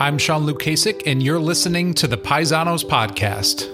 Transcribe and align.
I'm 0.00 0.16
Sean 0.16 0.46
Lukasik, 0.46 1.02
and 1.06 1.20
you're 1.20 1.40
listening 1.40 1.92
to 1.94 2.06
the 2.06 2.16
Paisanos 2.16 2.84
Podcast. 2.84 3.66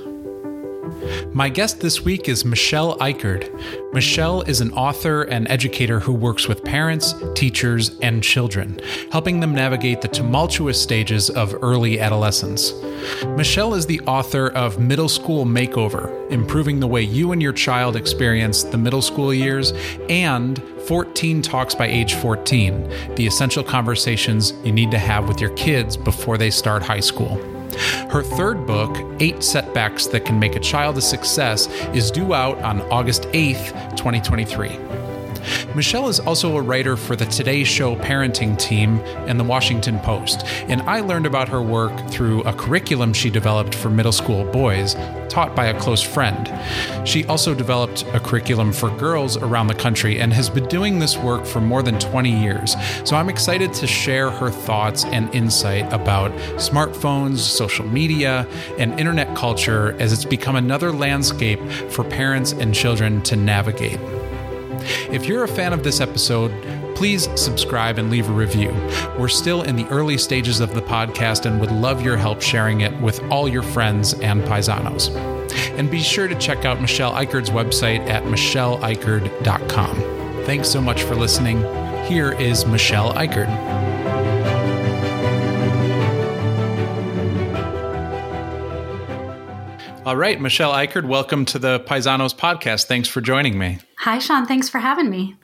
My 1.34 1.50
guest 1.50 1.80
this 1.80 2.00
week 2.00 2.30
is 2.30 2.46
Michelle 2.46 2.96
Icard. 2.96 3.92
Michelle 3.92 4.40
is 4.40 4.62
an 4.62 4.72
author 4.72 5.24
and 5.24 5.46
educator 5.50 6.00
who 6.00 6.14
works 6.14 6.48
with 6.48 6.64
parents, 6.64 7.14
teachers, 7.34 7.98
and 8.00 8.22
children, 8.22 8.80
helping 9.12 9.40
them 9.40 9.54
navigate 9.54 10.00
the 10.00 10.08
tumultuous 10.08 10.80
stages 10.80 11.28
of 11.28 11.54
early 11.60 12.00
adolescence. 12.00 12.72
Michelle 13.36 13.74
is 13.74 13.84
the 13.84 14.00
author 14.02 14.48
of 14.48 14.78
Middle 14.78 15.10
School 15.10 15.44
Makeover 15.44 16.30
Improving 16.30 16.80
the 16.80 16.86
Way 16.86 17.02
You 17.02 17.32
and 17.32 17.42
Your 17.42 17.52
Child 17.52 17.96
Experience 17.96 18.62
the 18.62 18.78
Middle 18.78 19.02
School 19.02 19.34
Years, 19.34 19.72
and 20.08 20.62
14 20.86 21.40
Talks 21.40 21.74
by 21.74 21.86
Age 21.86 22.14
14 22.14 23.14
The 23.16 23.26
Essential 23.26 23.64
Conversations 23.64 24.52
You 24.64 24.72
Need 24.72 24.90
to 24.90 24.98
Have 24.98 25.28
with 25.28 25.40
Your 25.40 25.50
Kids 25.50 25.96
Before 25.96 26.36
They 26.36 26.50
Start 26.50 26.82
High 26.82 27.00
School. 27.00 27.36
Her 28.10 28.22
third 28.22 28.66
book, 28.66 28.96
Eight 29.20 29.42
Setbacks 29.42 30.06
That 30.08 30.24
Can 30.24 30.38
Make 30.38 30.56
a 30.56 30.60
Child 30.60 30.98
a 30.98 31.00
Success, 31.00 31.68
is 31.94 32.10
due 32.10 32.34
out 32.34 32.58
on 32.58 32.82
August 32.92 33.22
8th, 33.32 33.96
2023. 33.96 35.03
Michelle 35.74 36.08
is 36.08 36.20
also 36.20 36.56
a 36.56 36.62
writer 36.62 36.96
for 36.96 37.16
the 37.16 37.26
Today 37.26 37.64
Show 37.64 37.96
parenting 37.96 38.58
team 38.58 38.98
and 39.26 39.38
the 39.38 39.44
Washington 39.44 39.98
Post, 40.00 40.46
and 40.68 40.82
I 40.82 41.00
learned 41.00 41.26
about 41.26 41.48
her 41.48 41.62
work 41.62 42.08
through 42.08 42.42
a 42.42 42.52
curriculum 42.52 43.12
she 43.12 43.30
developed 43.30 43.74
for 43.74 43.90
middle 43.90 44.12
school 44.12 44.44
boys, 44.44 44.94
taught 45.28 45.56
by 45.56 45.66
a 45.66 45.80
close 45.80 46.02
friend. 46.02 46.52
She 47.06 47.24
also 47.26 47.54
developed 47.54 48.04
a 48.12 48.20
curriculum 48.20 48.72
for 48.72 48.90
girls 48.96 49.36
around 49.36 49.66
the 49.66 49.74
country 49.74 50.20
and 50.20 50.32
has 50.32 50.48
been 50.48 50.66
doing 50.66 51.00
this 51.00 51.16
work 51.16 51.44
for 51.44 51.60
more 51.60 51.82
than 51.82 51.98
20 51.98 52.30
years. 52.30 52.76
So 53.04 53.16
I'm 53.16 53.28
excited 53.28 53.72
to 53.74 53.86
share 53.86 54.30
her 54.30 54.50
thoughts 54.50 55.04
and 55.04 55.34
insight 55.34 55.92
about 55.92 56.30
smartphones, 56.56 57.38
social 57.38 57.86
media, 57.86 58.46
and 58.78 58.98
internet 58.98 59.34
culture 59.36 59.96
as 59.98 60.12
it's 60.12 60.24
become 60.24 60.56
another 60.56 60.92
landscape 60.92 61.60
for 61.90 62.04
parents 62.04 62.52
and 62.52 62.74
children 62.74 63.20
to 63.22 63.36
navigate. 63.36 63.98
If 65.10 65.26
you're 65.26 65.44
a 65.44 65.48
fan 65.48 65.72
of 65.72 65.82
this 65.82 66.00
episode, 66.00 66.52
please 66.94 67.28
subscribe 67.40 67.98
and 67.98 68.10
leave 68.10 68.28
a 68.28 68.32
review. 68.32 68.70
We're 69.18 69.28
still 69.28 69.62
in 69.62 69.76
the 69.76 69.86
early 69.88 70.18
stages 70.18 70.60
of 70.60 70.74
the 70.74 70.82
podcast 70.82 71.46
and 71.46 71.60
would 71.60 71.72
love 71.72 72.02
your 72.02 72.16
help 72.16 72.40
sharing 72.40 72.80
it 72.82 72.98
with 73.00 73.20
all 73.30 73.48
your 73.48 73.62
friends 73.62 74.14
and 74.14 74.42
paisanos. 74.42 75.14
And 75.78 75.90
be 75.90 76.00
sure 76.00 76.28
to 76.28 76.34
check 76.36 76.64
out 76.64 76.80
Michelle 76.80 77.12
Icard's 77.12 77.50
website 77.50 78.08
at 78.08 78.22
michelleicard.com. 78.24 79.96
Thanks 80.44 80.68
so 80.68 80.80
much 80.80 81.02
for 81.02 81.14
listening. 81.14 81.58
Here 82.04 82.32
is 82.32 82.66
Michelle 82.66 83.12
Icard. 83.14 83.83
All 90.06 90.16
right, 90.16 90.38
Michelle 90.38 90.72
Icard, 90.72 91.06
welcome 91.06 91.46
to 91.46 91.58
the 91.58 91.80
Paisanos 91.80 92.36
podcast. 92.36 92.84
Thanks 92.84 93.08
for 93.08 93.22
joining 93.22 93.58
me. 93.58 93.78
Hi, 94.00 94.18
Sean. 94.18 94.44
Thanks 94.44 94.68
for 94.68 94.78
having 94.78 95.08
me. 95.08 95.34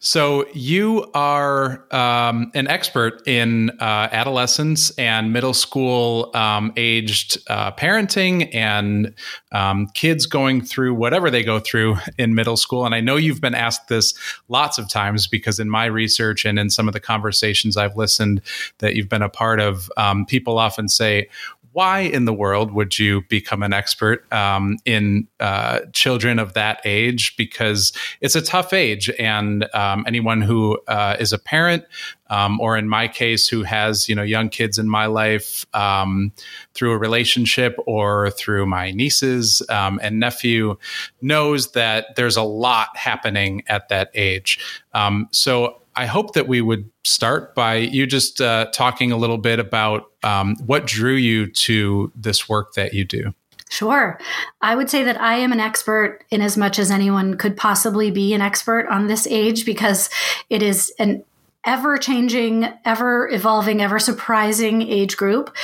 So, 0.00 0.44
you 0.54 1.08
are 1.14 1.84
um, 1.94 2.50
an 2.54 2.66
expert 2.66 3.22
in 3.28 3.70
uh, 3.78 4.08
adolescence 4.10 4.90
and 4.98 5.32
middle 5.32 5.54
school 5.54 6.32
um, 6.34 6.72
aged 6.76 7.38
uh, 7.48 7.70
parenting 7.72 8.52
and 8.52 9.14
um, 9.52 9.86
kids 9.94 10.26
going 10.26 10.62
through 10.62 10.94
whatever 10.94 11.30
they 11.30 11.44
go 11.44 11.60
through 11.60 11.98
in 12.18 12.34
middle 12.34 12.56
school. 12.56 12.84
And 12.84 12.96
I 12.96 13.00
know 13.00 13.14
you've 13.14 13.40
been 13.40 13.54
asked 13.54 13.86
this 13.86 14.14
lots 14.48 14.78
of 14.78 14.88
times 14.88 15.28
because 15.28 15.60
in 15.60 15.70
my 15.70 15.84
research 15.84 16.44
and 16.44 16.58
in 16.58 16.70
some 16.70 16.88
of 16.88 16.92
the 16.92 17.00
conversations 17.00 17.76
I've 17.76 17.96
listened 17.96 18.42
that 18.78 18.96
you've 18.96 19.08
been 19.08 19.22
a 19.22 19.28
part 19.28 19.60
of, 19.60 19.88
um, 19.96 20.26
people 20.26 20.58
often 20.58 20.88
say, 20.88 21.28
why 21.72 22.00
in 22.00 22.26
the 22.26 22.32
world 22.32 22.72
would 22.72 22.98
you 22.98 23.22
become 23.28 23.62
an 23.62 23.72
expert 23.72 24.30
um, 24.32 24.76
in 24.84 25.26
uh, 25.40 25.80
children 25.92 26.38
of 26.38 26.54
that 26.54 26.80
age? 26.84 27.34
Because 27.36 27.92
it's 28.20 28.36
a 28.36 28.42
tough 28.42 28.72
age, 28.72 29.10
and 29.18 29.66
um, 29.74 30.04
anyone 30.06 30.42
who 30.42 30.78
uh, 30.86 31.16
is 31.18 31.32
a 31.32 31.38
parent, 31.38 31.84
um, 32.28 32.60
or 32.60 32.76
in 32.76 32.88
my 32.88 33.08
case, 33.08 33.48
who 33.48 33.62
has 33.62 34.08
you 34.08 34.14
know 34.14 34.22
young 34.22 34.48
kids 34.48 34.78
in 34.78 34.88
my 34.88 35.06
life 35.06 35.64
um, 35.74 36.32
through 36.74 36.92
a 36.92 36.98
relationship 36.98 37.76
or 37.86 38.30
through 38.30 38.66
my 38.66 38.90
nieces 38.90 39.62
um, 39.68 39.98
and 40.02 40.20
nephew, 40.20 40.76
knows 41.20 41.72
that 41.72 42.16
there's 42.16 42.36
a 42.36 42.42
lot 42.42 42.96
happening 42.96 43.62
at 43.66 43.88
that 43.88 44.10
age. 44.14 44.58
Um, 44.92 45.28
so 45.32 45.81
I 45.94 46.06
hope 46.06 46.34
that 46.34 46.48
we 46.48 46.60
would 46.60 46.90
start 47.04 47.54
by 47.54 47.76
you 47.76 48.06
just 48.06 48.40
uh, 48.40 48.66
talking 48.72 49.12
a 49.12 49.16
little 49.16 49.38
bit 49.38 49.58
about 49.58 50.10
um, 50.22 50.56
what 50.64 50.86
drew 50.86 51.14
you 51.14 51.46
to 51.48 52.12
this 52.14 52.48
work 52.48 52.74
that 52.74 52.94
you 52.94 53.04
do. 53.04 53.34
Sure. 53.68 54.18
I 54.60 54.74
would 54.74 54.90
say 54.90 55.02
that 55.02 55.18
I 55.18 55.36
am 55.36 55.50
an 55.50 55.60
expert 55.60 56.24
in 56.30 56.42
as 56.42 56.58
much 56.58 56.78
as 56.78 56.90
anyone 56.90 57.38
could 57.38 57.56
possibly 57.56 58.10
be 58.10 58.34
an 58.34 58.42
expert 58.42 58.86
on 58.88 59.06
this 59.06 59.26
age 59.26 59.64
because 59.64 60.10
it 60.50 60.62
is 60.62 60.92
an 60.98 61.24
ever 61.64 61.96
changing, 61.96 62.68
ever 62.84 63.30
evolving, 63.30 63.80
ever 63.80 63.98
surprising 63.98 64.82
age 64.82 65.16
group. 65.16 65.54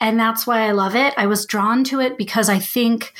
And 0.00 0.20
that's 0.20 0.46
why 0.46 0.66
I 0.68 0.72
love 0.72 0.94
it. 0.94 1.14
I 1.16 1.26
was 1.26 1.46
drawn 1.46 1.84
to 1.84 2.00
it 2.00 2.18
because 2.18 2.50
I 2.50 2.58
think 2.58 3.14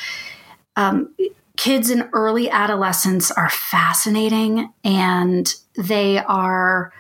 um, 0.77 1.15
kids 1.57 1.89
in 1.89 2.09
early 2.13 2.51
adolescence 2.51 3.31
are 3.31 3.49
fascinating 3.49 4.73
and 4.83 5.55
they 5.77 6.19
are 6.19 6.93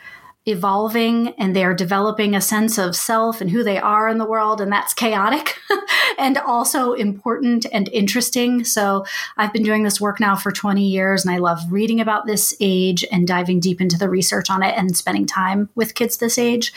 evolving 0.46 1.28
and 1.38 1.56
they're 1.56 1.74
developing 1.74 2.34
a 2.34 2.40
sense 2.40 2.76
of 2.76 2.94
self 2.94 3.40
and 3.40 3.50
who 3.50 3.64
they 3.64 3.78
are 3.78 4.08
in 4.08 4.18
the 4.18 4.26
world 4.26 4.60
and 4.60 4.70
that's 4.70 4.92
chaotic 4.92 5.58
and 6.18 6.36
also 6.36 6.92
important 6.92 7.64
and 7.72 7.88
interesting. 7.88 8.62
So 8.62 9.06
i've 9.38 9.52
been 9.52 9.62
doing 9.62 9.84
this 9.84 10.00
work 10.00 10.20
now 10.20 10.36
for 10.36 10.52
20 10.52 10.86
years 10.86 11.24
and 11.24 11.34
i 11.34 11.38
love 11.38 11.60
reading 11.70 12.00
about 12.00 12.26
this 12.26 12.54
age 12.60 13.04
and 13.10 13.26
diving 13.26 13.58
deep 13.58 13.80
into 13.80 13.96
the 13.96 14.08
research 14.08 14.50
on 14.50 14.62
it 14.62 14.76
and 14.76 14.94
spending 14.96 15.26
time 15.26 15.70
with 15.74 15.94
kids 15.94 16.18
this 16.18 16.36
age. 16.36 16.72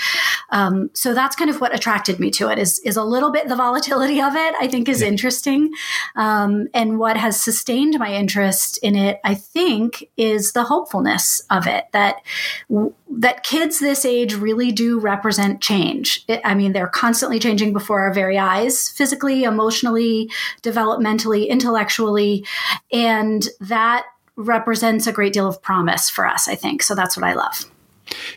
Um, 0.49 0.89
so 0.93 1.13
that's 1.13 1.35
kind 1.35 1.49
of 1.49 1.59
what 1.59 1.75
attracted 1.75 2.19
me 2.19 2.31
to 2.31 2.49
it 2.49 2.57
is, 2.57 2.79
is 2.79 2.95
a 2.95 3.03
little 3.03 3.31
bit 3.31 3.49
the 3.49 3.55
volatility 3.55 4.21
of 4.21 4.35
it 4.35 4.55
i 4.59 4.67
think 4.67 4.87
is 4.87 5.01
yeah. 5.01 5.07
interesting. 5.07 5.73
Um, 6.15 6.67
and 6.73 6.99
what 6.99 7.17
has 7.17 7.41
sustained 7.41 7.99
my 7.99 8.13
interest 8.13 8.77
in 8.81 8.95
it 8.95 9.19
i 9.25 9.35
think 9.35 10.09
is 10.15 10.53
the 10.53 10.63
hopefulness 10.63 11.41
of 11.49 11.67
it 11.67 11.85
that 11.91 12.17
that 13.09 13.43
kids 13.43 13.79
this 13.79 14.05
age 14.05 14.33
really 14.35 14.71
do 14.71 14.99
represent 14.99 15.61
change. 15.61 16.23
It, 16.27 16.41
I 16.43 16.53
mean, 16.55 16.73
they're 16.73 16.87
constantly 16.87 17.39
changing 17.39 17.73
before 17.73 18.01
our 18.01 18.13
very 18.13 18.37
eyes, 18.37 18.89
physically, 18.89 19.43
emotionally, 19.43 20.29
developmentally, 20.61 21.47
intellectually, 21.47 22.45
and 22.91 23.47
that 23.59 24.05
represents 24.35 25.07
a 25.07 25.11
great 25.11 25.33
deal 25.33 25.47
of 25.47 25.61
promise 25.61 26.09
for 26.09 26.27
us, 26.27 26.47
I 26.47 26.55
think. 26.55 26.83
So 26.83 26.95
that's 26.95 27.17
what 27.17 27.25
I 27.25 27.33
love. 27.33 27.65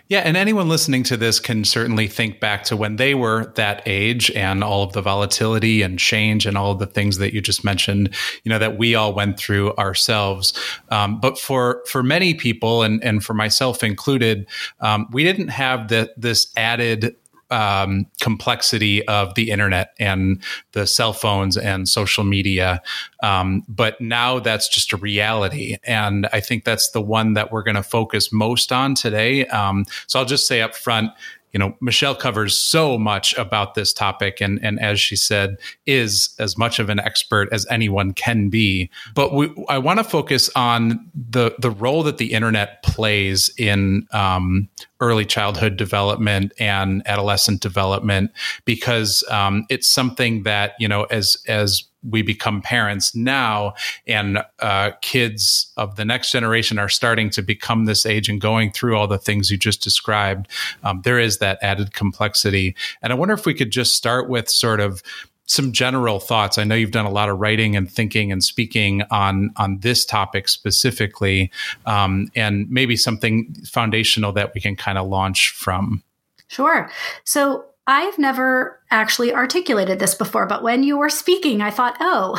Yeah, 0.09 0.21
and 0.21 0.37
anyone 0.37 0.69
listening 0.69 1.03
to 1.05 1.17
this 1.17 1.39
can 1.39 1.65
certainly 1.65 2.09
think 2.09 2.41
back 2.41 2.65
to 2.65 2.77
when 2.77 2.97
they 2.97 3.15
were 3.15 3.53
that 3.55 3.83
age 3.87 4.31
and 4.33 4.65
all 4.65 4.83
of 4.83 4.93
the 4.93 5.03
volatility 5.03 5.83
and 5.83 5.99
change 5.99 6.47
and 6.47 6.57
all 6.57 6.73
of 6.73 6.79
the 6.79 6.87
things 6.87 7.19
that 7.19 7.33
you 7.33 7.41
just 7.41 7.65
mentioned, 7.65 8.15
you 8.45 8.51
know, 8.51 8.59
that 8.59 8.79
we 8.79 8.95
all 8.95 9.15
went 9.15 9.39
through 9.39 9.75
ourselves. 9.77 10.53
Um, 10.91 11.21
but 11.21 11.39
for 11.39 11.83
for 11.87 12.03
many 12.03 12.35
people, 12.35 12.83
and 12.83 13.03
and 13.05 13.25
for 13.25 13.35
myself 13.35 13.85
included, 13.85 14.47
um, 14.81 15.07
we 15.13 15.25
didn't 15.25 15.49
have 15.49 15.89
the, 15.89 16.13
this 16.17 16.53
added 16.57 17.17
um, 17.51 18.07
complexity 18.21 19.07
of 19.07 19.35
the 19.35 19.51
internet 19.51 19.95
and 19.99 20.43
the 20.73 20.87
cell 20.87 21.13
phones 21.13 21.57
and 21.57 21.89
social 21.89 22.25
media. 22.25 22.83
Um, 23.23 23.65
but 23.69 24.01
now 24.01 24.39
that's 24.39 24.69
just 24.69 24.93
a 24.93 24.97
reality. 24.97 25.77
And 25.85 26.29
I 26.33 26.41
think 26.41 26.65
that's 26.65 26.91
the 26.91 27.03
one 27.03 27.35
that 27.35 27.53
we're 27.53 27.63
going 27.63 27.77
to 27.77 27.83
focus 27.83 28.33
most 28.33 28.73
on 28.73 28.95
today. 28.95 29.47
Um, 29.47 29.85
so 30.07 30.19
I'll 30.19 30.25
just 30.25 30.47
say 30.47 30.63
up 30.63 30.75
front, 30.75 31.11
you 31.53 31.59
know, 31.59 31.77
Michelle 31.81 32.15
covers 32.15 32.57
so 32.59 32.99
much 32.99 33.35
about 33.37 33.75
this 33.75 33.93
topic, 33.93 34.41
and 34.41 34.63
and 34.65 34.81
as 34.81 35.01
she 35.01 35.17
said, 35.17 35.57
is 35.87 36.35
as 36.39 36.57
much 36.57 36.79
of 36.79 36.89
an 36.89 37.01
expert 37.01 37.49
as 37.53 37.67
anyone 37.71 38.13
can 38.13 38.49
be. 38.49 38.91
But 39.15 39.35
we, 39.35 39.53
I 39.69 39.79
want 39.79 39.99
to 39.99 40.05
focus 40.05 40.51
on 40.55 41.11
the 41.15 41.55
the 41.59 41.71
role 41.71 42.03
that 42.05 42.19
the 42.19 42.33
internet 42.33 42.83
plays 42.83 43.53
in 43.59 44.07
um, 44.13 44.69
early 45.01 45.25
childhood 45.25 45.77
development 45.77 46.53
and 46.59 47.03
adolescent 47.07 47.61
development, 47.61 48.31
because 48.65 49.25
um, 49.31 49.67
it's 49.69 49.89
something 49.89 50.45
that 50.45 50.75
you 50.79 50.87
know, 50.89 51.05
as 51.05 51.37
as 51.49 51.85
we 52.09 52.23
become 52.23 52.63
parents 52.63 53.15
now 53.15 53.75
and 54.07 54.39
uh, 54.61 54.93
kids 55.03 55.73
of 55.77 55.97
the 55.97 56.05
next 56.05 56.33
generation 56.33 56.79
are 56.79 56.89
starting 56.89 57.31
to 57.31 57.43
become 57.43 57.85
this 57.85 58.07
age 58.07 58.29
and 58.29 58.41
going 58.41 58.73
through 58.73 58.97
all 58.97 59.07
the 59.07 59.19
things 59.19 59.51
you 59.51 59.57
just 59.57 59.83
described 59.83 60.49
um, 60.83 61.03
there 61.03 61.19
is 61.19 61.39
that 61.39 61.59
added 61.63 61.93
complexity. 61.93 62.75
And 63.03 63.13
i 63.13 63.17
wonder 63.17 63.35
if 63.35 63.47
we 63.47 63.55
could 63.55 63.71
just 63.71 63.95
start 63.95 64.29
with 64.29 64.49
sort 64.49 64.81
of 64.81 65.03
some 65.51 65.73
general 65.73 66.21
thoughts. 66.21 66.59
I 66.59 66.65
know 66.65 66.77
you've 66.77 66.93
done 66.93 67.07
a 67.07 67.11
lot 67.11 67.29
of 67.29 67.41
writing 67.41 67.75
and 67.75 67.91
thinking 67.91 68.31
and 68.31 68.43
speaking 68.43 69.03
on 69.11 69.51
on 69.57 69.79
this 69.81 70.05
topic 70.05 70.49
specifically 70.49 71.51
um, 71.87 72.29
and 72.37 72.71
maybe 72.71 72.97
something 72.97 73.53
foundational 73.67 74.31
that 74.35 74.55
we 74.55 74.61
can 74.61 74.77
kind 74.77 74.97
of 74.97 75.09
launch 75.09 75.51
from. 75.51 76.05
Sure. 76.47 76.89
So 77.25 77.65
I've 77.87 78.19
never 78.19 78.81
actually 78.91 79.33
articulated 79.33 79.99
this 79.99 80.15
before, 80.15 80.47
but 80.47 80.63
when 80.63 80.83
you 80.83 80.99
were 80.99 81.09
speaking, 81.09 81.61
I 81.61 81.71
thought, 81.71 81.97
oh, 82.01 82.37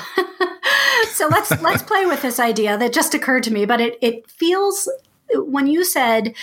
so 1.09 1.27
let's 1.27 1.51
let's 1.61 1.83
play 1.83 2.05
with 2.05 2.21
this 2.21 2.39
idea 2.39 2.77
that 2.77 2.93
just 2.93 3.13
occurred 3.13 3.43
to 3.43 3.53
me. 3.53 3.65
But 3.65 3.81
it 3.81 3.97
it 4.01 4.29
feels 4.29 4.89
when 5.33 5.67
you 5.67 5.83
said 5.83 6.33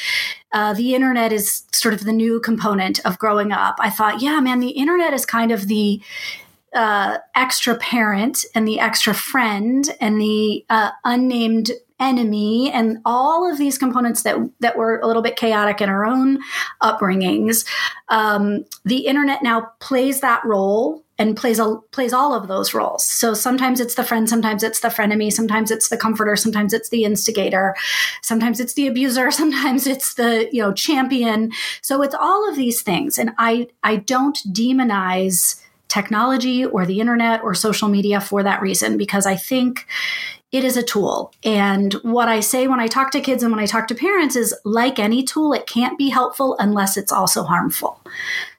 uh, 0.53 0.75
the 0.75 0.95
internet 0.95 1.33
is 1.33 1.65
sort 1.73 1.95
of 1.95 2.05
the 2.05 2.13
new 2.13 2.41
component 2.41 3.05
of 3.05 3.19
growing 3.19 3.53
up, 3.53 3.77
I 3.81 3.91
thought, 3.91 4.23
yeah, 4.23 4.41
man, 4.41 4.61
the 4.61 4.71
internet 4.71 5.13
is 5.13 5.27
kind 5.27 5.53
of 5.53 5.69
the 5.69 6.01
uh, 6.75 7.19
extra 7.35 7.75
parent 7.77 8.45
and 8.55 8.67
the 8.67 8.81
extra 8.81 9.15
friend 9.15 9.89
and 10.01 10.21
the 10.21 10.65
uh, 10.69 10.91
unnamed 11.05 11.71
enemy 12.01 12.71
and 12.73 12.99
all 13.05 13.51
of 13.51 13.59
these 13.59 13.79
components 13.79 14.23
that 14.23 14.37
that 14.61 14.77
were 14.77 15.01
a 15.01 15.07
little 15.07 15.23
bit 15.23 15.37
chaotic 15.37 15.81
in 15.81 15.89
our 15.89 16.05
own 16.05 16.39
upbringings 16.83 17.67
um, 18.09 18.65
the 18.85 19.07
internet 19.07 19.43
now 19.43 19.73
plays 19.81 20.21
that 20.21 20.45
role 20.45 21.05
and 21.19 21.37
plays 21.37 21.59
a, 21.59 21.77
plays 21.91 22.13
all 22.13 22.33
of 22.33 22.47
those 22.47 22.73
roles. 22.73 23.05
So 23.05 23.35
sometimes 23.35 23.81
it's 23.81 23.97
the 23.97 24.05
friend 24.05 24.29
sometimes 24.29 24.63
it's 24.63 24.81
the 24.81 24.89
frenemy 24.89 25.33
sometimes 25.33 25.71
it's 25.71 25.89
the 25.89 25.97
comforter 25.97 26.37
sometimes 26.37 26.73
it's 26.73 26.91
the 26.91 27.05
instigator 27.05 27.75
sometimes 28.23 28.61
it's 28.61 28.75
the 28.75 28.87
abuser 28.87 29.31
sometimes 29.43 29.87
it's 29.87 30.15
the 30.15 30.49
you 30.53 30.63
know 30.63 30.73
champion. 30.73 31.51
So 31.83 32.03
it's 32.03 32.15
all 32.15 32.49
of 32.49 32.57
these 32.57 32.83
things. 32.83 33.19
And 33.19 33.33
i 33.39 33.69
i 33.83 33.97
don't 33.97 34.39
demonize 34.53 35.61
technology 35.89 36.67
or 36.67 36.85
the 36.85 37.01
internet 37.01 37.43
or 37.43 37.55
social 37.55 37.89
media 37.89 38.21
for 38.21 38.43
that 38.43 38.61
reason 38.61 38.99
because 38.99 39.25
I 39.25 39.37
think 39.37 39.87
it 40.51 40.65
is 40.65 40.77
a 40.79 40.83
tool. 40.83 41.33
And 41.45 41.93
what 42.03 42.29
I 42.29 42.41
say 42.41 42.69
when 42.69 42.81
I 42.81 42.87
talk 42.87 43.11
to 43.11 43.21
kids 43.21 43.43
and 43.43 43.53
when 43.53 43.63
I 43.63 43.67
talk 43.67 43.87
to 43.89 43.95
parents 43.95 44.35
is 44.35 44.55
like 44.65 44.99
any 44.99 45.23
tool, 45.23 45.53
it 45.53 45.67
can't 45.67 45.99
be 45.99 46.09
helpful 46.09 46.57
unless 46.59 46.97
it's 46.97 47.13
also 47.13 47.43
harmful. 47.43 48.01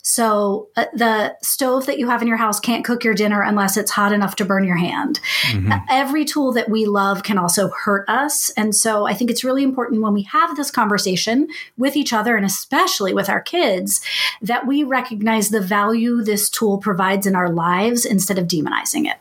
So 0.01 0.69
uh, 0.75 0.85
the 0.93 1.35
stove 1.41 1.87
that 1.87 1.99
you 1.99 2.07
have 2.07 2.21
in 2.21 2.27
your 2.27 2.37
house 2.37 2.59
can't 2.59 2.85
cook 2.85 3.03
your 3.03 3.13
dinner 3.13 3.41
unless 3.41 3.75
it's 3.75 3.91
hot 3.91 4.13
enough 4.13 4.35
to 4.37 4.45
burn 4.45 4.63
your 4.63 4.77
hand. 4.77 5.19
Mm-hmm. 5.51 5.71
Every 5.89 6.25
tool 6.25 6.51
that 6.53 6.69
we 6.69 6.85
love 6.85 7.23
can 7.23 7.37
also 7.37 7.69
hurt 7.69 8.07
us. 8.07 8.49
And 8.51 8.75
so 8.75 9.05
I 9.05 9.13
think 9.13 9.29
it's 9.29 9.43
really 9.43 9.63
important 9.63 10.01
when 10.01 10.13
we 10.13 10.23
have 10.23 10.55
this 10.55 10.71
conversation 10.71 11.47
with 11.77 11.95
each 11.95 12.13
other 12.13 12.37
and 12.37 12.45
especially 12.45 13.13
with 13.13 13.29
our 13.29 13.41
kids 13.41 14.01
that 14.41 14.67
we 14.67 14.83
recognize 14.83 15.49
the 15.49 15.61
value 15.61 16.23
this 16.23 16.49
tool 16.49 16.77
provides 16.77 17.25
in 17.27 17.35
our 17.35 17.49
lives 17.49 18.05
instead 18.05 18.37
of 18.37 18.47
demonizing 18.47 19.05
it. 19.05 19.17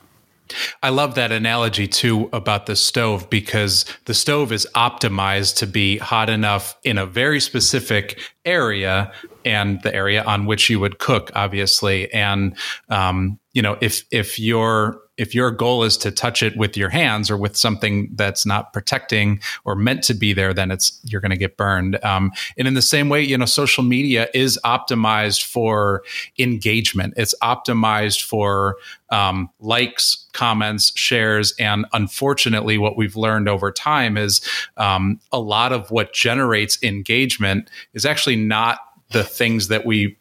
I 0.82 0.90
love 0.90 1.14
that 1.14 1.32
analogy 1.32 1.86
too 1.86 2.28
about 2.32 2.66
the 2.66 2.76
stove 2.76 3.28
because 3.30 3.84
the 4.04 4.14
stove 4.14 4.52
is 4.52 4.66
optimized 4.74 5.56
to 5.56 5.66
be 5.66 5.98
hot 5.98 6.30
enough 6.30 6.76
in 6.84 6.98
a 6.98 7.06
very 7.06 7.40
specific 7.40 8.20
area 8.44 9.12
and 9.44 9.82
the 9.82 9.94
area 9.94 10.22
on 10.24 10.46
which 10.46 10.68
you 10.70 10.80
would 10.80 10.98
cook, 10.98 11.30
obviously. 11.34 12.12
And 12.12 12.56
um, 12.88 13.38
you 13.52 13.62
know, 13.62 13.78
if 13.80 14.04
if 14.10 14.38
your 14.38 15.00
if 15.19 15.35
your 15.35 15.50
goal 15.50 15.82
is 15.82 15.97
to 15.99 16.11
touch 16.11 16.43
it 16.43 16.56
with 16.56 16.76
your 16.76 16.88
hands 16.88 17.31
or 17.31 17.37
with 17.37 17.56
something 17.56 18.11
that's 18.15 18.47
not 18.47 18.73
protecting 18.73 19.41
or 19.65 19.75
meant 19.75 20.05
to 20.05 20.15
be 20.15 20.32
there, 20.32 20.55
then 20.55 20.70
it's 20.70 21.00
you're 21.05 21.20
going 21.20 21.31
to 21.31 21.37
get 21.37 21.56
burned. 21.56 22.03
Um, 22.05 22.32
and 22.56 22.69
in 22.69 22.75
the 22.75 22.82
same 22.82 23.09
way, 23.09 23.23
you 23.23 23.37
know, 23.37 23.44
social 23.44 23.82
media 23.82 24.29
is 24.32 24.59
optimized 24.65 25.44
for 25.44 26.03
engagement. 26.38 27.15
It's 27.17 27.35
optimized 27.43 28.23
for 28.23 28.76
um, 29.11 29.50
likes, 29.59 30.26
comments, 30.32 30.93
shares, 30.97 31.55
and 31.59 31.87
unfortunately, 31.93 32.79
what 32.79 32.97
we've 32.97 33.17
learned 33.17 33.49
over 33.49 33.73
time 33.73 34.17
is 34.17 34.41
um, 34.76 35.19
a 35.32 35.41
lot 35.41 35.73
of 35.73 35.91
what 35.91 36.12
generates 36.12 36.81
engagement 36.82 37.70
is 37.94 38.06
actually 38.06 38.37
not 38.37 38.79
the 39.11 39.25
things 39.25 39.69
that 39.69 39.87
we 39.87 40.18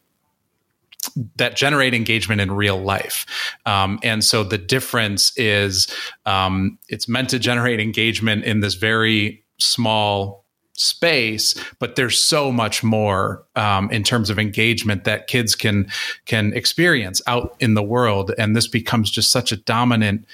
that 1.36 1.56
generate 1.56 1.94
engagement 1.94 2.42
in 2.42 2.52
real 2.52 2.78
life. 2.78 3.26
Um, 3.66 4.00
and 4.04 4.24
so 4.24 4.44
the 4.44 4.58
difference 4.58 5.32
is 5.38 5.88
um, 6.26 6.78
it's 6.90 7.08
meant 7.08 7.30
to 7.30 7.40
generate 7.40 7.80
engagement 7.80 8.44
in 8.44 8.60
this 8.60 8.76
very 8.76 9.44
small 9.60 10.46
space 10.78 11.56
but 11.80 11.96
there's 11.96 12.18
so 12.24 12.52
much 12.52 12.84
more 12.84 13.44
um, 13.56 13.90
in 13.90 14.04
terms 14.04 14.30
of 14.30 14.38
engagement 14.38 15.04
that 15.06 15.26
kids 15.26 15.56
can 15.56 15.90
can 16.26 16.54
experience 16.54 17.20
out 17.26 17.56
in 17.60 17.74
the 17.74 17.82
world. 17.82 18.32
And 18.38 18.56
this 18.56 18.68
becomes 18.68 19.10
just 19.10 19.32
such 19.32 19.52
a 19.52 19.58
dominant 19.58 20.26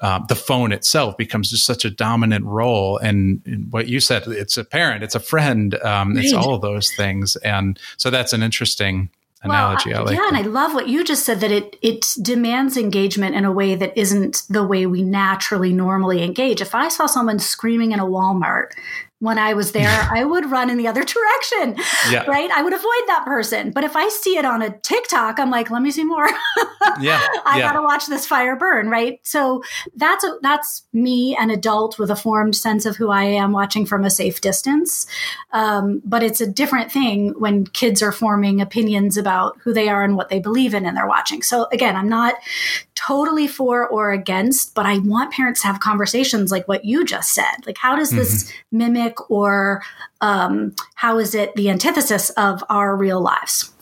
uh, 0.00 0.18
the 0.28 0.34
phone 0.34 0.72
itself 0.72 1.18
becomes 1.18 1.50
just 1.50 1.66
such 1.66 1.84
a 1.84 1.90
dominant 1.90 2.46
role. 2.46 2.96
And, 2.96 3.42
and 3.44 3.70
what 3.70 3.88
you 3.88 4.00
said 4.00 4.26
it's 4.26 4.56
a 4.56 4.64
parent 4.64 5.04
it's 5.04 5.14
a 5.14 5.20
friend 5.20 5.74
um, 5.82 6.16
it's 6.16 6.32
all 6.32 6.54
of 6.54 6.62
those 6.62 6.90
things. 6.96 7.36
And 7.36 7.78
so 7.98 8.08
that's 8.08 8.32
an 8.32 8.42
interesting 8.42 9.10
analogy. 9.42 9.90
Well, 9.90 10.00
I 10.00 10.04
like 10.04 10.14
yeah, 10.16 10.22
that. 10.22 10.34
and 10.34 10.36
I 10.36 10.48
love 10.48 10.74
what 10.74 10.88
you 10.88 11.04
just 11.04 11.24
said 11.24 11.40
that 11.40 11.50
it 11.50 11.76
it 11.82 12.14
demands 12.20 12.76
engagement 12.76 13.34
in 13.34 13.44
a 13.44 13.52
way 13.52 13.74
that 13.74 13.96
isn't 13.96 14.42
the 14.48 14.64
way 14.64 14.86
we 14.86 15.02
naturally 15.02 15.72
normally 15.72 16.22
engage. 16.22 16.60
If 16.60 16.74
I 16.74 16.88
saw 16.88 17.06
someone 17.06 17.38
screaming 17.38 17.92
in 17.92 18.00
a 18.00 18.06
Walmart 18.06 18.70
when 19.20 19.38
I 19.38 19.54
was 19.54 19.72
there, 19.72 19.88
I 20.10 20.24
would 20.24 20.50
run 20.50 20.68
in 20.68 20.76
the 20.76 20.88
other 20.88 21.04
direction. 21.04 21.76
Yeah. 22.10 22.24
Right? 22.24 22.50
I 22.50 22.62
would 22.62 22.72
avoid 22.72 23.04
that 23.06 23.22
person. 23.24 23.70
But 23.70 23.84
if 23.84 23.94
I 23.94 24.08
see 24.08 24.36
it 24.36 24.44
on 24.44 24.62
a 24.62 24.76
TikTok, 24.78 25.38
I'm 25.38 25.50
like, 25.50 25.70
let 25.70 25.82
me 25.82 25.90
see 25.90 26.04
more. 26.04 26.26
yeah. 27.00 27.20
I 27.46 27.58
yeah. 27.58 27.60
gotta 27.60 27.82
watch 27.82 28.06
this 28.06 28.26
fire 28.26 28.56
burn, 28.56 28.88
right? 28.88 29.20
So 29.22 29.62
that's 29.94 30.24
a, 30.24 30.38
that's 30.42 30.84
me, 30.92 31.36
an 31.38 31.50
adult 31.50 31.98
with 31.98 32.10
a 32.10 32.16
formed 32.16 32.56
sense 32.56 32.84
of 32.86 32.96
who 32.96 33.10
I 33.10 33.24
am, 33.24 33.52
watching 33.52 33.86
from 33.86 34.04
a 34.04 34.10
safe 34.10 34.40
distance. 34.40 35.06
Um, 35.52 36.02
but 36.04 36.22
it's 36.22 36.40
a 36.40 36.46
different 36.46 36.90
thing 36.90 37.34
when 37.38 37.66
kids 37.66 38.02
are 38.02 38.12
forming 38.12 38.60
opinions 38.60 39.16
about 39.16 39.58
who 39.62 39.72
they 39.72 39.88
are 39.88 40.02
and 40.02 40.16
what 40.16 40.30
they 40.30 40.40
believe 40.40 40.74
in, 40.74 40.86
and 40.86 40.96
they're 40.96 41.06
watching. 41.06 41.42
So 41.42 41.68
again, 41.72 41.96
I'm 41.96 42.08
not 42.08 42.34
totally 43.06 43.46
for 43.46 43.86
or 43.86 44.12
against, 44.12 44.74
but 44.74 44.84
I 44.86 44.98
want 44.98 45.32
parents 45.32 45.62
to 45.62 45.68
have 45.68 45.80
conversations 45.80 46.50
like 46.50 46.68
what 46.68 46.84
you 46.84 47.04
just 47.04 47.32
said. 47.32 47.66
Like, 47.66 47.78
how 47.78 47.96
does 47.96 48.10
this 48.10 48.44
mm-hmm. 48.44 48.78
mimic 48.78 49.30
or 49.30 49.82
um, 50.20 50.74
how 50.96 51.18
is 51.18 51.34
it 51.34 51.54
the 51.54 51.70
antithesis 51.70 52.30
of 52.30 52.62
our 52.68 52.94
real 52.94 53.20
lives? 53.20 53.72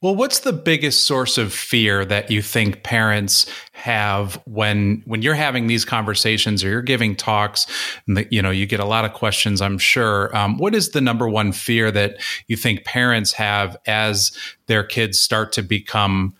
Well, 0.00 0.14
what's 0.14 0.40
the 0.40 0.52
biggest 0.52 1.04
source 1.04 1.36
of 1.36 1.52
fear 1.52 2.04
that 2.04 2.30
you 2.30 2.42
think 2.42 2.84
parents 2.84 3.50
have 3.72 4.40
when 4.46 5.02
when 5.04 5.20
you're 5.20 5.34
having 5.34 5.66
these 5.66 5.84
conversations 5.84 6.62
or 6.62 6.68
you're 6.68 6.80
giving 6.80 7.16
talks? 7.16 7.66
The, 8.06 8.26
you 8.30 8.40
know, 8.40 8.52
you 8.52 8.66
get 8.66 8.78
a 8.78 8.84
lot 8.84 9.04
of 9.04 9.14
questions. 9.14 9.60
I'm 9.60 9.78
sure. 9.78 10.34
Um, 10.36 10.58
what 10.58 10.76
is 10.76 10.90
the 10.90 11.00
number 11.00 11.28
one 11.28 11.50
fear 11.50 11.90
that 11.90 12.18
you 12.46 12.56
think 12.56 12.84
parents 12.84 13.32
have 13.32 13.76
as 13.84 14.30
their 14.66 14.84
kids 14.84 15.20
start 15.20 15.50
to 15.52 15.62
become 15.62 16.34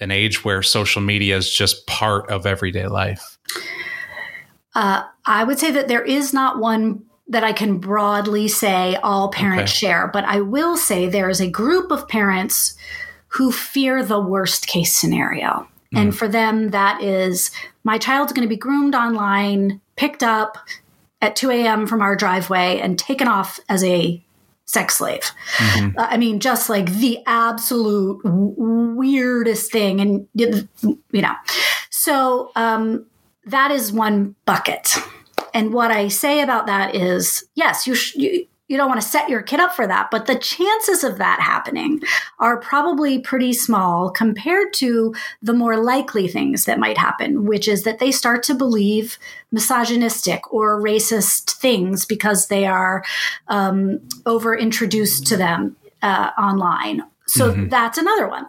an 0.00 0.10
age 0.10 0.44
where 0.44 0.62
social 0.62 1.02
media 1.02 1.36
is 1.36 1.52
just 1.52 1.86
part 1.86 2.30
of 2.30 2.46
everyday 2.46 2.86
life? 2.86 3.38
Uh, 4.74 5.04
I 5.24 5.44
would 5.44 5.58
say 5.58 5.70
that 5.70 5.88
there 5.88 6.02
is 6.02 6.32
not 6.32 6.58
one 6.58 7.04
that 7.28 7.44
I 7.44 7.52
can 7.52 7.78
broadly 7.78 8.48
say 8.48 8.96
all 8.96 9.30
parents 9.30 9.72
okay. 9.72 9.86
share, 9.86 10.08
but 10.12 10.24
I 10.24 10.40
will 10.40 10.76
say 10.76 11.08
there 11.08 11.30
is 11.30 11.40
a 11.40 11.48
group 11.48 11.90
of 11.90 12.08
parents 12.08 12.76
who 13.28 13.50
fear 13.50 14.04
the 14.04 14.20
worst 14.20 14.66
case 14.66 14.92
scenario. 14.92 15.66
Mm. 15.94 16.00
And 16.00 16.16
for 16.16 16.28
them, 16.28 16.70
that 16.70 17.02
is 17.02 17.50
my 17.82 17.98
child's 17.98 18.32
going 18.32 18.46
to 18.46 18.52
be 18.52 18.56
groomed 18.56 18.94
online, 18.94 19.80
picked 19.96 20.22
up 20.22 20.58
at 21.22 21.36
2 21.36 21.50
a.m. 21.50 21.86
from 21.86 22.02
our 22.02 22.14
driveway, 22.14 22.78
and 22.78 22.98
taken 22.98 23.26
off 23.26 23.58
as 23.68 23.82
a 23.82 24.22
sex 24.66 24.96
slave. 24.96 25.30
Mm-hmm. 25.56 25.98
Uh, 25.98 26.06
I 26.08 26.16
mean, 26.16 26.40
just 26.40 26.68
like 26.68 26.90
the 26.90 27.18
absolute 27.26 28.22
w- 28.22 28.54
weirdest 28.96 29.70
thing. 29.70 30.00
And, 30.00 30.26
you 30.34 30.68
know, 31.12 31.34
so 31.90 32.50
um, 32.56 33.06
that 33.46 33.70
is 33.70 33.92
one 33.92 34.34
bucket. 34.46 34.96
And 35.52 35.72
what 35.72 35.90
I 35.90 36.08
say 36.08 36.40
about 36.40 36.66
that 36.66 36.94
is 36.94 37.44
yes, 37.54 37.86
you, 37.86 37.94
sh- 37.94 38.16
you 38.16 38.46
you 38.68 38.76
don't 38.76 38.88
want 38.88 39.00
to 39.00 39.06
set 39.06 39.28
your 39.28 39.42
kid 39.42 39.60
up 39.60 39.72
for 39.72 39.86
that, 39.86 40.10
but 40.10 40.26
the 40.26 40.38
chances 40.38 41.04
of 41.04 41.18
that 41.18 41.40
happening 41.40 42.00
are 42.38 42.56
probably 42.56 43.18
pretty 43.18 43.52
small 43.52 44.10
compared 44.10 44.72
to 44.74 45.14
the 45.42 45.52
more 45.52 45.76
likely 45.76 46.28
things 46.28 46.64
that 46.64 46.78
might 46.78 46.96
happen, 46.96 47.44
which 47.44 47.68
is 47.68 47.82
that 47.82 47.98
they 47.98 48.10
start 48.10 48.42
to 48.44 48.54
believe 48.54 49.18
misogynistic 49.52 50.52
or 50.52 50.80
racist 50.80 51.52
things 51.52 52.06
because 52.06 52.46
they 52.46 52.64
are 52.64 53.04
um, 53.48 54.00
over 54.24 54.56
introduced 54.56 55.26
to 55.26 55.36
them 55.36 55.76
uh, 56.02 56.30
online 56.38 57.02
so 57.26 57.52
mm-hmm. 57.52 57.68
that's 57.68 57.96
another 57.96 58.28
one. 58.28 58.46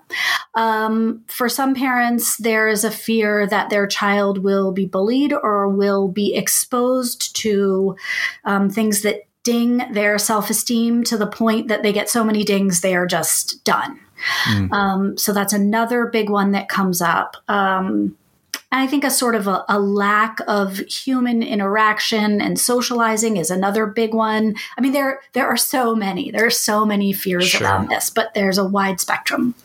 Um, 0.54 1.24
for 1.28 1.48
some 1.48 1.76
parents, 1.76 2.38
there 2.38 2.68
is 2.68 2.84
a 2.84 2.92
fear 2.92 3.48
that 3.48 3.70
their 3.70 3.88
child 3.88 4.40
will 4.40 4.74
be 4.74 4.86
bullied 4.86 5.32
or 5.32 5.70
will 5.70 6.10
be 6.10 6.36
exposed 6.36 7.36
to 7.38 7.96
um, 8.44 8.70
things 8.70 9.02
that 9.04 9.25
ding 9.46 9.78
their 9.94 10.18
self 10.18 10.50
esteem 10.50 11.06
to 11.06 11.18
the 11.18 11.28
point 11.28 11.70
that 11.70 11.84
they 11.84 11.94
get 11.94 12.10
so 12.10 12.26
many 12.26 12.44
dings, 12.44 12.82
they 12.82 12.96
are 12.96 13.06
just 13.06 13.64
done. 13.64 13.98
Mm. 14.46 14.72
Um, 14.74 15.18
so 15.18 15.32
that's 15.32 15.54
another 15.54 16.08
big 16.08 16.30
one 16.30 16.52
that 16.52 16.68
comes 16.68 17.02
up. 17.02 17.38
Um, 17.48 18.18
I 18.72 18.88
think 18.88 19.06
a 19.06 19.10
sort 19.10 19.36
of 19.36 19.48
a, 19.48 19.64
a, 19.70 19.80
lack 19.80 20.40
of 20.48 20.80
human 20.80 21.42
interaction 21.42 22.42
and 22.42 22.60
socializing 22.60 23.38
is 23.38 23.50
another 23.50 23.86
big 23.86 24.14
one. 24.14 24.56
I 24.78 24.82
mean, 24.82 24.92
there 24.92 25.22
there 25.32 25.48
are 25.48 25.58
so 25.58 25.96
many. 25.96 26.32
There 26.32 26.46
are 26.46 26.50
so 26.52 26.86
many 26.86 27.14
fears 27.14 27.48
sure. 27.48 27.66
around 27.66 27.90
this, 27.90 28.10
but 28.10 28.34
there's 28.34 28.58
a 28.58 28.66
wide 28.66 29.00
spectrum. 29.00 29.56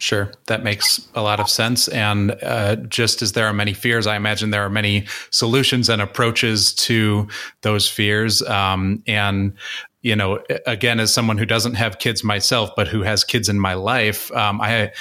Sure, 0.00 0.32
that 0.46 0.62
makes 0.62 1.08
a 1.16 1.22
lot 1.22 1.40
of 1.40 1.50
sense. 1.50 1.88
And 1.88 2.30
uh, 2.42 2.76
just 2.76 3.20
as 3.20 3.32
there 3.32 3.46
are 3.46 3.52
many 3.52 3.74
fears, 3.74 4.06
I 4.06 4.14
imagine 4.14 4.50
there 4.50 4.64
are 4.64 4.70
many 4.70 5.06
solutions 5.30 5.88
and 5.88 6.00
approaches 6.00 6.72
to 6.74 7.26
those 7.62 7.88
fears. 7.88 8.40
Um, 8.42 9.02
and 9.08 9.54
you 10.00 10.14
know, 10.14 10.40
again, 10.64 11.00
as 11.00 11.12
someone 11.12 11.38
who 11.38 11.46
doesn't 11.46 11.74
have 11.74 11.98
kids 11.98 12.22
myself, 12.22 12.70
but 12.76 12.86
who 12.86 13.02
has 13.02 13.24
kids 13.24 13.48
in 13.48 13.58
my 13.58 13.74
life, 13.74 14.30
um, 14.32 14.60
I 14.60 14.92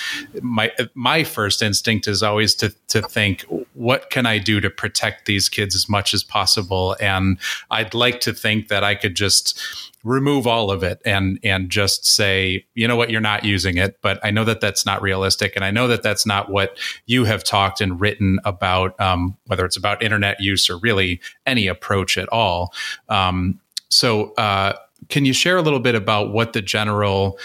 my 0.41 0.71
my 0.95 1.23
first 1.23 1.61
instinct 1.61 2.07
is 2.07 2.23
always 2.23 2.55
to 2.55 2.73
to 2.87 3.03
think, 3.03 3.45
what 3.73 4.09
can 4.09 4.25
I 4.25 4.39
do 4.39 4.59
to 4.59 4.71
protect 4.71 5.25
these 5.25 5.49
kids 5.49 5.75
as 5.75 5.87
much 5.87 6.15
as 6.15 6.23
possible? 6.23 6.95
And 6.99 7.37
I'd 7.69 7.93
like 7.93 8.21
to 8.21 8.33
think 8.33 8.69
that 8.69 8.83
I 8.83 8.95
could 8.95 9.15
just 9.15 9.61
remove 10.03 10.47
all 10.47 10.71
of 10.71 10.83
it 10.83 10.99
and 11.05 11.37
and 11.43 11.69
just 11.69 12.05
say 12.05 12.65
you 12.75 12.87
know 12.87 12.95
what 12.95 13.09
you're 13.09 13.19
not 13.19 13.43
using 13.43 13.77
it 13.77 13.97
but 14.01 14.19
i 14.23 14.31
know 14.31 14.45
that 14.45 14.61
that's 14.61 14.85
not 14.85 15.01
realistic 15.01 15.53
and 15.55 15.65
i 15.65 15.71
know 15.71 15.87
that 15.87 16.01
that's 16.01 16.25
not 16.25 16.49
what 16.49 16.77
you 17.07 17.25
have 17.25 17.43
talked 17.43 17.81
and 17.81 17.99
written 17.99 18.39
about 18.45 18.97
um, 19.01 19.35
whether 19.47 19.65
it's 19.65 19.75
about 19.75 20.01
internet 20.01 20.39
use 20.39 20.69
or 20.69 20.77
really 20.77 21.19
any 21.45 21.67
approach 21.67 22.17
at 22.17 22.29
all 22.29 22.71
um, 23.09 23.59
so 23.89 24.33
uh, 24.35 24.73
can 25.09 25.25
you 25.25 25.33
share 25.33 25.57
a 25.57 25.61
little 25.61 25.79
bit 25.79 25.95
about 25.95 26.31
what 26.31 26.53
the 26.53 26.61
general 26.61 27.37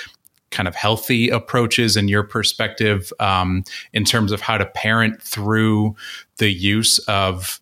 kind 0.51 0.69
of 0.69 0.75
healthy 0.75 1.31
approaches 1.31 1.97
in 1.97 2.09
your 2.09 2.23
perspective 2.23 3.13
um, 3.21 3.65
in 3.93 4.05
terms 4.05 4.33
of 4.33 4.41
how 4.41 4.59
to 4.59 4.67
parent 4.67 5.23
through 5.23 5.97
the 6.37 6.51
use 6.51 6.99
of 7.01 7.61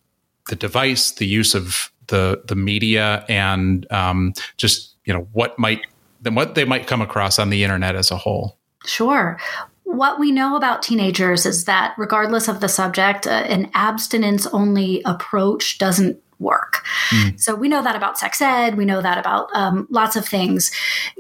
the 0.49 0.57
device 0.57 1.13
the 1.13 1.27
use 1.27 1.55
of 1.55 1.93
the 2.09 2.43
the 2.47 2.57
media 2.57 3.25
and 3.29 3.91
um, 3.93 4.33
just 4.57 4.97
you 5.05 5.13
know 5.13 5.27
what 5.33 5.59
might 5.59 5.81
then 6.21 6.35
what 6.35 6.55
they 6.55 6.65
might 6.65 6.87
come 6.87 7.01
across 7.01 7.39
on 7.39 7.51
the 7.51 7.65
internet 7.65 7.97
as 7.97 8.11
a 8.11 8.17
whole. 8.17 8.59
Sure. 8.85 9.39
What 9.85 10.21
we 10.21 10.31
know 10.31 10.57
about 10.57 10.83
teenagers 10.83 11.47
is 11.47 11.65
that 11.65 11.95
regardless 11.99 12.47
of 12.47 12.61
the 12.61 12.69
subject, 12.69 13.27
uh, 13.27 13.31
an 13.31 13.71
abstinence 13.75 14.47
only 14.49 15.03
approach 15.05 15.79
doesn't 15.79 16.23
work. 16.41 16.85
Mm. 17.11 17.39
So 17.39 17.55
we 17.55 17.69
know 17.69 17.83
that 17.83 17.97
about 17.97 18.19
sex 18.19 18.41
ed. 18.41 18.77
We 18.77 18.85
know 18.85 19.01
that 19.01 19.19
about 19.19 19.49
um, 19.55 19.87
lots 19.91 20.17
of 20.17 20.27
things. 20.27 20.73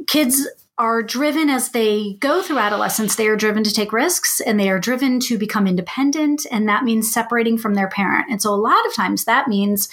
Kids 0.06 0.48
are 0.78 1.02
driven 1.02 1.50
as 1.50 1.72
they 1.72 2.14
go 2.20 2.42
through 2.42 2.58
adolescence, 2.58 3.14
they 3.14 3.28
are 3.28 3.36
driven 3.36 3.62
to 3.62 3.70
take 3.70 3.92
risks 3.92 4.40
and 4.40 4.58
they 4.58 4.70
are 4.70 4.78
driven 4.78 5.20
to 5.20 5.36
become 5.36 5.66
independent. 5.66 6.46
And 6.50 6.66
that 6.70 6.84
means 6.84 7.12
separating 7.12 7.58
from 7.58 7.74
their 7.74 7.88
parent. 7.88 8.28
And 8.30 8.40
so 8.40 8.52
a 8.52 8.56
lot 8.56 8.86
of 8.86 8.94
times 8.94 9.26
that 9.26 9.46
means 9.46 9.90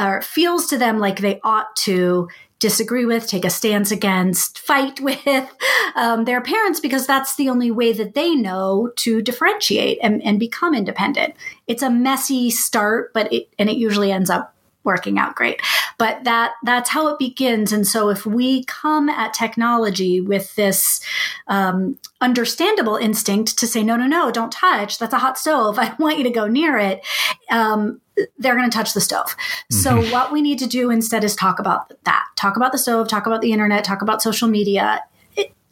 or 0.00 0.22
feels 0.22 0.66
to 0.68 0.78
them 0.78 0.98
like 0.98 1.20
they 1.20 1.40
ought 1.44 1.76
to 1.76 2.28
disagree 2.62 3.04
with, 3.04 3.26
take 3.26 3.44
a 3.44 3.50
stance 3.50 3.90
against, 3.90 4.60
fight 4.60 5.00
with 5.00 5.26
um, 5.96 6.24
their 6.24 6.40
parents 6.40 6.78
because 6.78 7.08
that's 7.08 7.34
the 7.34 7.48
only 7.48 7.72
way 7.72 7.92
that 7.92 8.14
they 8.14 8.36
know 8.36 8.88
to 8.94 9.20
differentiate 9.20 9.98
and, 10.00 10.22
and 10.22 10.38
become 10.38 10.72
independent. 10.72 11.34
It's 11.66 11.82
a 11.82 11.90
messy 11.90 12.50
start, 12.50 13.12
but 13.12 13.30
it 13.32 13.48
and 13.58 13.68
it 13.68 13.76
usually 13.76 14.12
ends 14.12 14.30
up 14.30 14.54
working 14.84 15.18
out 15.18 15.34
great. 15.34 15.60
But 15.98 16.24
that 16.24 16.52
that's 16.62 16.90
how 16.90 17.08
it 17.08 17.18
begins. 17.18 17.72
And 17.72 17.86
so 17.86 18.08
if 18.08 18.26
we 18.26 18.64
come 18.64 19.08
at 19.08 19.34
technology 19.34 20.20
with 20.20 20.54
this 20.56 21.00
um, 21.46 21.98
understandable 22.20 22.96
instinct 22.96 23.58
to 23.58 23.66
say 23.66 23.82
no 23.82 23.96
no 23.96 24.06
no 24.06 24.30
don't 24.30 24.52
touch. 24.52 24.98
That's 24.98 25.14
a 25.14 25.18
hot 25.18 25.38
stove. 25.38 25.78
I 25.80 25.94
want 25.98 26.18
you 26.18 26.24
to 26.24 26.30
go 26.30 26.46
near 26.46 26.78
it 26.78 27.04
um, 27.50 28.00
they're 28.38 28.56
going 28.56 28.68
to 28.68 28.76
touch 28.76 28.92
the 28.92 29.00
stove. 29.00 29.36
Mm-hmm. 29.36 29.76
so 29.76 30.02
what 30.12 30.32
we 30.32 30.42
need 30.42 30.58
to 30.58 30.66
do 30.66 30.90
instead 30.90 31.24
is 31.24 31.34
talk 31.34 31.58
about 31.58 31.92
that. 32.04 32.26
Talk 32.36 32.56
about 32.56 32.72
the 32.72 32.78
stove 32.78 33.08
talk 33.08 33.26
about 33.26 33.40
the 33.40 33.52
internet 33.52 33.84
talk 33.84 34.02
about 34.02 34.22
social 34.22 34.48
media 34.48 35.00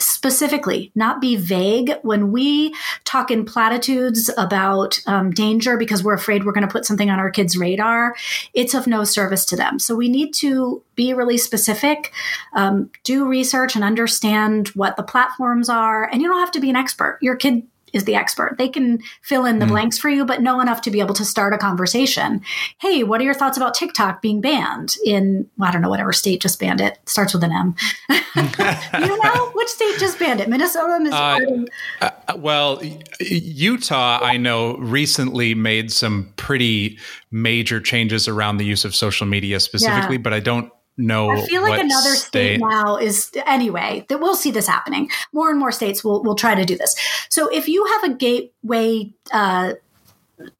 specifically, 0.01 0.91
not 0.95 1.21
be 1.21 1.37
vague. 1.37 1.93
When 2.03 2.33
we 2.33 2.75
talk 3.05 3.31
in 3.31 3.45
platitudes 3.45 4.31
about 4.37 4.99
um, 5.07 5.31
danger 5.31 5.77
because 5.77 6.03
we're 6.03 6.15
afraid 6.15 6.45
we're 6.45 6.53
going 6.53 6.67
to 6.67 6.73
put 6.73 6.85
something 6.85 7.11
on 7.11 7.19
our 7.19 7.31
kids' 7.31 7.57
radar, 7.57 8.15
it's 8.55 8.75
of 8.75 8.87
no 8.87 9.05
service 9.05 9.45
to 9.47 9.57
them. 9.57 9.79
So 9.79 9.95
we 9.95 10.09
need 10.09 10.33
to 10.35 10.83
be 10.95 11.15
really 11.15 11.39
specific, 11.39 12.13
um, 12.55 12.91
do 13.05 13.27
research, 13.27 13.75
and 13.75 13.85
understand 13.85 14.69
what 14.69 14.97
the 14.97 15.03
platforms 15.03 15.69
are. 15.69 16.09
And 16.11 16.21
you 16.21 16.29
don't 16.29 16.41
have 16.41 16.51
to 16.53 16.61
be 16.61 16.71
an 16.71 16.77
expert. 16.77 17.19
Your 17.23 17.37
kid 17.37 17.63
is 17.93 18.05
the 18.05 18.15
expert. 18.15 18.57
They 18.59 18.69
can 18.69 19.01
fill 19.23 19.45
in 19.45 19.59
the 19.59 19.67
mm. 19.67 19.71
blanks 19.71 19.99
for 19.99 20.09
you, 20.09 20.25
but 20.25 20.43
know 20.43 20.61
enough 20.61 20.81
to 20.83 20.91
be 20.91 21.01
able 21.01 21.15
to 21.15 21.25
start 21.25 21.53
a 21.53 21.59
conversation. 21.59 22.43
Hey, 22.79 23.03
what 23.03 23.21
are 23.21 23.25
your 23.25 23.35
thoughts 23.35 23.57
about 23.57 23.75
TikTok 23.75 24.23
being 24.23 24.41
banned 24.41 24.97
in, 25.05 25.49
well, 25.57 25.69
I 25.69 25.73
don't 25.73 25.83
know, 25.83 25.91
whatever 25.91 26.13
state 26.13 26.41
just 26.41 26.61
banned 26.61 26.81
it? 26.81 26.99
Starts 27.07 27.35
with 27.35 27.45
an 27.45 27.53
M. 27.53 27.75
you 28.09 29.23
know, 29.23 29.51
which 29.55 29.69
state 29.69 29.99
just 29.99 30.19
banned 30.19 30.41
it? 30.41 30.49
Minnesota, 30.49 30.99
Missouri? 31.01 31.67
Uh, 32.01 32.11
uh, 32.29 32.37
well, 32.37 32.83
Utah, 33.21 34.19
I 34.23 34.37
know, 34.37 34.77
recently 34.77 35.55
made 35.55 35.93
some 35.93 36.33
pretty 36.37 36.99
major 37.31 37.81
changes 37.81 38.29
around 38.29 38.59
the 38.59 38.65
use 38.65 38.85
of 38.85 38.95
social 38.95 39.27
media 39.27 39.61
specifically, 39.61 40.17
yeah. 40.17 40.23
but 40.23 40.33
I 40.33 40.41
don't 40.41 40.73
know. 41.01 41.31
I 41.31 41.47
feel 41.47 41.63
like 41.63 41.81
another 41.81 42.15
state, 42.15 42.57
state 42.57 42.61
now 42.61 42.97
is 42.97 43.31
anyway 43.47 44.05
that 44.09 44.21
we'll 44.21 44.35
see 44.35 44.51
this 44.51 44.67
happening. 44.67 45.11
More 45.33 45.51
and 45.51 45.59
more 45.59 45.73
states 45.73 46.05
will 46.05 46.23
will 46.23 46.35
try 46.35 46.55
to 46.55 46.65
do 46.65 46.77
this. 46.77 46.95
So 47.29 47.49
if 47.49 47.69
you 47.69 47.85
have 47.87 48.11
a 48.11 48.15
gateway 48.15 49.13
uh, 49.33 49.75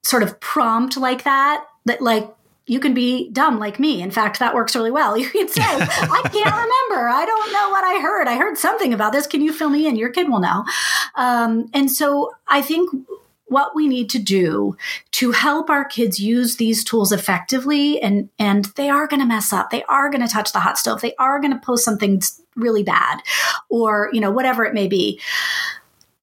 sort 0.03 0.23
of 0.23 0.41
prompt 0.41 0.97
like 0.97 1.25
that, 1.25 1.65
that 1.85 2.03
like 2.03 2.29
you 2.67 2.79
can 2.79 2.95
be 2.95 3.29
dumb 3.31 3.59
like 3.59 3.81
me. 3.81 4.01
In 4.01 4.13
fact, 4.13 4.39
that 4.39 4.55
works 4.55 4.77
really 4.77 4.93
well. 4.93 5.17
You 5.21 5.29
can 5.29 5.49
say, 5.49 5.61
I 5.63 6.21
can't 6.33 6.35
remember. 6.95 7.09
I 7.09 7.25
don't 7.27 7.53
know 7.53 7.71
what 7.71 7.85
I 7.85 8.01
heard. 8.01 8.29
I 8.29 8.37
heard 8.37 8.57
something 8.57 8.95
about 8.95 9.13
this. 9.13 9.27
Can 9.27 9.43
you 9.43 9.53
fill 9.53 9.71
me 9.71 9.89
in? 9.89 9.97
Your 9.97 10.11
kid 10.11 10.29
will 10.29 10.39
know. 10.39 10.65
Um, 11.17 11.69
and 11.75 11.91
so 11.91 12.31
I 12.47 12.63
think 12.63 12.89
what 13.51 13.75
we 13.75 13.89
need 13.89 14.09
to 14.09 14.19
do 14.19 14.77
to 15.11 15.33
help 15.33 15.69
our 15.69 15.85
kids 15.85 16.21
use 16.21 16.57
these 16.57 16.85
tools 16.85 17.13
effectively 17.13 18.01
and 18.01 18.29
and 18.39 18.67
they 18.77 18.89
are 18.89 19.07
going 19.07 19.21
to 19.21 19.27
mess 19.27 19.53
up 19.53 19.71
they 19.71 19.83
are 19.85 20.09
going 20.11 20.25
to 20.25 20.33
touch 20.33 20.53
the 20.53 20.61
hot 20.61 20.79
stove 20.79 21.01
they 21.01 21.15
are 21.17 21.41
going 21.41 21.53
to 21.53 21.59
post 21.59 21.85
something 21.85 22.23
really 22.57 22.83
bad 22.83 23.21
or 23.69 24.09
you 24.13 24.21
know 24.21 24.31
whatever 24.31 24.65
it 24.65 24.75
may 24.75 24.87
be 24.87 25.21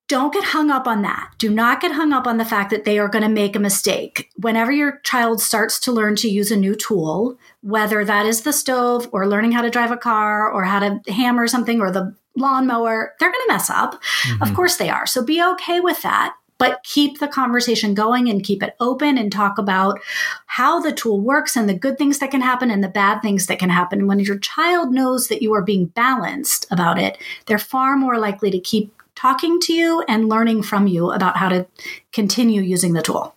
don't 0.07 0.33
get 0.33 0.45
hung 0.45 0.71
up 0.71 0.87
on 0.87 1.01
that. 1.01 1.33
Do 1.37 1.49
not 1.49 1.81
get 1.81 1.91
hung 1.91 2.13
up 2.13 2.27
on 2.27 2.37
the 2.37 2.45
fact 2.45 2.69
that 2.69 2.85
they 2.85 2.97
are 2.97 3.09
going 3.09 3.23
to 3.23 3.29
make 3.29 3.57
a 3.57 3.59
mistake. 3.59 4.29
Whenever 4.37 4.71
your 4.71 4.99
child 5.03 5.41
starts 5.41 5.81
to 5.81 5.91
learn 5.91 6.15
to 6.17 6.29
use 6.29 6.49
a 6.49 6.55
new 6.55 6.75
tool, 6.75 7.37
whether 7.61 8.05
that 8.05 8.25
is 8.25 8.43
the 8.43 8.53
stove 8.53 9.09
or 9.11 9.27
learning 9.27 9.51
how 9.51 9.61
to 9.61 9.69
drive 9.69 9.91
a 9.91 9.97
car 9.97 10.49
or 10.49 10.63
how 10.63 10.79
to 10.79 11.11
hammer 11.11 11.45
something 11.45 11.81
or 11.81 11.91
the 11.91 12.15
lawnmower, 12.37 13.15
they're 13.19 13.31
going 13.31 13.45
to 13.47 13.53
mess 13.53 13.69
up. 13.69 14.01
Mm-hmm. 14.23 14.43
Of 14.43 14.53
course 14.53 14.77
they 14.77 14.89
are. 14.89 15.05
So 15.05 15.25
be 15.25 15.43
okay 15.43 15.81
with 15.81 16.01
that 16.03 16.35
but 16.57 16.83
keep 16.83 17.19
the 17.19 17.27
conversation 17.27 17.93
going 17.93 18.29
and 18.29 18.43
keep 18.43 18.63
it 18.63 18.75
open 18.79 19.17
and 19.17 19.31
talk 19.31 19.57
about 19.57 19.99
how 20.45 20.79
the 20.79 20.91
tool 20.91 21.19
works 21.19 21.55
and 21.55 21.69
the 21.69 21.73
good 21.73 21.97
things 21.97 22.19
that 22.19 22.31
can 22.31 22.41
happen 22.41 22.71
and 22.71 22.83
the 22.83 22.87
bad 22.87 23.21
things 23.21 23.47
that 23.47 23.59
can 23.59 23.69
happen. 23.69 24.07
When 24.07 24.19
your 24.19 24.39
child 24.39 24.91
knows 24.91 25.27
that 25.27 25.41
you 25.41 25.53
are 25.53 25.61
being 25.61 25.85
balanced 25.85 26.65
about 26.71 26.99
it, 26.99 27.17
they're 27.45 27.57
far 27.57 27.95
more 27.95 28.17
likely 28.17 28.51
to 28.51 28.59
keep 28.59 28.93
talking 29.15 29.59
to 29.59 29.73
you 29.73 30.03
and 30.07 30.29
learning 30.29 30.63
from 30.63 30.87
you 30.87 31.11
about 31.11 31.37
how 31.37 31.49
to 31.49 31.65
continue 32.13 32.61
using 32.61 32.93
the 32.93 33.01
tool. 33.01 33.33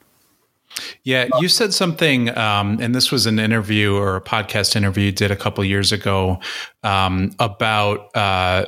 Yeah, 1.03 1.29
you 1.41 1.49
said 1.49 1.75
something, 1.75 2.37
um, 2.39 2.79
and 2.81 2.95
this 2.95 3.11
was 3.11 3.27
an 3.27 3.39
interview 3.39 3.97
or 3.97 4.17
a 4.17 4.21
podcast 4.21 4.77
interview 4.77 5.07
you 5.07 5.12
did 5.12 5.31
a 5.31 5.37
couple 5.37 5.65
years 5.65 5.91
ago 5.91 6.39
um, 6.85 7.35
about, 7.39 8.15
uh, 8.17 8.67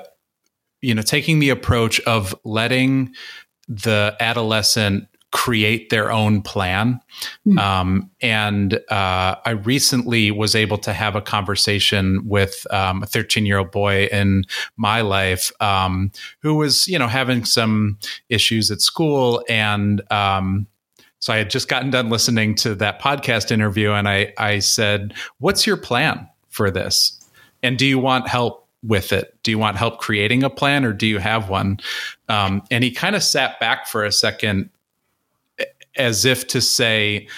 you 0.80 0.94
know, 0.94 1.02
taking 1.02 1.38
the 1.38 1.50
approach 1.50 2.00
of 2.00 2.34
letting 2.44 3.14
the 3.68 4.16
adolescent 4.20 5.08
create 5.32 5.88
their 5.88 6.12
own 6.12 6.42
plan. 6.42 7.00
Mm. 7.46 7.58
Um, 7.58 8.10
and 8.20 8.74
uh, 8.90 9.36
I 9.44 9.50
recently 9.64 10.30
was 10.30 10.54
able 10.54 10.78
to 10.78 10.92
have 10.92 11.16
a 11.16 11.22
conversation 11.22 12.20
with 12.28 12.66
um, 12.70 13.02
a 13.02 13.06
13 13.06 13.46
year 13.46 13.58
old 13.58 13.72
boy 13.72 14.08
in 14.12 14.44
my 14.76 15.00
life 15.00 15.50
um, 15.60 16.12
who 16.40 16.54
was, 16.54 16.86
you 16.86 16.98
know, 16.98 17.08
having 17.08 17.44
some 17.44 17.98
issues 18.28 18.70
at 18.70 18.82
school. 18.82 19.42
And 19.48 20.02
um, 20.12 20.66
so 21.18 21.32
I 21.32 21.38
had 21.38 21.50
just 21.50 21.68
gotten 21.68 21.90
done 21.90 22.10
listening 22.10 22.54
to 22.56 22.74
that 22.76 23.00
podcast 23.00 23.50
interview, 23.50 23.92
and 23.92 24.08
I, 24.08 24.34
I 24.38 24.58
said, 24.58 25.14
What's 25.38 25.68
your 25.68 25.76
plan 25.76 26.28
for 26.48 26.68
this? 26.68 27.18
And 27.62 27.78
do 27.78 27.86
you 27.86 28.00
want 28.00 28.26
help 28.26 28.61
with 28.82 29.12
it? 29.12 29.36
Do 29.42 29.50
you 29.50 29.58
want 29.58 29.76
help 29.76 29.98
creating 29.98 30.42
a 30.42 30.50
plan 30.50 30.84
or 30.84 30.92
do 30.92 31.06
you 31.06 31.18
have 31.18 31.48
one? 31.48 31.78
Um, 32.28 32.62
and 32.70 32.82
he 32.82 32.90
kind 32.90 33.16
of 33.16 33.22
sat 33.22 33.60
back 33.60 33.86
for 33.86 34.04
a 34.04 34.12
second 34.12 34.70
as 35.96 36.24
if 36.24 36.46
to 36.48 36.60
say, 36.60 37.28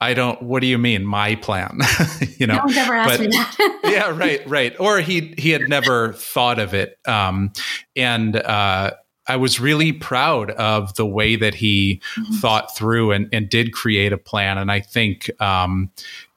I 0.00 0.14
don't, 0.14 0.42
what 0.42 0.60
do 0.60 0.66
you 0.66 0.78
mean, 0.78 1.06
my 1.06 1.36
plan? 1.36 1.78
you 2.38 2.46
know, 2.46 2.56
no 2.56 2.64
one's 2.64 2.76
ever 2.76 2.94
asked 2.94 3.18
but, 3.18 3.20
me 3.20 3.26
that. 3.28 3.80
yeah, 3.84 4.16
right, 4.16 4.46
right. 4.48 4.74
Or 4.80 5.00
he, 5.00 5.34
he 5.38 5.50
had 5.50 5.68
never 5.68 6.12
thought 6.14 6.58
of 6.58 6.74
it. 6.74 6.98
Um, 7.06 7.52
and, 7.96 8.36
uh, 8.36 8.92
I 9.28 9.36
was 9.36 9.60
really 9.60 9.92
proud 9.92 10.50
of 10.50 10.96
the 10.96 11.06
way 11.06 11.36
that 11.36 11.54
he 11.54 12.02
mm-hmm. 12.16 12.34
thought 12.34 12.76
through 12.76 13.12
and, 13.12 13.28
and 13.32 13.48
did 13.48 13.72
create 13.72 14.12
a 14.12 14.18
plan. 14.18 14.58
And 14.58 14.70
I 14.70 14.80
think, 14.80 15.30
um, 15.40 15.90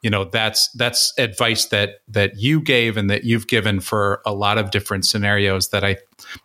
you 0.05 0.12
know, 0.12 0.24
that's 0.24 0.67
that's 0.74 1.15
advice 1.17 1.65
that 1.69 2.01
that 2.07 2.38
you 2.38 2.62
gave 2.62 2.95
and 2.95 3.09
that 3.09 3.24
you've 3.24 3.47
given 3.47 3.79
for 3.79 4.21
a 4.24 4.35
lot 4.35 4.59
of 4.59 4.69
different 4.69 5.03
scenarios. 5.03 5.69
That 5.69 5.83
I 5.83 5.97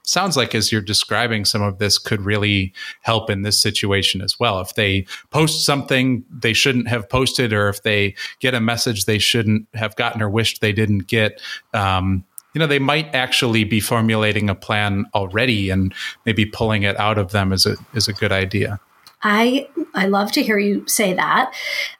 sounds 0.02 0.34
like 0.34 0.54
as 0.54 0.72
you're 0.72 0.80
describing 0.80 1.44
some 1.44 1.60
of 1.60 1.78
this 1.78 1.98
could 1.98 2.22
really 2.22 2.72
help 3.02 3.28
in 3.28 3.42
this 3.42 3.60
situation 3.60 4.22
as 4.22 4.40
well. 4.40 4.60
If 4.60 4.76
they 4.76 5.04
post 5.28 5.66
something 5.66 6.24
they 6.30 6.54
shouldn't 6.54 6.88
have 6.88 7.06
posted, 7.10 7.52
or 7.52 7.68
if 7.68 7.82
they 7.82 8.14
get 8.38 8.54
a 8.54 8.62
message 8.62 9.04
they 9.04 9.18
shouldn't 9.18 9.68
have 9.74 9.94
gotten 9.94 10.22
or 10.22 10.30
wished 10.30 10.62
they 10.62 10.72
didn't 10.72 11.06
get. 11.06 11.38
Um, 11.74 12.24
you 12.54 12.60
know 12.60 12.66
they 12.66 12.78
might 12.78 13.14
actually 13.14 13.64
be 13.64 13.78
formulating 13.78 14.48
a 14.48 14.54
plan 14.54 15.04
already 15.14 15.68
and 15.68 15.92
maybe 16.24 16.46
pulling 16.46 16.82
it 16.82 16.98
out 16.98 17.18
of 17.18 17.32
them 17.32 17.52
is 17.52 17.66
a 17.66 17.76
is 17.92 18.08
a 18.08 18.14
good 18.14 18.32
idea 18.32 18.80
i 19.22 19.68
i 19.94 20.06
love 20.06 20.32
to 20.32 20.42
hear 20.42 20.58
you 20.58 20.86
say 20.86 21.12
that. 21.14 21.52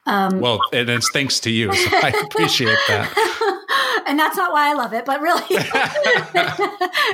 Um, 0.05 0.39
well 0.39 0.59
and 0.73 0.89
it's 0.89 1.09
thanks 1.11 1.39
to 1.41 1.51
you 1.51 1.73
so 1.73 1.89
i 1.93 2.09
appreciate 2.25 2.79
that. 2.87 3.57
And 4.07 4.19
that's 4.19 4.35
not 4.35 4.51
why 4.51 4.69
i 4.69 4.73
love 4.73 4.93
it 4.93 5.05
but 5.05 5.21
really 5.21 5.43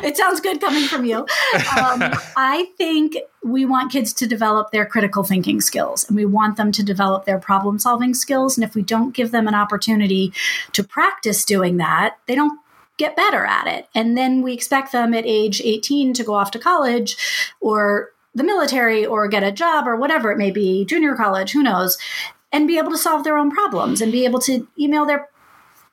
it 0.04 0.18
sounds 0.18 0.40
good 0.40 0.60
coming 0.60 0.86
from 0.86 1.06
you. 1.06 1.18
Um, 1.18 2.14
i 2.36 2.70
think 2.78 3.18
we 3.44 3.66
want 3.66 3.92
kids 3.92 4.14
to 4.14 4.28
develop 4.28 4.72
their 4.72 4.86
critical 4.86 5.24
thinking 5.24 5.62
skills 5.62 6.08
and 6.08 6.16
we 6.16 6.26
want 6.26 6.56
them 6.58 6.72
to 6.72 6.84
develop 6.84 7.26
their 7.26 7.40
problem 7.40 7.78
solving 7.78 8.14
skills 8.14 8.58
and 8.58 8.64
if 8.64 8.74
we 8.74 8.82
don't 8.82 9.14
give 9.14 9.32
them 9.32 9.48
an 9.48 9.54
opportunity 9.54 10.34
to 10.72 10.84
practice 10.84 11.46
doing 11.46 11.78
that 11.78 12.18
they 12.26 12.34
don't 12.34 12.60
get 12.98 13.16
better 13.16 13.46
at 13.46 13.68
it. 13.68 13.88
And 13.96 14.18
then 14.18 14.42
we 14.42 14.54
expect 14.54 14.92
them 14.92 15.14
at 15.14 15.26
age 15.26 15.62
18 15.62 16.14
to 16.16 16.24
go 16.24 16.34
off 16.34 16.52
to 16.52 16.60
college 16.60 17.18
or 17.62 18.10
the 18.38 18.44
military 18.44 19.06
or 19.06 19.28
get 19.28 19.44
a 19.44 19.52
job 19.52 19.88
or 19.88 19.96
whatever 19.96 20.32
it 20.32 20.38
may 20.38 20.52
be, 20.52 20.86
junior 20.86 21.16
college, 21.16 21.52
who 21.52 21.64
knows, 21.64 21.98
and 22.52 22.68
be 22.68 22.78
able 22.78 22.92
to 22.92 22.98
solve 22.98 23.24
their 23.24 23.38
own 23.38 23.52
problems 23.52 24.00
and 24.00 24.12
be 24.12 24.26
able 24.26 24.40
to 24.40 24.68
email 24.80 25.06
their 25.06 25.28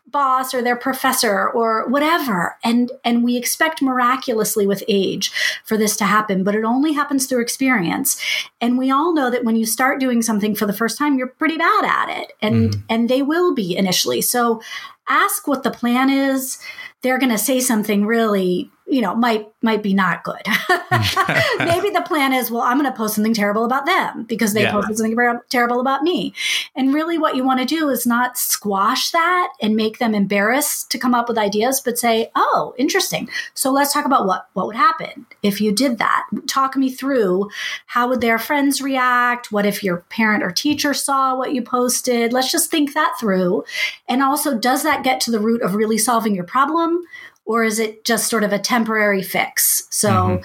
boss 0.06 0.54
or 0.54 0.62
their 0.62 0.76
professor 0.76 1.48
or 1.48 1.88
whatever. 1.88 2.56
And 2.62 2.92
and 3.02 3.24
we 3.24 3.36
expect 3.36 3.82
miraculously 3.82 4.66
with 4.66 4.84
age 4.86 5.32
for 5.64 5.76
this 5.76 5.96
to 5.96 6.04
happen 6.04 6.44
but 6.44 6.54
it 6.54 6.64
only 6.64 6.92
happens 6.92 7.26
through 7.26 7.42
experience. 7.42 8.20
And 8.60 8.78
we 8.78 8.90
all 8.90 9.12
know 9.12 9.30
that 9.30 9.44
when 9.44 9.56
you 9.56 9.66
start 9.66 9.98
doing 9.98 10.22
something 10.22 10.54
for 10.54 10.66
the 10.66 10.72
first 10.72 10.98
time 10.98 11.16
you're 11.16 11.26
pretty 11.26 11.56
bad 11.56 11.84
at 11.84 12.20
it 12.20 12.32
and 12.40 12.70
mm-hmm. 12.70 12.80
and 12.88 13.08
they 13.08 13.22
will 13.22 13.54
be 13.54 13.76
initially. 13.76 14.20
So 14.20 14.60
ask 15.08 15.48
what 15.48 15.64
the 15.64 15.70
plan 15.70 16.10
is. 16.10 16.58
They're 17.02 17.18
going 17.18 17.32
to 17.32 17.38
say 17.38 17.60
something 17.60 18.06
really 18.06 18.70
you 18.86 19.00
know 19.00 19.14
might 19.14 19.46
might 19.62 19.82
be 19.82 19.94
not 19.94 20.24
good. 20.24 20.42
Maybe 21.58 21.90
the 21.90 22.04
plan 22.06 22.32
is 22.32 22.50
well 22.50 22.62
i'm 22.62 22.78
going 22.78 22.90
to 22.90 22.96
post 22.96 23.14
something 23.14 23.34
terrible 23.34 23.64
about 23.64 23.86
them 23.86 24.24
because 24.24 24.52
they 24.52 24.62
yeah. 24.62 24.72
posted 24.72 24.98
something 24.98 25.16
terrible 25.48 25.80
about 25.80 26.02
me. 26.02 26.34
And 26.76 26.92
really 26.92 27.18
what 27.18 27.36
you 27.36 27.44
want 27.44 27.60
to 27.60 27.66
do 27.66 27.88
is 27.88 28.06
not 28.06 28.36
squash 28.36 29.10
that 29.10 29.52
and 29.60 29.74
make 29.74 29.98
them 29.98 30.14
embarrassed 30.14 30.90
to 30.90 30.98
come 30.98 31.14
up 31.14 31.28
with 31.28 31.38
ideas 31.38 31.80
but 31.80 31.98
say 31.98 32.30
oh 32.34 32.74
interesting. 32.78 33.28
So 33.54 33.72
let's 33.72 33.92
talk 33.92 34.04
about 34.04 34.26
what 34.26 34.48
what 34.52 34.66
would 34.66 34.76
happen 34.76 35.26
if 35.42 35.60
you 35.60 35.72
did 35.72 35.98
that. 35.98 36.24
Talk 36.46 36.76
me 36.76 36.90
through 36.90 37.50
how 37.86 38.08
would 38.08 38.20
their 38.20 38.38
friends 38.38 38.82
react? 38.82 39.50
What 39.50 39.66
if 39.66 39.82
your 39.82 39.98
parent 40.10 40.42
or 40.42 40.50
teacher 40.50 40.94
saw 40.94 41.36
what 41.36 41.54
you 41.54 41.62
posted? 41.62 42.32
Let's 42.32 42.50
just 42.50 42.70
think 42.70 42.94
that 42.94 43.14
through. 43.18 43.64
And 44.08 44.22
also 44.22 44.58
does 44.58 44.82
that 44.82 45.04
get 45.04 45.20
to 45.22 45.30
the 45.30 45.40
root 45.40 45.62
of 45.62 45.74
really 45.74 45.98
solving 45.98 46.34
your 46.34 46.44
problem 46.44 47.04
or 47.44 47.64
is 47.64 47.78
it 47.78 48.04
just 48.04 48.28
sort 48.28 48.44
of 48.44 48.52
a 48.52 48.58
temporary 48.58 49.22
fix? 49.22 49.86
So, 49.90 50.10
mm-hmm. 50.10 50.42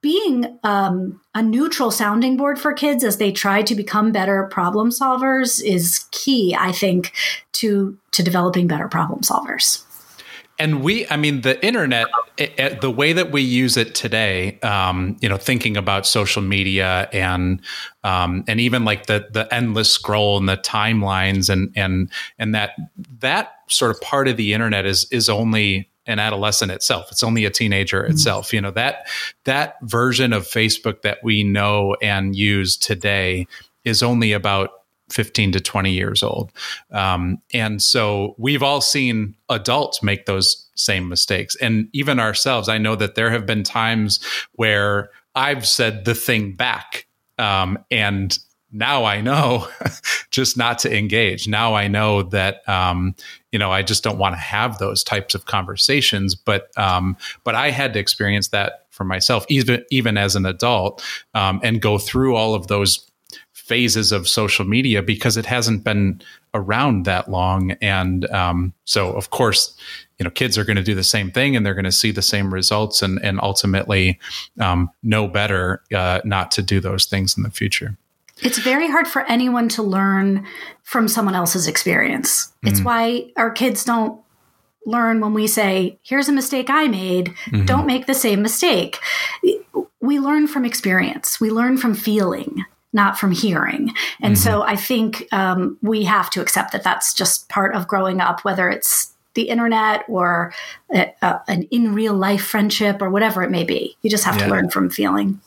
being 0.00 0.58
um, 0.64 1.20
a 1.34 1.42
neutral 1.42 1.90
sounding 1.90 2.36
board 2.36 2.58
for 2.58 2.72
kids 2.72 3.04
as 3.04 3.18
they 3.18 3.32
try 3.32 3.62
to 3.62 3.74
become 3.74 4.12
better 4.12 4.48
problem 4.50 4.90
solvers 4.90 5.62
is 5.62 6.06
key, 6.10 6.56
I 6.58 6.72
think, 6.72 7.12
to 7.52 7.98
to 8.12 8.22
developing 8.22 8.66
better 8.66 8.88
problem 8.88 9.20
solvers. 9.20 9.84
And 10.60 10.82
we, 10.82 11.08
I 11.08 11.16
mean, 11.16 11.40
the 11.40 11.64
internet, 11.64 12.06
it, 12.36 12.52
it, 12.60 12.80
the 12.82 12.90
way 12.90 13.14
that 13.14 13.32
we 13.32 13.40
use 13.40 13.78
it 13.78 13.94
today, 13.94 14.60
um, 14.60 15.16
you 15.22 15.28
know, 15.28 15.38
thinking 15.38 15.78
about 15.78 16.06
social 16.06 16.42
media 16.42 17.08
and 17.14 17.62
um, 18.04 18.44
and 18.46 18.60
even 18.60 18.84
like 18.84 19.06
the 19.06 19.26
the 19.32 19.52
endless 19.52 19.90
scroll 19.90 20.36
and 20.36 20.46
the 20.46 20.58
timelines 20.58 21.48
and 21.48 21.72
and 21.76 22.10
and 22.38 22.54
that 22.54 22.72
that 23.20 23.54
sort 23.70 23.90
of 23.90 24.02
part 24.02 24.28
of 24.28 24.36
the 24.36 24.52
internet 24.52 24.84
is 24.84 25.06
is 25.10 25.30
only 25.30 25.89
an 26.10 26.18
adolescent 26.18 26.72
itself. 26.72 27.06
It's 27.10 27.22
only 27.22 27.44
a 27.44 27.50
teenager 27.50 28.02
mm-hmm. 28.02 28.12
itself. 28.12 28.52
You 28.52 28.60
know, 28.60 28.72
that 28.72 29.08
that 29.44 29.76
version 29.82 30.32
of 30.32 30.44
Facebook 30.44 31.02
that 31.02 31.18
we 31.22 31.44
know 31.44 31.96
and 32.02 32.34
use 32.34 32.76
today 32.76 33.46
is 33.84 34.02
only 34.02 34.32
about 34.32 34.70
15 35.10 35.52
to 35.52 35.60
20 35.60 35.92
years 35.92 36.22
old. 36.22 36.52
Um, 36.90 37.38
and 37.52 37.82
so 37.82 38.34
we've 38.38 38.62
all 38.62 38.80
seen 38.80 39.34
adults 39.48 40.02
make 40.02 40.26
those 40.26 40.68
same 40.74 41.08
mistakes. 41.08 41.56
And 41.56 41.88
even 41.92 42.20
ourselves, 42.20 42.68
I 42.68 42.78
know 42.78 42.96
that 42.96 43.14
there 43.14 43.30
have 43.30 43.46
been 43.46 43.64
times 43.64 44.20
where 44.52 45.10
I've 45.34 45.66
said 45.66 46.04
the 46.04 46.14
thing 46.14 46.52
back 46.52 47.06
um, 47.38 47.78
and 47.90 48.38
now 48.72 49.04
I 49.04 49.20
know 49.20 49.68
just 50.30 50.56
not 50.56 50.78
to 50.80 50.96
engage. 50.96 51.48
Now 51.48 51.74
I 51.74 51.88
know 51.88 52.22
that 52.24 52.68
um, 52.68 53.14
you 53.52 53.58
know 53.58 53.70
I 53.70 53.82
just 53.82 54.02
don't 54.02 54.18
want 54.18 54.34
to 54.34 54.40
have 54.40 54.78
those 54.78 55.02
types 55.02 55.34
of 55.34 55.46
conversations. 55.46 56.34
But 56.34 56.76
um, 56.78 57.16
but 57.44 57.54
I 57.54 57.70
had 57.70 57.92
to 57.94 57.98
experience 57.98 58.48
that 58.48 58.86
for 58.90 59.04
myself, 59.04 59.44
even 59.48 59.84
even 59.90 60.16
as 60.16 60.36
an 60.36 60.46
adult, 60.46 61.04
um, 61.34 61.60
and 61.62 61.80
go 61.80 61.98
through 61.98 62.36
all 62.36 62.54
of 62.54 62.66
those 62.66 63.10
phases 63.70 64.10
of 64.10 64.26
social 64.26 64.64
media 64.64 65.00
because 65.00 65.36
it 65.36 65.46
hasn't 65.46 65.84
been 65.84 66.20
around 66.54 67.04
that 67.04 67.30
long. 67.30 67.70
And 67.80 68.28
um, 68.30 68.72
so, 68.84 69.12
of 69.12 69.30
course, 69.30 69.76
you 70.18 70.24
know, 70.24 70.30
kids 70.30 70.58
are 70.58 70.64
going 70.64 70.76
to 70.76 70.82
do 70.82 70.94
the 70.94 71.04
same 71.04 71.30
thing 71.30 71.54
and 71.54 71.64
they're 71.64 71.74
going 71.74 71.84
to 71.84 71.92
see 71.92 72.10
the 72.10 72.20
same 72.20 72.52
results 72.52 73.00
and 73.00 73.20
and 73.24 73.40
ultimately 73.40 74.18
um, 74.58 74.90
know 75.02 75.28
better 75.28 75.82
uh, 75.94 76.20
not 76.24 76.50
to 76.52 76.62
do 76.62 76.80
those 76.80 77.04
things 77.04 77.36
in 77.36 77.42
the 77.42 77.50
future. 77.50 77.96
It's 78.42 78.58
very 78.58 78.88
hard 78.88 79.06
for 79.06 79.22
anyone 79.26 79.68
to 79.70 79.82
learn 79.82 80.46
from 80.82 81.08
someone 81.08 81.34
else's 81.34 81.66
experience. 81.66 82.46
Mm-hmm. 82.46 82.68
It's 82.68 82.80
why 82.80 83.32
our 83.36 83.50
kids 83.50 83.84
don't 83.84 84.20
learn 84.86 85.20
when 85.20 85.34
we 85.34 85.46
say, 85.46 85.98
here's 86.02 86.28
a 86.28 86.32
mistake 86.32 86.70
I 86.70 86.88
made, 86.88 87.26
mm-hmm. 87.46 87.66
don't 87.66 87.86
make 87.86 88.06
the 88.06 88.14
same 88.14 88.42
mistake. 88.42 88.98
We 90.00 90.18
learn 90.18 90.46
from 90.46 90.64
experience, 90.64 91.40
we 91.40 91.50
learn 91.50 91.76
from 91.76 91.94
feeling, 91.94 92.64
not 92.92 93.18
from 93.18 93.32
hearing. 93.32 93.92
And 94.20 94.34
mm-hmm. 94.34 94.42
so 94.42 94.62
I 94.62 94.76
think 94.76 95.28
um, 95.32 95.78
we 95.82 96.04
have 96.04 96.30
to 96.30 96.40
accept 96.40 96.72
that 96.72 96.82
that's 96.82 97.14
just 97.14 97.48
part 97.48 97.74
of 97.74 97.86
growing 97.86 98.20
up, 98.20 98.44
whether 98.44 98.68
it's 98.70 99.12
the 99.34 99.48
internet 99.48 100.04
or 100.08 100.52
a, 100.92 101.12
a, 101.22 101.40
an 101.46 101.62
in 101.64 101.94
real 101.94 102.14
life 102.14 102.42
friendship 102.42 103.00
or 103.00 103.10
whatever 103.10 103.42
it 103.42 103.50
may 103.50 103.64
be. 103.64 103.96
You 104.02 104.10
just 104.10 104.24
have 104.24 104.38
yeah. 104.38 104.46
to 104.46 104.50
learn 104.50 104.70
from 104.70 104.90
feeling. 104.90 105.40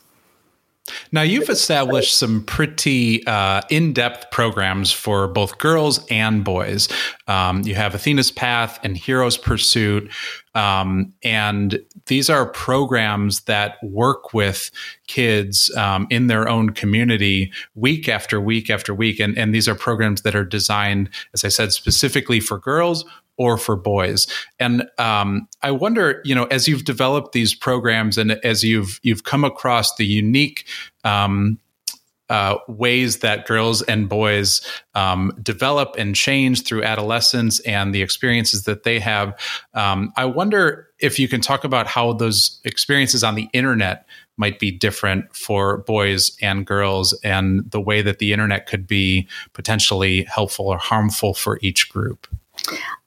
Now, 1.12 1.22
you've 1.22 1.50
established 1.50 2.18
some 2.18 2.44
pretty 2.44 3.26
uh, 3.26 3.62
in 3.70 3.94
depth 3.94 4.32
programs 4.32 4.92
for 4.92 5.28
both 5.28 5.58
girls 5.58 6.06
and 6.10 6.44
boys. 6.44 6.90
Um, 7.28 7.62
you 7.62 7.76
have 7.76 7.96
Athena's 7.96 8.32
Path 8.32 8.80
and 8.84 8.98
Hero's 8.98 9.38
Pursuit. 9.38 10.12
Um, 10.56 11.14
and 11.24 11.80
these 12.08 12.30
are 12.30 12.46
programs 12.46 13.42
that 13.42 13.78
work 13.82 14.34
with 14.34 14.72
kids 15.08 15.74
um, 15.78 16.06
in 16.10 16.28
their 16.28 16.48
own 16.50 16.72
community 16.72 17.52
week 17.76 18.10
after 18.10 18.40
week 18.42 18.70
after 18.70 18.94
week. 18.94 19.20
And, 19.20 19.38
and 19.38 19.56
these 19.56 19.68
are 19.68 19.76
programs 19.76 20.22
that 20.24 20.36
are 20.36 20.46
designed, 20.46 21.10
as 21.34 21.46
I 21.46 21.48
said, 21.48 21.72
specifically 21.72 22.40
for 22.40 22.58
girls 22.60 23.06
or 23.38 23.58
for 23.58 23.76
boys. 23.76 24.28
And 24.60 24.84
um, 24.98 25.48
I 25.62 25.72
wonder, 25.72 26.22
you 26.24 26.36
know, 26.36 26.46
as 26.46 26.68
you've 26.68 26.86
developed 26.86 27.32
these 27.32 27.56
programs 27.56 28.18
and 28.18 28.34
as 28.44 28.64
you've 28.64 29.00
you've 29.04 29.24
come 29.24 29.44
across 29.44 29.96
the 29.96 30.06
unique 30.06 30.66
um, 31.04 31.60
uh, 32.30 32.58
ways 32.68 33.20
that 33.20 33.46
girls 33.46 33.82
and 33.84 34.08
boys 34.08 34.62
um, 34.96 35.32
develop 35.44 35.96
and 35.98 36.16
change 36.16 36.64
through 36.64 36.82
adolescence 36.82 37.60
and 37.62 37.94
the 37.94 38.02
experiences 38.02 38.64
that 38.64 38.84
they 38.84 39.00
have. 39.00 39.38
Um, 39.74 40.12
I 40.16 40.26
wonder 40.26 40.88
if 41.00 41.20
you 41.20 41.28
can 41.28 41.42
talk 41.42 41.64
about 41.64 41.86
how 41.86 42.14
those 42.14 42.60
experiences 42.64 43.24
on 43.24 43.36
the 43.36 43.50
internet 43.54 44.08
might 44.38 44.58
be 44.58 44.72
different 44.72 45.36
for 45.36 45.80
boys 45.80 46.36
and 46.42 46.66
girls 46.66 47.14
and 47.24 47.70
the 47.70 47.82
way 47.82 48.02
that 48.02 48.20
the 48.20 48.34
internet 48.34 48.66
could 48.66 48.88
be 48.88 49.28
potentially 49.54 50.24
helpful 50.24 50.68
or 50.68 50.78
harmful 50.78 51.34
for 51.34 51.60
each 51.62 51.90
group. 51.90 52.28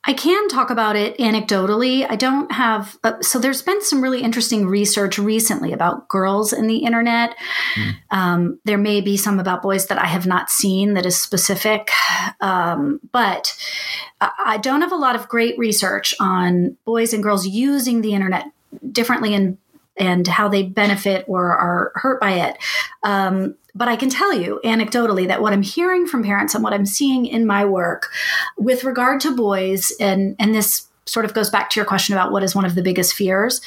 I 0.04 0.12
can 0.12 0.48
talk 0.48 0.70
about 0.70 0.94
it 0.94 1.18
anecdotally. 1.18 2.06
I 2.08 2.16
don't 2.16 2.50
have, 2.52 2.96
uh, 3.02 3.20
so 3.22 3.38
there's 3.38 3.62
been 3.62 3.82
some 3.82 4.02
really 4.02 4.22
interesting 4.22 4.66
research 4.66 5.18
recently 5.18 5.72
about 5.72 6.08
girls 6.08 6.52
in 6.52 6.66
the 6.66 6.78
internet. 6.78 7.36
Mm. 7.74 7.94
Um, 8.10 8.60
there 8.64 8.78
may 8.78 9.00
be 9.00 9.16
some 9.16 9.40
about 9.40 9.62
boys 9.62 9.86
that 9.86 9.98
I 9.98 10.06
have 10.06 10.26
not 10.26 10.50
seen 10.50 10.94
that 10.94 11.06
is 11.06 11.16
specific, 11.16 11.90
um, 12.40 13.00
but 13.12 13.56
I 14.20 14.58
don't 14.58 14.82
have 14.82 14.92
a 14.92 14.96
lot 14.96 15.16
of 15.16 15.28
great 15.28 15.58
research 15.58 16.14
on 16.20 16.76
boys 16.84 17.12
and 17.12 17.22
girls 17.22 17.46
using 17.46 18.00
the 18.00 18.14
internet 18.14 18.46
differently 18.92 19.34
in 19.34 19.58
and 19.98 20.26
how 20.26 20.48
they 20.48 20.62
benefit 20.62 21.24
or 21.26 21.56
are 21.56 21.92
hurt 21.94 22.20
by 22.20 22.32
it. 22.32 22.58
Um, 23.02 23.56
but 23.76 23.88
I 23.88 23.96
can 23.96 24.08
tell 24.08 24.32
you 24.32 24.60
anecdotally 24.64 25.28
that 25.28 25.42
what 25.42 25.52
I'm 25.52 25.62
hearing 25.62 26.06
from 26.06 26.22
parents 26.22 26.54
and 26.54 26.64
what 26.64 26.72
I'm 26.72 26.86
seeing 26.86 27.26
in 27.26 27.46
my 27.46 27.64
work 27.64 28.10
with 28.56 28.84
regard 28.84 29.20
to 29.20 29.36
boys, 29.36 29.92
and, 30.00 30.34
and 30.38 30.54
this 30.54 30.88
sort 31.04 31.24
of 31.24 31.34
goes 31.34 31.50
back 31.50 31.70
to 31.70 31.78
your 31.78 31.86
question 31.86 32.14
about 32.14 32.32
what 32.32 32.42
is 32.42 32.54
one 32.54 32.64
of 32.64 32.74
the 32.74 32.82
biggest 32.82 33.14
fears. 33.14 33.60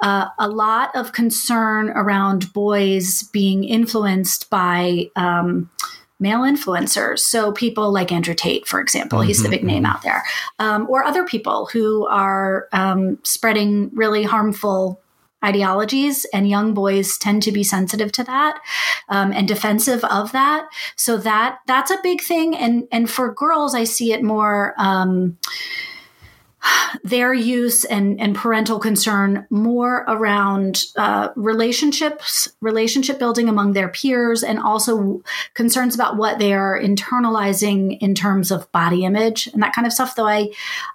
Uh, 0.00 0.26
a 0.38 0.48
lot 0.48 0.90
of 0.96 1.12
concern 1.12 1.90
around 1.90 2.52
boys 2.52 3.22
being 3.32 3.62
influenced 3.64 4.50
by 4.50 5.08
um, 5.14 5.70
male 6.18 6.40
influencers. 6.40 7.20
So 7.20 7.52
people 7.52 7.92
like 7.92 8.12
Andrew 8.12 8.34
Tate, 8.34 8.66
for 8.66 8.80
example, 8.80 9.20
mm-hmm, 9.20 9.28
he's 9.28 9.42
the 9.42 9.48
big 9.48 9.64
name 9.64 9.84
mm-hmm. 9.84 9.92
out 9.92 10.02
there, 10.02 10.22
um, 10.58 10.86
or 10.90 11.04
other 11.04 11.24
people 11.24 11.68
who 11.72 12.06
are 12.08 12.68
um, 12.72 13.18
spreading 13.22 13.90
really 13.94 14.24
harmful 14.24 14.99
ideologies 15.44 16.26
and 16.32 16.48
young 16.48 16.74
boys 16.74 17.16
tend 17.18 17.42
to 17.42 17.52
be 17.52 17.64
sensitive 17.64 18.12
to 18.12 18.24
that 18.24 18.60
um, 19.08 19.32
and 19.32 19.48
defensive 19.48 20.04
of 20.04 20.32
that 20.32 20.68
so 20.96 21.16
that 21.16 21.58
that's 21.66 21.90
a 21.90 21.98
big 22.02 22.20
thing 22.20 22.56
and 22.56 22.86
and 22.92 23.10
for 23.10 23.32
girls 23.32 23.74
i 23.74 23.84
see 23.84 24.12
it 24.12 24.22
more 24.22 24.74
um, 24.78 25.38
their 27.04 27.32
use 27.32 27.84
and, 27.84 28.20
and 28.20 28.34
parental 28.34 28.78
concern 28.78 29.46
more 29.50 30.04
around 30.08 30.84
uh, 30.96 31.28
relationships, 31.36 32.48
relationship 32.60 33.18
building 33.18 33.48
among 33.48 33.72
their 33.72 33.88
peers, 33.88 34.42
and 34.42 34.58
also 34.58 35.22
concerns 35.54 35.94
about 35.94 36.16
what 36.16 36.38
they 36.38 36.52
are 36.52 36.78
internalizing 36.80 37.98
in 38.00 38.14
terms 38.14 38.50
of 38.50 38.70
body 38.72 39.04
image 39.04 39.46
and 39.48 39.62
that 39.62 39.74
kind 39.74 39.86
of 39.86 39.92
stuff. 39.92 40.14
Though 40.14 40.28
I, 40.28 40.52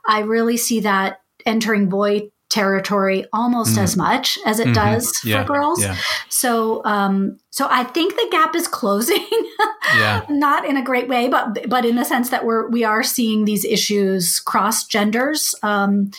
I 0.08 0.22
really 0.22 0.58
see 0.58 0.82
that 0.82 1.22
entering 1.46 1.90
boy 1.90 2.32
territory 2.50 3.26
almost 3.34 3.76
mm. 3.76 3.84
as 3.84 3.98
much 3.98 4.38
as 4.46 4.60
it 4.60 4.66
mm-hmm. 4.68 4.74
does 4.74 5.22
yeah. 5.24 5.44
for 5.44 5.54
girls. 5.54 5.82
Yeah. 5.82 5.98
So, 6.30 6.84
um, 6.86 7.38
so 7.50 7.68
I 7.70 7.84
think 7.84 8.16
the 8.16 8.28
gap 8.32 8.56
is 8.56 8.68
closing. 8.68 9.28
yeah. 9.96 10.26
Not 10.30 10.66
in 10.66 10.78
a 10.78 10.84
great 10.84 11.08
way, 11.08 11.28
but 11.28 11.68
but 11.68 11.86
in 11.86 11.96
the 11.96 12.06
sense 12.06 12.30
that 12.30 12.46
we're 12.46 12.70
we 12.70 12.84
are 12.84 13.04
seeing 13.04 13.46
these 13.46 13.66
issues 13.66 14.40
cross 14.40 14.86
genders. 14.86 15.56
Um, 15.64 16.12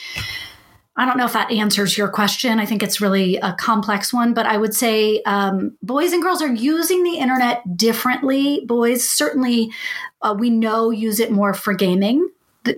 I 0.99 1.05
don't 1.05 1.19
know 1.19 1.27
if 1.27 1.35
that 1.35 1.51
answers 1.51 1.99
your 1.99 2.09
question. 2.09 2.59
I 2.59 2.65
think 2.65 2.83
it's 2.83 3.03
really 3.03 3.37
a 3.37 3.53
complex 3.53 4.15
one, 4.15 4.33
but 4.33 4.47
I 4.47 4.57
would 4.57 4.75
say 4.75 5.23
um, 5.27 5.77
boys 5.83 6.12
and 6.12 6.23
girls 6.23 6.41
are 6.41 6.53
using 6.53 7.03
the 7.03 7.19
internet 7.19 7.77
differently. 7.77 8.65
Boys 8.67 9.07
certainly, 9.07 9.71
uh, 10.23 10.35
we 10.39 10.49
know, 10.49 10.91
use 10.91 11.21
it 11.21 11.31
more 11.31 11.53
for 11.53 11.75
gaming 11.75 12.31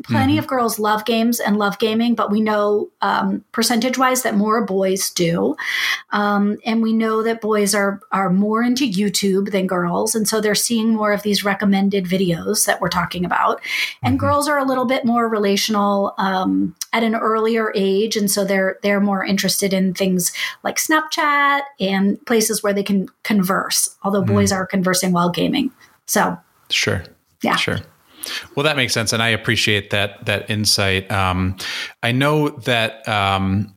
plenty 0.04 0.34
mm-hmm. 0.34 0.38
of 0.38 0.46
girls 0.46 0.78
love 0.78 1.04
games 1.04 1.40
and 1.40 1.56
love 1.56 1.78
gaming, 1.78 2.14
but 2.14 2.30
we 2.30 2.40
know 2.40 2.90
um, 3.02 3.44
percentage 3.52 3.98
wise 3.98 4.22
that 4.22 4.34
more 4.34 4.64
boys 4.64 5.10
do. 5.10 5.56
Um, 6.10 6.58
and 6.64 6.82
we 6.82 6.92
know 6.92 7.22
that 7.22 7.40
boys 7.40 7.74
are, 7.74 8.00
are 8.12 8.30
more 8.30 8.62
into 8.62 8.90
YouTube 8.90 9.50
than 9.50 9.66
girls. 9.66 10.14
And 10.14 10.28
so 10.28 10.40
they're 10.40 10.54
seeing 10.54 10.94
more 10.94 11.12
of 11.12 11.22
these 11.22 11.44
recommended 11.44 12.04
videos 12.04 12.66
that 12.66 12.80
we're 12.80 12.88
talking 12.88 13.24
about. 13.24 13.60
And 14.02 14.18
mm-hmm. 14.18 14.26
girls 14.26 14.48
are 14.48 14.58
a 14.58 14.64
little 14.64 14.86
bit 14.86 15.04
more 15.04 15.28
relational 15.28 16.14
um, 16.18 16.74
at 16.92 17.02
an 17.02 17.14
earlier 17.14 17.72
age. 17.74 18.16
And 18.16 18.30
so 18.30 18.44
they're, 18.44 18.78
they're 18.82 19.00
more 19.00 19.24
interested 19.24 19.72
in 19.72 19.94
things 19.94 20.32
like 20.62 20.76
Snapchat 20.76 21.62
and 21.80 22.24
places 22.26 22.62
where 22.62 22.72
they 22.72 22.82
can 22.82 23.08
converse, 23.22 23.96
although 24.02 24.22
mm-hmm. 24.22 24.34
boys 24.34 24.52
are 24.52 24.66
conversing 24.66 25.12
while 25.12 25.30
gaming. 25.30 25.70
So, 26.06 26.38
sure. 26.70 27.04
Yeah. 27.42 27.56
Sure. 27.56 27.78
Well, 28.54 28.64
that 28.64 28.76
makes 28.76 28.92
sense, 28.92 29.12
and 29.12 29.22
I 29.22 29.28
appreciate 29.28 29.90
that 29.90 30.24
that 30.26 30.50
insight. 30.50 31.10
Um, 31.10 31.56
I 32.02 32.12
know 32.12 32.50
that 32.50 33.06
um, 33.08 33.74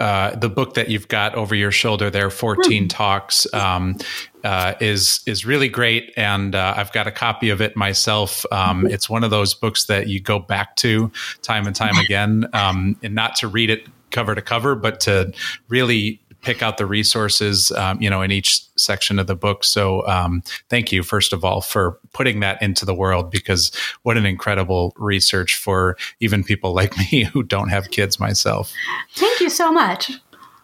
uh, 0.00 0.34
the 0.36 0.48
book 0.48 0.74
that 0.74 0.88
you've 0.88 1.08
got 1.08 1.34
over 1.34 1.54
your 1.54 1.70
shoulder 1.70 2.08
there, 2.08 2.30
14 2.30 2.82
hmm. 2.82 2.88
Talks, 2.88 3.52
um, 3.52 3.98
uh, 4.42 4.72
is 4.80 5.20
is 5.26 5.44
really 5.44 5.68
great, 5.68 6.12
and 6.16 6.54
uh, 6.54 6.72
I've 6.76 6.90
got 6.92 7.06
a 7.06 7.12
copy 7.12 7.50
of 7.50 7.60
it 7.60 7.76
myself. 7.76 8.46
Um, 8.50 8.86
it's 8.86 9.10
one 9.10 9.24
of 9.24 9.30
those 9.30 9.52
books 9.54 9.84
that 9.84 10.06
you 10.06 10.18
go 10.20 10.38
back 10.38 10.76
to 10.76 11.12
time 11.42 11.66
and 11.66 11.76
time 11.76 11.98
again, 12.04 12.48
um, 12.54 12.96
and 13.02 13.14
not 13.14 13.36
to 13.36 13.48
read 13.48 13.68
it 13.68 13.86
cover 14.10 14.34
to 14.34 14.42
cover, 14.42 14.74
but 14.74 15.00
to 15.00 15.32
really 15.68 16.20
pick 16.42 16.62
out 16.62 16.78
the 16.78 16.86
resources, 16.86 17.70
um, 17.72 18.00
you 18.00 18.08
know, 18.08 18.22
in 18.22 18.30
each 18.30 18.62
section 18.76 19.18
of 19.18 19.26
the 19.26 19.34
book. 19.34 19.64
So, 19.64 20.06
um, 20.06 20.42
thank 20.68 20.92
you, 20.92 21.02
first 21.02 21.32
of 21.32 21.44
all, 21.44 21.60
for 21.60 21.98
putting 22.12 22.40
that 22.40 22.60
into 22.62 22.84
the 22.84 22.94
world 22.94 23.30
because 23.30 23.70
what 24.02 24.16
an 24.16 24.26
incredible 24.26 24.92
research 24.96 25.56
for 25.56 25.96
even 26.20 26.42
people 26.44 26.74
like 26.74 26.96
me 27.12 27.24
who 27.24 27.42
don't 27.42 27.68
have 27.68 27.90
kids 27.90 28.18
myself. 28.18 28.72
Thank 29.14 29.40
you 29.40 29.50
so 29.50 29.70
much. 29.70 30.12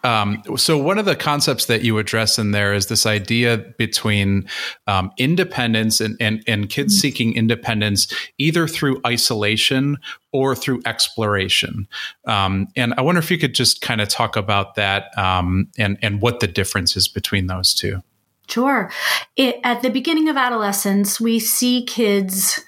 Um, 0.07 0.41
so 0.57 0.79
one 0.79 0.99
of 0.99 1.05
the 1.05 1.17
concepts 1.17 1.67
that 1.67 1.83
you 1.83 1.99
address 1.99 2.39
in 2.39 2.53
there 2.53 2.73
is 2.73 2.87
this 2.87 3.07
idea 3.07 3.59
between 3.77 4.49
um, 4.87 5.11
independence 5.19 6.01
and, 6.01 6.17
and, 6.21 6.45
and 6.47 6.69
kids 6.69 6.95
mm-hmm. 6.95 7.01
seeking 7.01 7.35
independence 7.35 8.07
either 8.39 8.69
through 8.69 9.01
isolation 9.05 9.99
or 10.33 10.55
through 10.55 10.81
exploration. 10.87 11.89
Um, 12.25 12.69
and 12.77 12.95
I 12.97 13.03
wonder 13.03 13.19
if 13.19 13.33
you 13.33 13.39
could 13.39 13.55
just 13.55 13.81
kind 13.81 14.01
of 14.01 14.09
talk 14.09 14.37
about 14.37 14.77
that 14.77 15.07
um, 15.19 15.69
and, 15.77 15.99
and 16.03 16.23
what 16.23 16.39
the 16.39 16.47
difference 16.47 16.97
is 16.97 17.09
between 17.09 17.49
those 17.49 17.75
two. 17.75 18.01
Sure. 18.49 18.93
It, 19.35 19.59
at 19.65 19.83
the 19.83 19.91
beginning 19.91 20.29
of 20.29 20.37
adolescence, 20.37 21.21
we 21.21 21.41
see 21.41 21.85
kids 21.85 22.61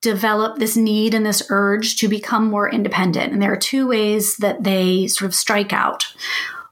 develop 0.00 0.58
this 0.58 0.76
need 0.76 1.14
and 1.14 1.24
this 1.24 1.46
urge 1.48 1.94
to 1.98 2.08
become 2.08 2.50
more 2.50 2.68
independent. 2.68 3.32
And 3.32 3.40
there 3.40 3.52
are 3.52 3.56
two 3.56 3.86
ways 3.86 4.36
that 4.38 4.64
they 4.64 5.06
sort 5.06 5.28
of 5.28 5.34
strike 5.36 5.72
out. 5.72 6.12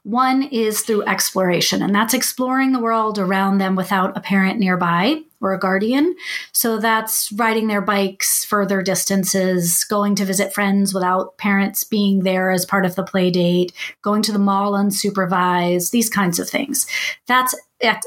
One 0.03 0.43
is 0.43 0.81
through 0.81 1.03
exploration, 1.03 1.83
and 1.83 1.93
that's 1.93 2.15
exploring 2.15 2.71
the 2.71 2.79
world 2.79 3.19
around 3.19 3.59
them 3.59 3.75
without 3.75 4.17
a 4.17 4.21
parent 4.21 4.59
nearby 4.59 5.21
or 5.39 5.53
a 5.53 5.59
guardian. 5.59 6.15
So 6.53 6.79
that's 6.79 7.31
riding 7.33 7.67
their 7.67 7.81
bikes 7.81 8.43
further 8.43 8.81
distances, 8.81 9.83
going 9.83 10.15
to 10.15 10.25
visit 10.25 10.53
friends 10.53 10.91
without 10.91 11.37
parents 11.37 11.83
being 11.83 12.23
there 12.23 12.49
as 12.49 12.65
part 12.65 12.85
of 12.85 12.95
the 12.95 13.03
play 13.03 13.29
date, 13.29 13.73
going 14.01 14.23
to 14.23 14.31
the 14.31 14.39
mall 14.39 14.73
unsupervised, 14.73 15.91
these 15.91 16.09
kinds 16.09 16.39
of 16.39 16.49
things. 16.49 16.87
That's 17.27 17.53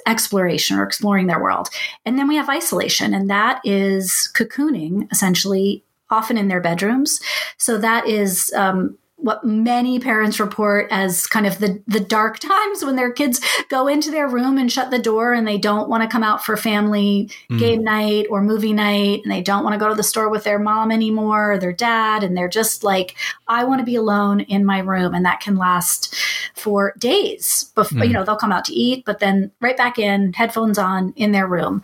exploration 0.06 0.76
or 0.76 0.82
exploring 0.82 1.28
their 1.28 1.42
world. 1.42 1.68
And 2.04 2.18
then 2.18 2.26
we 2.26 2.36
have 2.36 2.48
isolation, 2.48 3.14
and 3.14 3.30
that 3.30 3.60
is 3.64 4.30
cocooning 4.34 5.10
essentially 5.12 5.84
often 6.10 6.36
in 6.36 6.48
their 6.48 6.60
bedrooms. 6.60 7.20
So 7.56 7.78
that 7.78 8.06
is 8.08 8.52
um, 8.54 8.98
what 9.24 9.42
many 9.42 9.98
parents 9.98 10.38
report 10.38 10.86
as 10.90 11.26
kind 11.26 11.46
of 11.46 11.58
the 11.58 11.82
the 11.88 11.98
dark 11.98 12.38
times 12.38 12.84
when 12.84 12.94
their 12.94 13.10
kids 13.10 13.40
go 13.70 13.88
into 13.88 14.10
their 14.10 14.28
room 14.28 14.58
and 14.58 14.70
shut 14.70 14.90
the 14.90 14.98
door 14.98 15.32
and 15.32 15.48
they 15.48 15.56
don't 15.56 15.88
want 15.88 16.02
to 16.02 16.08
come 16.08 16.22
out 16.22 16.44
for 16.44 16.58
family 16.58 17.30
mm. 17.50 17.58
game 17.58 17.82
night 17.82 18.26
or 18.28 18.42
movie 18.42 18.74
night 18.74 19.22
and 19.24 19.32
they 19.32 19.40
don't 19.40 19.64
want 19.64 19.72
to 19.72 19.78
go 19.78 19.88
to 19.88 19.94
the 19.94 20.02
store 20.02 20.28
with 20.28 20.44
their 20.44 20.58
mom 20.58 20.92
anymore 20.92 21.52
or 21.52 21.58
their 21.58 21.72
dad 21.72 22.22
and 22.22 22.36
they're 22.36 22.48
just 22.48 22.84
like 22.84 23.16
I 23.48 23.64
want 23.64 23.78
to 23.78 23.86
be 23.86 23.96
alone 23.96 24.40
in 24.40 24.66
my 24.66 24.80
room 24.80 25.14
and 25.14 25.24
that 25.24 25.40
can 25.40 25.56
last 25.56 26.14
for 26.54 26.92
days 26.98 27.72
before 27.74 28.02
mm. 28.02 28.06
you 28.06 28.12
know 28.12 28.24
they'll 28.24 28.36
come 28.36 28.52
out 28.52 28.66
to 28.66 28.74
eat 28.74 29.06
but 29.06 29.20
then 29.20 29.50
right 29.62 29.76
back 29.76 29.98
in 29.98 30.34
headphones 30.34 30.76
on 30.76 31.14
in 31.16 31.32
their 31.32 31.46
room 31.46 31.82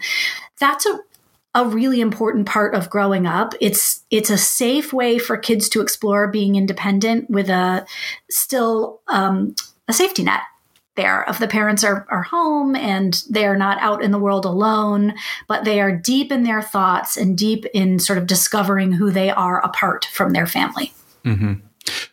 that's 0.59 0.85
a 0.85 1.01
a 1.55 1.67
really 1.67 2.01
important 2.01 2.47
part 2.47 2.75
of 2.75 2.91
growing 2.91 3.27
up. 3.27 3.55
It's 3.61 4.05
it's 4.11 4.31
a 4.31 4.39
safe 4.39 4.93
way 4.93 5.19
for 5.19 5.37
kids 5.37 5.69
to 5.71 5.81
explore 5.81 6.29
being 6.29 6.57
independent 6.57 7.29
with 7.29 7.49
a 7.49 7.87
still 8.31 9.01
um, 9.09 9.55
a 9.89 9.93
safety 9.93 10.23
net 10.23 10.43
there 10.97 11.29
of 11.29 11.39
the 11.39 11.49
parents 11.49 11.83
are, 11.83 12.07
are 12.11 12.23
home 12.23 12.77
and 12.77 13.23
they 13.31 13.47
are 13.47 13.57
not 13.57 13.79
out 13.81 14.03
in 14.03 14.11
the 14.11 14.19
world 14.19 14.45
alone, 14.45 15.15
but 15.49 15.65
they 15.65 15.81
are 15.81 15.97
deep 15.97 16.31
in 16.31 16.43
their 16.43 16.61
thoughts 16.61 17.17
and 17.17 17.39
deep 17.39 17.65
in 17.73 17.99
sort 17.99 18.19
of 18.19 18.27
discovering 18.27 18.93
who 18.93 19.11
they 19.11 19.31
are 19.31 19.65
apart 19.65 20.05
from 20.07 20.33
their 20.33 20.47
family. 20.47 20.93
Mm-hmm. 21.25 21.55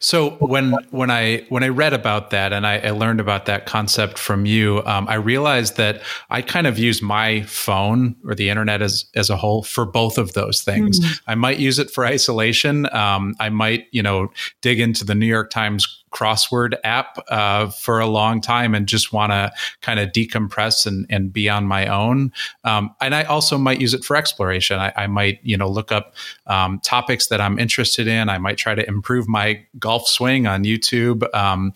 So 0.08 0.30
when 0.40 0.72
when 0.92 1.12
I 1.12 1.46
when 1.50 1.64
I 1.64 1.68
read 1.68 1.92
about 1.92 2.30
that 2.30 2.54
and 2.54 2.66
I, 2.66 2.78
I 2.78 2.92
learned 2.92 3.20
about 3.20 3.46
that 3.48 3.66
concept 3.66 4.18
from 4.18 4.46
you, 4.46 4.82
um, 4.86 5.06
I 5.10 5.16
realized 5.16 5.76
that 5.76 6.02
I 6.30 6.42
kind 6.42 6.66
of 6.66 6.80
use 6.80 7.02
my 7.02 7.42
phone 7.42 8.16
or 8.24 8.34
the 8.34 8.50
internet 8.50 8.82
as 8.82 9.04
as 9.16 9.30
a 9.30 9.36
whole 9.36 9.64
for 9.64 9.86
both 9.86 10.18
of 10.18 10.32
those 10.32 10.62
things. 10.62 11.02
Mm. 11.02 11.22
I 11.28 11.36
might 11.36 11.60
use 11.60 11.78
it 11.78 11.92
for 11.92 12.06
isolation. 12.06 12.88
Um, 12.96 13.36
I 13.42 13.50
might 13.50 13.88
you 13.92 14.02
know 14.02 14.32
dig 14.62 14.80
into 14.80 15.04
the 15.04 15.14
New 15.14 15.26
York 15.26 15.50
Times 15.50 16.06
crossword 16.12 16.76
app 16.84 17.20
uh, 17.30 17.70
for 17.70 18.00
a 18.00 18.08
long 18.08 18.42
time 18.42 18.74
and 18.74 18.88
just 18.88 19.12
want 19.12 19.32
to 19.32 19.52
kind 19.82 20.00
of 20.00 20.10
decompress 20.10 20.86
and, 20.86 21.06
and 21.10 21.32
be 21.32 21.50
on 21.50 21.66
my 21.66 21.86
own. 21.88 22.32
Um, 22.64 22.96
and 23.02 23.14
I 23.14 23.24
also 23.24 23.58
might 23.58 23.82
use 23.82 23.94
it 23.94 24.04
for 24.04 24.16
exploration. 24.16 24.80
I, 24.80 24.94
I 24.96 25.08
might, 25.08 25.40
you 25.44 25.58
know, 25.58 25.70
look 25.70 25.92
up 25.92 26.16
um, 26.48 26.80
topics 26.84 27.28
that 27.28 27.42
I'm 27.42 27.60
interested 27.60 28.08
in. 28.08 28.30
I 28.30 28.38
might 28.38 28.58
try 28.58 28.74
to 28.74 28.88
improve 28.88 29.28
my 29.28 29.66
golf 29.78 29.97
swing 30.06 30.46
on 30.46 30.64
YouTube. 30.64 31.34
Um, 31.34 31.74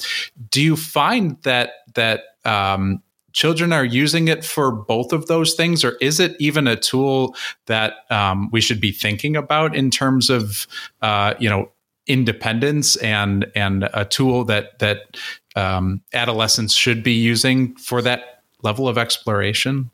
do 0.49 0.61
you 0.61 0.75
find 0.75 1.41
that 1.43 1.71
that 1.95 2.21
um, 2.45 3.01
children 3.33 3.71
are 3.73 3.85
using 3.85 4.27
it 4.27 4.43
for 4.43 4.71
both 4.71 5.13
of 5.13 5.27
those 5.27 5.53
things, 5.53 5.83
or 5.83 5.97
is 6.01 6.19
it 6.19 6.35
even 6.39 6.67
a 6.67 6.75
tool 6.75 7.35
that 7.65 7.93
um, 8.09 8.49
we 8.51 8.61
should 8.61 8.81
be 8.81 8.91
thinking 8.91 9.35
about 9.35 9.75
in 9.75 9.89
terms 9.89 10.29
of, 10.29 10.67
uh, 11.01 11.33
you 11.39 11.49
know, 11.49 11.71
independence 12.07 12.95
and 12.97 13.45
and 13.55 13.87
a 13.93 14.03
tool 14.05 14.43
that 14.45 14.79
that 14.79 15.17
um, 15.55 16.01
adolescents 16.13 16.73
should 16.73 17.03
be 17.03 17.13
using 17.13 17.75
for 17.75 18.01
that 18.01 18.43
level 18.63 18.87
of 18.87 18.97
exploration? 18.97 19.89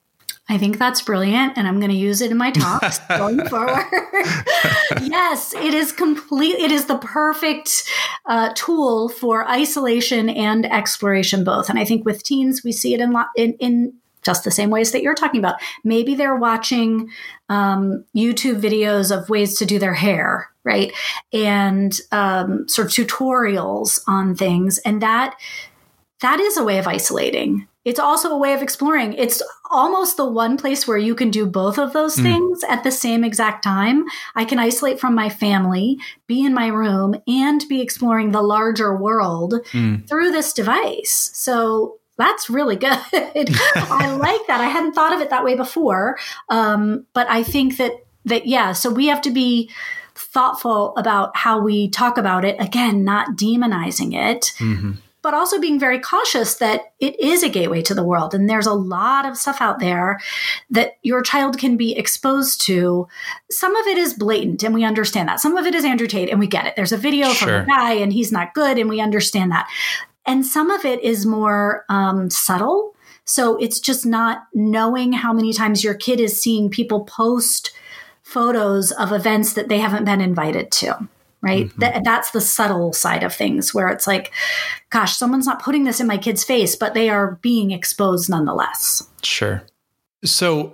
I 0.49 0.57
think 0.57 0.77
that's 0.77 1.01
brilliant, 1.01 1.57
and 1.57 1.67
I'm 1.67 1.79
going 1.79 1.91
to 1.91 1.97
use 1.97 2.21
it 2.21 2.31
in 2.31 2.37
my 2.37 2.51
talks 2.51 2.99
going 3.09 3.45
forward. 3.47 3.85
yes, 5.01 5.53
it 5.53 5.73
is 5.73 5.91
complete. 5.91 6.55
It 6.55 6.71
is 6.71 6.85
the 6.85 6.97
perfect 6.97 7.83
uh, 8.25 8.53
tool 8.55 9.09
for 9.09 9.47
isolation 9.47 10.29
and 10.29 10.65
exploration, 10.65 11.43
both. 11.43 11.69
And 11.69 11.77
I 11.77 11.83
think 11.83 12.05
with 12.05 12.23
teens, 12.23 12.63
we 12.63 12.71
see 12.71 12.93
it 12.93 13.01
in 13.01 13.13
in, 13.35 13.53
in 13.53 13.93
just 14.23 14.43
the 14.43 14.51
same 14.51 14.69
ways 14.69 14.91
that 14.91 15.01
you're 15.01 15.15
talking 15.15 15.39
about. 15.39 15.55
Maybe 15.83 16.15
they're 16.15 16.35
watching 16.35 17.09
um, 17.49 18.05
YouTube 18.15 18.61
videos 18.61 19.15
of 19.15 19.29
ways 19.29 19.57
to 19.57 19.65
do 19.65 19.79
their 19.79 19.93
hair, 19.93 20.49
right, 20.63 20.93
and 21.33 21.97
um, 22.11 22.67
sort 22.69 22.87
of 22.87 22.93
tutorials 22.93 24.01
on 24.07 24.35
things, 24.35 24.77
and 24.79 25.01
that 25.01 25.35
that 26.21 26.39
is 26.39 26.57
a 26.57 26.63
way 26.63 26.77
of 26.77 26.87
isolating 26.87 27.67
it's 27.87 28.01
also 28.01 28.31
a 28.31 28.37
way 28.37 28.51
of 28.51 28.61
exploring. 28.61 29.13
It's 29.13 29.41
almost 29.71 30.17
the 30.17 30.29
one 30.29 30.57
place 30.57 30.85
where 30.85 30.97
you 30.97 31.15
can 31.15 31.31
do 31.31 31.45
both 31.45 31.77
of 31.77 31.93
those 31.93 32.17
mm. 32.17 32.23
things 32.23 32.61
at 32.65 32.83
the 32.83 32.91
same 32.91 33.23
exact 33.23 33.63
time. 33.63 34.03
I 34.35 34.43
can 34.43 34.59
isolate 34.59 34.99
from 34.99 35.15
my 35.15 35.29
family, 35.29 35.97
be 36.27 36.45
in 36.45 36.53
my 36.53 36.67
room, 36.67 37.15
and 37.25 37.63
be 37.69 37.81
exploring 37.81 38.31
the 38.31 38.41
larger 38.41 38.93
world 38.93 39.53
mm. 39.71 40.05
through 40.05 40.31
this 40.31 40.51
device. 40.51 41.31
So 41.33 41.99
that's 42.17 42.49
really 42.49 42.75
good. 42.75 42.99
I 42.99 44.11
like 44.19 44.45
that. 44.47 44.59
I 44.59 44.67
hadn't 44.67 44.91
thought 44.91 45.13
of 45.13 45.21
it 45.21 45.29
that 45.29 45.45
way 45.45 45.55
before. 45.55 46.17
Um, 46.49 47.05
but 47.13 47.29
I 47.29 47.41
think 47.41 47.77
that 47.77 47.93
that 48.25 48.47
yeah, 48.47 48.73
so 48.73 48.91
we 48.91 49.07
have 49.07 49.21
to 49.21 49.31
be 49.31 49.71
thoughtful 50.13 50.93
about 50.97 51.37
how 51.37 51.61
we 51.61 51.87
talk 51.89 52.17
about 52.17 52.43
it. 52.43 52.57
Again, 52.59 53.05
not 53.05 53.37
demonizing 53.37 54.13
it. 54.13 54.51
Mm-hmm 54.57 54.91
but 55.27 55.33
also 55.33 55.59
being 55.59 55.77
very 55.77 55.99
cautious 55.99 56.55
that 56.55 56.93
it 57.01 57.19
is 57.19 57.43
a 57.43 57.49
gateway 57.49 57.81
to 57.81 57.93
the 57.93 58.01
world. 58.01 58.33
And 58.33 58.49
there's 58.49 58.65
a 58.65 58.71
lot 58.71 59.25
of 59.25 59.35
stuff 59.35 59.59
out 59.59 59.79
there 59.79 60.21
that 60.69 60.93
your 61.03 61.21
child 61.21 61.57
can 61.57 61.75
be 61.75 61.97
exposed 61.97 62.61
to. 62.61 63.09
Some 63.51 63.75
of 63.75 63.85
it 63.87 63.97
is 63.97 64.13
blatant, 64.13 64.63
and 64.63 64.73
we 64.73 64.85
understand 64.85 65.27
that. 65.27 65.41
Some 65.41 65.57
of 65.57 65.65
it 65.65 65.75
is 65.75 65.83
Andrew 65.83 66.07
Tate, 66.07 66.29
and 66.29 66.39
we 66.39 66.47
get 66.47 66.65
it. 66.65 66.77
There's 66.77 66.93
a 66.93 66.97
video 66.97 67.27
sure. 67.33 67.45
from 67.45 67.63
a 67.63 67.65
guy, 67.65 67.91
and 67.95 68.13
he's 68.13 68.31
not 68.31 68.53
good, 68.53 68.77
and 68.77 68.87
we 68.87 69.01
understand 69.01 69.51
that. 69.51 69.67
And 70.25 70.45
some 70.45 70.71
of 70.71 70.85
it 70.85 71.03
is 71.03 71.25
more 71.25 71.83
um, 71.89 72.29
subtle. 72.29 72.95
So 73.25 73.57
it's 73.57 73.81
just 73.81 74.05
not 74.05 74.43
knowing 74.53 75.11
how 75.11 75.33
many 75.33 75.51
times 75.51 75.83
your 75.83 75.95
kid 75.95 76.21
is 76.21 76.41
seeing 76.41 76.69
people 76.69 77.03
post 77.03 77.73
photos 78.23 78.93
of 78.93 79.11
events 79.11 79.51
that 79.55 79.67
they 79.67 79.79
haven't 79.79 80.05
been 80.05 80.21
invited 80.21 80.71
to 80.71 81.09
right? 81.47 81.67
Mm-hmm. 81.67 81.81
Th- 81.81 82.03
that's 82.03 82.31
the 82.31 82.41
subtle 82.41 82.93
side 82.93 83.23
of 83.23 83.33
things 83.33 83.73
where 83.73 83.87
it's 83.87 84.05
like, 84.05 84.33
gosh, 84.89 85.15
someone's 85.15 85.45
not 85.45 85.61
putting 85.61 85.85
this 85.85 85.99
in 85.99 86.07
my 86.07 86.17
kid's 86.17 86.43
face, 86.43 86.75
but 86.75 86.93
they 86.93 87.09
are 87.09 87.39
being 87.41 87.71
exposed 87.71 88.29
nonetheless. 88.29 89.07
Sure. 89.23 89.63
So, 90.23 90.73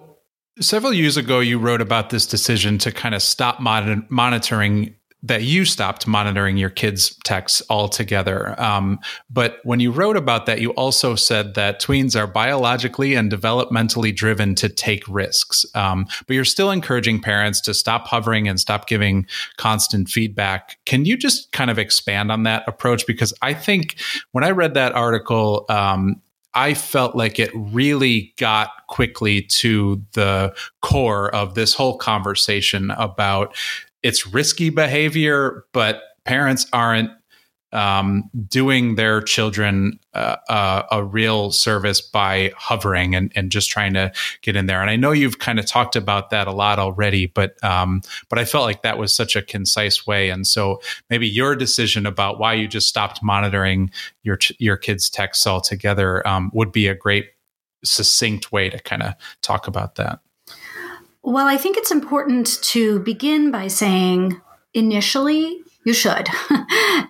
several 0.59 0.93
years 0.93 1.17
ago, 1.17 1.39
you 1.39 1.59
wrote 1.59 1.81
about 1.81 2.09
this 2.09 2.25
decision 2.25 2.77
to 2.79 2.91
kind 2.91 3.13
of 3.13 3.21
stop 3.21 3.59
mon- 3.59 4.05
monitoring 4.09 4.95
that 5.25 5.43
you 5.43 5.63
stopped 5.63 6.05
monitoring 6.05 6.57
your 6.57 6.69
kids' 6.69 7.15
texts 7.23 7.61
altogether. 7.69 8.59
Um, 8.61 8.99
but 9.29 9.59
when 9.63 9.79
you 9.79 9.89
wrote 9.89 10.17
about 10.17 10.45
that, 10.47 10.59
you 10.59 10.71
also 10.71 11.15
said 11.15 11.55
that 11.55 11.81
tweens 11.81 12.19
are 12.19 12.27
biologically 12.27 13.15
and 13.15 13.31
developmentally 13.31 14.13
driven 14.13 14.53
to 14.55 14.67
take 14.67 15.07
risks. 15.07 15.65
Um, 15.73 16.07
but 16.27 16.33
you're 16.33 16.43
still 16.43 16.71
encouraging 16.71 17.21
parents 17.21 17.61
to 17.61 17.73
stop 17.73 18.05
hovering 18.07 18.49
and 18.49 18.59
stop 18.59 18.85
giving 18.87 19.25
constant 19.55 20.09
feedback. 20.09 20.77
Can 20.85 21.05
you 21.05 21.15
just 21.15 21.53
kind 21.53 21.71
of 21.71 21.79
expand 21.79 22.29
on 22.29 22.43
that 22.43 22.63
approach? 22.67 23.07
Because 23.07 23.33
I 23.41 23.53
think 23.53 23.95
when 24.33 24.43
I 24.43 24.51
read 24.51 24.73
that 24.73 24.91
article, 24.91 25.65
um, 25.69 26.21
I 26.53 26.73
felt 26.73 27.15
like 27.15 27.39
it 27.39 27.51
really 27.55 28.33
got 28.37 28.69
quickly 28.87 29.41
to 29.41 30.03
the 30.13 30.53
core 30.81 31.33
of 31.33 31.55
this 31.55 31.73
whole 31.73 31.97
conversation 31.97 32.91
about 32.91 33.55
it's 34.03 34.27
risky 34.27 34.69
behavior, 34.69 35.65
but 35.71 36.01
parents 36.25 36.67
aren't 36.73 37.09
um, 37.73 38.29
doing 38.47 38.95
their 38.95 39.19
children 39.19 39.99
uh, 40.13 40.35
uh, 40.47 40.83
a 40.91 41.03
real 41.03 41.51
service 41.51 41.99
by 42.01 42.53
hovering 42.55 43.15
and, 43.15 43.31
and 43.35 43.51
just 43.51 43.69
trying 43.69 43.93
to 43.93 44.11
get 44.43 44.55
in 44.55 44.67
there. 44.67 44.79
And 44.79 44.91
I 44.91 44.95
know 44.95 45.11
you've 45.11 45.39
kind 45.39 45.57
of 45.57 45.65
talked 45.65 45.95
about 45.95 46.29
that 46.29 46.47
a 46.47 46.51
lot 46.51 46.77
already, 46.77 47.25
but 47.25 47.61
um, 47.63 48.03
but 48.29 48.37
I 48.37 48.45
felt 48.45 48.65
like 48.65 48.83
that 48.83 48.99
was 48.99 49.13
such 49.13 49.35
a 49.35 49.41
concise 49.41 50.05
way. 50.05 50.29
And 50.29 50.45
so 50.45 50.81
maybe 51.09 51.27
your 51.27 51.55
decision 51.55 52.05
about 52.05 52.37
why 52.37 52.53
you 52.53 52.67
just 52.67 52.87
stopped 52.87 53.23
monitoring 53.23 53.89
your 54.21 54.37
your 54.59 54.77
kids' 54.77 55.09
texts 55.09 55.47
altogether 55.47 56.25
um, 56.27 56.51
would 56.53 56.71
be 56.71 56.87
a 56.87 56.95
great 56.95 57.31
succinct 57.83 58.51
way 58.51 58.69
to 58.69 58.79
kind 58.79 59.01
of 59.01 59.15
talk 59.41 59.67
about 59.67 59.95
that. 59.95 60.19
Well, 61.23 61.47
I 61.47 61.55
think 61.55 61.77
it's 61.77 61.91
important 61.91 62.61
to 62.63 62.99
begin 62.99 63.49
by 63.49 63.67
saying 63.67 64.39
initially 64.73 65.61
you 65.85 65.93
should. 65.93 66.27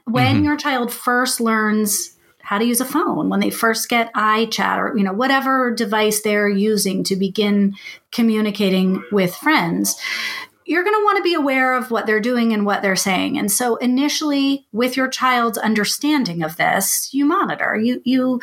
when 0.06 0.36
mm-hmm. 0.36 0.44
your 0.44 0.56
child 0.56 0.94
first 0.94 1.42
learns 1.42 2.16
how 2.40 2.60
to 2.60 2.66
use 2.66 2.80
a 2.80 2.86
phone, 2.86 3.30
when 3.30 3.40
they 3.40 3.50
first 3.50 3.90
get 3.90 4.14
iChat 4.14 4.78
or 4.78 4.96
you 4.96 5.04
know 5.04 5.14
whatever 5.14 5.74
device 5.74 6.22
they're 6.22 6.50
using 6.50 7.04
to 7.06 7.16
begin 7.16 7.74
communicating 8.12 9.04
with 9.12 9.34
friends, 9.34 9.96
you're 10.66 10.84
going 10.84 10.96
to 10.96 11.04
want 11.04 11.18
to 11.18 11.24
be 11.24 11.34
aware 11.34 11.76
of 11.76 11.90
what 11.90 12.06
they're 12.06 12.20
doing 12.20 12.54
and 12.54 12.66
what 12.66 12.82
they're 12.82 12.96
saying. 12.96 13.38
And 13.38 13.52
so 13.52 13.78
initially 13.78 14.68
with 14.72 14.96
your 14.96 15.08
child's 15.08 15.58
understanding 15.58 16.44
of 16.44 16.58
this, 16.58 17.14
you 17.14 17.26
monitor. 17.26 17.76
You 17.76 18.02
you 18.06 18.42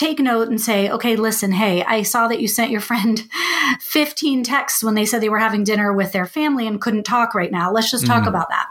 take 0.00 0.18
note 0.18 0.48
and 0.48 0.60
say, 0.60 0.88
okay, 0.90 1.14
listen, 1.14 1.52
hey, 1.52 1.84
I 1.84 2.02
saw 2.02 2.26
that 2.28 2.40
you 2.40 2.48
sent 2.48 2.70
your 2.70 2.80
friend 2.80 3.22
15 3.80 4.42
texts 4.42 4.82
when 4.82 4.94
they 4.94 5.04
said 5.04 5.20
they 5.20 5.28
were 5.28 5.38
having 5.38 5.62
dinner 5.62 5.92
with 5.92 6.12
their 6.12 6.26
family 6.26 6.66
and 6.66 6.80
couldn't 6.80 7.04
talk 7.04 7.34
right 7.34 7.52
now. 7.52 7.70
Let's 7.70 7.90
just 7.90 8.06
talk 8.06 8.24
mm. 8.24 8.28
about 8.28 8.48
that. 8.48 8.68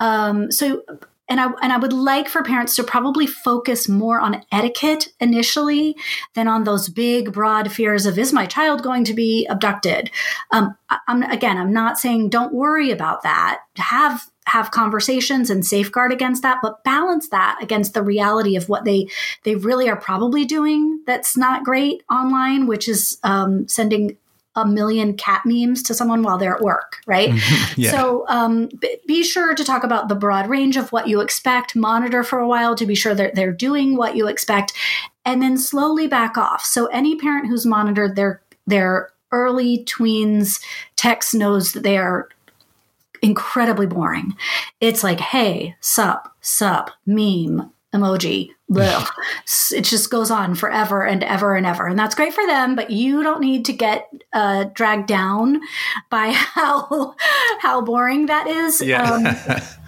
Um, 0.00 0.50
so, 0.50 0.82
and 1.28 1.40
I 1.40 1.52
and 1.62 1.72
I 1.72 1.76
would 1.76 1.92
like 1.92 2.28
for 2.28 2.42
parents 2.42 2.74
to 2.76 2.84
probably 2.84 3.26
focus 3.26 3.88
more 3.88 4.20
on 4.20 4.42
etiquette 4.50 5.08
initially 5.20 5.96
than 6.34 6.48
on 6.48 6.64
those 6.64 6.88
big, 6.88 7.32
broad 7.32 7.70
fears 7.70 8.06
of 8.06 8.18
is 8.18 8.32
my 8.32 8.46
child 8.46 8.82
going 8.82 9.04
to 9.04 9.14
be 9.14 9.46
abducted. 9.46 10.10
Um, 10.50 10.76
I, 10.88 10.98
I'm 11.06 11.22
again, 11.24 11.58
I'm 11.58 11.72
not 11.72 11.98
saying 11.98 12.30
don't 12.30 12.54
worry 12.54 12.90
about 12.90 13.22
that. 13.22 13.60
Have 13.76 14.30
have 14.46 14.70
conversations 14.70 15.50
and 15.50 15.64
safeguard 15.64 16.12
against 16.12 16.42
that, 16.42 16.58
but 16.62 16.82
balance 16.82 17.28
that 17.28 17.58
against 17.62 17.94
the 17.94 18.02
reality 18.02 18.56
of 18.56 18.68
what 18.68 18.84
they 18.84 19.08
they 19.44 19.54
really 19.54 19.88
are 19.88 19.96
probably 19.96 20.44
doing 20.44 21.00
that's 21.06 21.36
not 21.36 21.64
great 21.64 22.02
online, 22.10 22.66
which 22.66 22.88
is 22.88 23.18
um, 23.22 23.68
sending 23.68 24.16
a 24.56 24.66
million 24.66 25.16
cat 25.16 25.42
memes 25.44 25.82
to 25.84 25.94
someone 25.94 26.22
while 26.22 26.36
they're 26.36 26.54
at 26.54 26.60
work, 26.60 26.96
right? 27.06 27.32
yeah. 27.76 27.90
So 27.92 28.24
um, 28.28 28.68
b- 28.80 28.98
be 29.06 29.22
sure 29.22 29.54
to 29.54 29.64
talk 29.64 29.84
about 29.84 30.08
the 30.08 30.16
broad 30.16 30.48
range 30.48 30.76
of 30.76 30.90
what 30.90 31.06
you 31.06 31.20
expect, 31.20 31.76
monitor 31.76 32.24
for 32.24 32.38
a 32.40 32.48
while 32.48 32.74
to 32.74 32.86
be 32.86 32.96
sure 32.96 33.14
that 33.14 33.36
they're 33.36 33.52
doing 33.52 33.96
what 33.96 34.16
you 34.16 34.26
expect, 34.26 34.72
and 35.24 35.40
then 35.40 35.56
slowly 35.56 36.08
back 36.08 36.36
off. 36.36 36.64
So 36.64 36.86
any 36.86 37.16
parent 37.16 37.46
who's 37.46 37.64
monitored 37.64 38.16
their 38.16 38.42
their 38.66 39.10
early 39.32 39.84
tweens 39.84 40.60
text 40.96 41.34
knows 41.34 41.72
that 41.72 41.84
they 41.84 41.96
are 41.96 42.28
incredibly 43.22 43.86
boring. 43.86 44.36
It's 44.80 45.04
like, 45.04 45.20
hey, 45.20 45.76
sup, 45.80 46.34
sup, 46.40 46.90
meme, 47.06 47.72
emoji, 47.92 48.50
it 49.72 49.82
just 49.82 50.10
goes 50.10 50.30
on 50.30 50.54
forever 50.54 51.02
and 51.04 51.24
ever 51.24 51.56
and 51.56 51.66
ever. 51.66 51.86
And 51.86 51.98
that's 51.98 52.14
great 52.14 52.32
for 52.32 52.46
them, 52.46 52.76
but 52.76 52.90
you 52.90 53.22
don't 53.22 53.40
need 53.40 53.64
to 53.64 53.72
get 53.72 54.08
uh, 54.32 54.64
dragged 54.74 55.08
down 55.08 55.60
by 56.08 56.28
how 56.34 57.14
how 57.60 57.80
boring 57.82 58.26
that 58.26 58.46
is. 58.46 58.80
Yeah. 58.80 59.10
Um, 59.10 59.26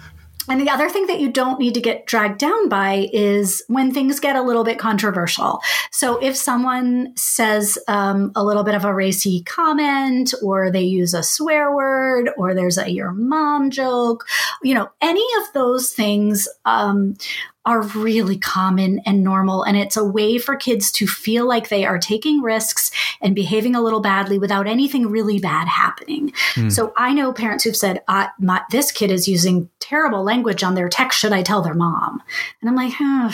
And 0.49 0.59
the 0.59 0.69
other 0.69 0.89
thing 0.89 1.07
that 1.07 1.19
you 1.19 1.31
don't 1.31 1.59
need 1.59 1.73
to 1.75 1.81
get 1.81 2.05
dragged 2.05 2.39
down 2.39 2.69
by 2.69 3.09
is 3.13 3.63
when 3.67 3.93
things 3.93 4.19
get 4.19 4.35
a 4.35 4.41
little 4.41 4.63
bit 4.63 4.77
controversial. 4.77 5.61
So 5.91 6.17
if 6.17 6.35
someone 6.35 7.13
says 7.15 7.77
um, 7.87 8.31
a 8.35 8.43
little 8.43 8.63
bit 8.63 8.75
of 8.75 8.85
a 8.85 8.93
racy 8.93 9.43
comment, 9.43 10.33
or 10.43 10.69
they 10.69 10.81
use 10.81 11.13
a 11.13 11.23
swear 11.23 11.73
word, 11.73 12.29
or 12.37 12.53
there's 12.53 12.77
a 12.77 12.89
your 12.89 13.11
mom 13.13 13.71
joke, 13.71 14.27
you 14.61 14.73
know, 14.73 14.89
any 15.01 15.25
of 15.41 15.53
those 15.53 15.91
things 15.91 16.47
um, 16.65 17.15
are 17.65 17.81
really 17.81 18.37
common 18.37 18.99
and 19.05 19.23
normal. 19.23 19.63
And 19.63 19.77
it's 19.77 19.95
a 19.95 20.03
way 20.03 20.37
for 20.37 20.55
kids 20.55 20.91
to 20.93 21.07
feel 21.07 21.47
like 21.47 21.69
they 21.69 21.85
are 21.85 21.97
taking 21.97 22.41
risks 22.41 22.91
and 23.21 23.33
behaving 23.35 23.75
a 23.75 23.81
little 23.81 24.01
badly 24.01 24.37
without 24.37 24.67
anything 24.67 25.07
really 25.07 25.39
bad 25.39 25.67
happening. 25.67 26.31
Mm. 26.55 26.71
So 26.71 26.93
I 26.97 27.13
know 27.13 27.31
parents 27.31 27.63
who've 27.63 27.75
said, 27.75 28.01
my, 28.39 28.61
This 28.69 28.91
kid 28.91 29.11
is 29.11 29.27
using 29.27 29.69
terrible 29.79 30.23
language 30.23 30.63
on 30.63 30.75
their 30.75 30.89
text. 30.89 31.19
Should 31.19 31.33
I 31.33 31.41
tell 31.41 31.61
their 31.61 31.73
mom? 31.73 32.21
And 32.59 32.69
I'm 32.69 32.75
like, 32.75 32.93
huh, 32.97 33.31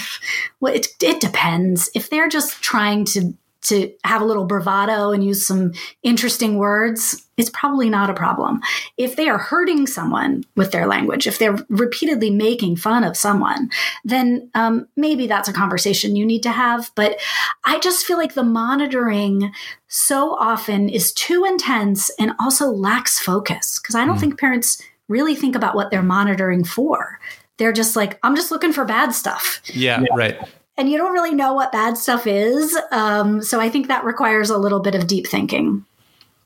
well, 0.59 0.73
it, 0.73 0.87
it 1.01 1.19
depends. 1.19 1.89
If 1.95 2.09
they're 2.09 2.29
just 2.29 2.61
trying 2.61 3.05
to 3.05 3.33
to 3.69 3.91
have 4.03 4.21
a 4.21 4.25
little 4.25 4.45
bravado 4.45 5.12
and 5.12 5.23
use 5.23 5.45
some 5.45 5.73
interesting 6.03 6.58
words, 6.58 7.25
it's 7.38 7.49
probably 7.49 7.89
not 7.89 8.10
a 8.10 8.13
problem. 8.13 8.60
If 8.97 9.15
they 9.15 9.29
are 9.29 9.38
hurting 9.38 9.88
someone 9.88 10.43
with 10.55 10.71
their 10.71 10.86
language, 10.86 11.25
if 11.25 11.39
they're 11.39 11.58
repeatedly 11.69 12.29
making 12.29 12.75
fun 12.75 13.03
of 13.03 13.15
someone, 13.15 13.69
then 14.03 14.49
um, 14.55 14.88
maybe 14.97 15.25
that's 15.25 15.47
a 15.47 15.53
conversation 15.53 16.15
you 16.15 16.25
need 16.25 16.43
to 16.43 16.51
have. 16.51 16.91
But 16.95 17.19
I 17.63 17.79
just 17.79 18.05
feel 18.05 18.17
like 18.17 18.34
the 18.34 18.43
monitoring 18.43 19.53
so 19.88 20.36
often 20.36 20.89
is 20.89 21.13
too 21.13 21.45
intense 21.45 22.12
and 22.19 22.34
also 22.39 22.67
lacks 22.67 23.19
focus 23.19 23.79
because 23.79 23.95
I 23.95 24.05
don't 24.05 24.17
mm. 24.17 24.19
think 24.19 24.39
parents 24.39 24.82
really 25.08 25.36
think 25.36 25.55
about 25.55 25.75
what 25.75 25.91
they're 25.91 26.03
monitoring 26.03 26.63
for. 26.63 27.19
They're 27.58 27.73
just 27.73 27.95
like, 27.95 28.19
I'm 28.21 28.36
just 28.36 28.51
looking 28.51 28.73
for 28.73 28.86
bad 28.86 29.13
stuff. 29.13 29.62
Yeah, 29.73 30.01
yeah. 30.01 30.15
right 30.15 30.49
and 30.79 30.89
you 30.89 30.97
don't 30.97 31.11
really 31.11 31.35
know 31.35 31.53
what 31.53 31.73
bad 31.73 31.97
stuff 31.97 32.25
is. 32.25 32.75
Um, 32.91 33.43
so 33.43 33.59
I 33.59 33.69
think 33.69 33.89
that 33.89 34.05
requires 34.05 34.49
a 34.49 34.57
little 34.57 34.79
bit 34.79 34.95
of 34.95 35.07
deep 35.07 35.27
thinking. 35.27 35.85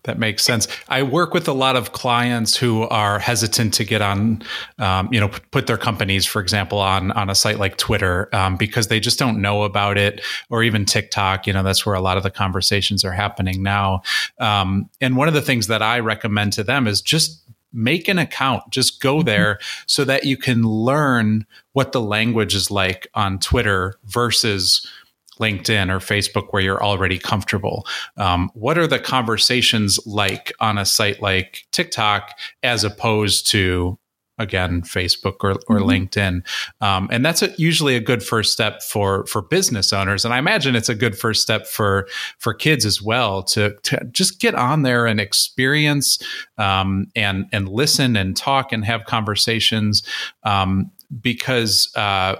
That 0.03 0.19
makes 0.19 0.43
sense. 0.43 0.67
I 0.89 1.03
work 1.03 1.33
with 1.33 1.47
a 1.47 1.53
lot 1.53 1.77
of 1.77 1.93
clients 1.93 2.57
who 2.57 2.83
are 2.89 3.19
hesitant 3.19 3.73
to 3.75 3.85
get 3.85 4.01
on, 4.01 4.43
um, 4.77 5.07
you 5.13 5.19
know, 5.19 5.29
put 5.51 5.65
their 5.65 5.77
companies, 5.77 6.25
for 6.25 6.41
example, 6.41 6.79
on 6.79 7.11
on 7.13 7.29
a 7.29 7.35
site 7.35 7.57
like 7.57 7.77
Twitter 7.77 8.27
um, 8.35 8.57
because 8.57 8.89
they 8.89 8.99
just 8.99 9.17
don't 9.17 9.41
know 9.41 9.63
about 9.63 9.97
it, 9.97 10.19
or 10.49 10.61
even 10.61 10.83
TikTok. 10.83 11.47
You 11.47 11.53
know, 11.53 11.63
that's 11.63 11.85
where 11.85 11.95
a 11.95 12.01
lot 12.01 12.17
of 12.17 12.23
the 12.23 12.31
conversations 12.31 13.05
are 13.05 13.13
happening 13.13 13.63
now. 13.63 14.01
Um, 14.39 14.89
and 14.99 15.15
one 15.15 15.29
of 15.29 15.33
the 15.33 15.41
things 15.41 15.67
that 15.67 15.81
I 15.81 15.99
recommend 15.99 16.51
to 16.53 16.65
them 16.65 16.85
is 16.85 16.99
just 16.99 17.41
make 17.73 18.07
an 18.07 18.19
account. 18.19 18.63
Just 18.69 19.01
go 19.01 19.17
mm-hmm. 19.17 19.25
there 19.25 19.59
so 19.87 20.05
that 20.05 20.25
you 20.25 20.37
can 20.37 20.63
learn 20.63 21.45
what 21.73 21.91
the 21.91 22.01
language 22.01 22.55
is 22.55 22.71
like 22.71 23.07
on 23.13 23.39
Twitter 23.39 23.95
versus 24.05 24.87
LinkedIn 25.39 25.89
or 25.89 25.99
Facebook 25.99 26.47
where 26.51 26.61
you're 26.61 26.83
already 26.83 27.17
comfortable. 27.17 27.85
Um, 28.17 28.51
what 28.53 28.77
are 28.77 28.87
the 28.87 28.99
conversations 28.99 29.99
like 30.05 30.53
on 30.59 30.77
a 30.77 30.85
site 30.85 31.21
like 31.21 31.65
TikTok 31.71 32.37
as 32.61 32.83
opposed 32.83 33.47
to 33.51 33.97
again 34.43 34.81
facebook 34.83 35.37
or, 35.41 35.51
or 35.67 35.79
mm-hmm. 35.79 35.89
linkedin 35.89 36.43
um, 36.81 37.07
and 37.11 37.25
that's 37.25 37.41
a, 37.41 37.51
usually 37.57 37.95
a 37.95 37.99
good 37.99 38.21
first 38.21 38.51
step 38.51 38.83
for 38.83 39.25
for 39.25 39.41
business 39.41 39.91
owners 39.91 40.23
and 40.23 40.33
i 40.33 40.37
imagine 40.37 40.75
it's 40.75 40.89
a 40.89 40.95
good 40.95 41.17
first 41.17 41.41
step 41.41 41.65
for 41.65 42.07
for 42.37 42.53
kids 42.53 42.85
as 42.85 43.01
well 43.01 43.41
to, 43.41 43.75
to 43.81 44.03
just 44.11 44.39
get 44.39 44.53
on 44.53 44.83
there 44.83 45.07
and 45.07 45.19
experience 45.19 46.19
um, 46.57 47.07
and 47.15 47.47
and 47.51 47.67
listen 47.69 48.15
and 48.15 48.37
talk 48.37 48.71
and 48.71 48.85
have 48.85 49.05
conversations 49.05 50.03
um, 50.43 50.91
because 51.21 51.91
uh, 51.95 52.35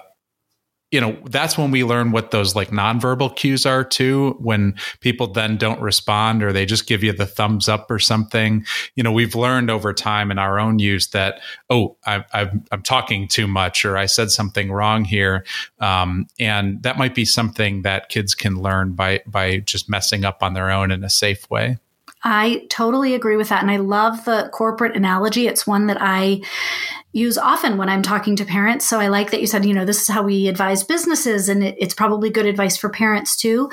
you 0.94 1.02
know 1.02 1.18
that's 1.26 1.58
when 1.58 1.72
we 1.72 1.84
learn 1.84 2.12
what 2.12 2.30
those 2.30 2.56
like 2.56 2.70
nonverbal 2.70 3.36
cues 3.36 3.66
are 3.66 3.84
too 3.84 4.38
when 4.40 4.76
people 5.00 5.26
then 5.26 5.58
don't 5.58 5.82
respond 5.82 6.44
or 6.44 6.54
they 6.54 6.68
just 6.68 6.86
give 6.86 7.04
you 7.04 7.12
the 7.12 7.26
thumbs 7.26 7.68
up 7.68 7.90
or 7.90 7.98
something 7.98 8.64
you 8.96 9.02
know 9.02 9.12
we've 9.12 9.34
learned 9.34 9.72
over 9.72 9.92
time 9.92 10.30
in 10.30 10.38
our 10.38 10.60
own 10.60 10.78
use 10.78 11.08
that 11.08 11.42
oh 11.72 11.98
I, 12.06 12.24
am 12.34 12.64
I'm 12.72 12.84
talking 12.84 13.28
too 13.28 13.48
much 13.48 13.84
or 13.84 13.98
i 13.98 14.06
said 14.06 14.30
something 14.30 14.72
wrong 14.72 15.04
here 15.04 15.44
um, 15.80 16.28
and 16.40 16.82
that 16.84 17.00
might 17.00 17.16
be 17.16 17.26
something 17.26 17.82
that 17.82 18.10
kids 18.10 18.36
can 18.36 18.62
learn 18.62 18.94
by 18.94 19.22
by 19.26 19.58
just 19.58 19.90
messing 19.90 20.24
up 20.24 20.44
on 20.44 20.54
their 20.54 20.70
own 20.70 20.92
in 20.92 21.04
a 21.04 21.10
safe 21.10 21.50
way 21.50 21.78
I 22.26 22.66
totally 22.70 23.16
agree 23.16 23.36
with 23.36 23.50
that. 23.50 23.62
And 23.62 23.70
I 23.70 23.76
love 23.76 24.24
the 24.24 24.50
corporate 24.54 24.96
analogy. 24.96 25.48
It's 25.48 25.68
one 25.68 25.88
that 25.88 25.98
I 26.00 26.42
use 27.14 27.38
often 27.38 27.78
when 27.78 27.90
I'm 27.90 28.02
talking 28.02 28.36
to 28.36 28.46
parents. 28.46 28.86
So 28.86 29.00
I 29.00 29.08
like 29.08 29.32
that 29.32 29.40
you 29.40 29.48
said, 29.48 29.66
you 29.66 29.74
know, 29.74 29.86
this 29.86 30.02
is 30.02 30.08
how 30.08 30.24
we 30.24 30.48
advise 30.48 30.84
businesses, 30.84 31.48
and 31.48 31.64
it, 31.64 31.76
it's 31.80 31.94
probably 31.94 32.30
good 32.30 32.46
advice 32.46 32.76
for 32.76 32.90
parents 32.90 33.38
too. 33.38 33.70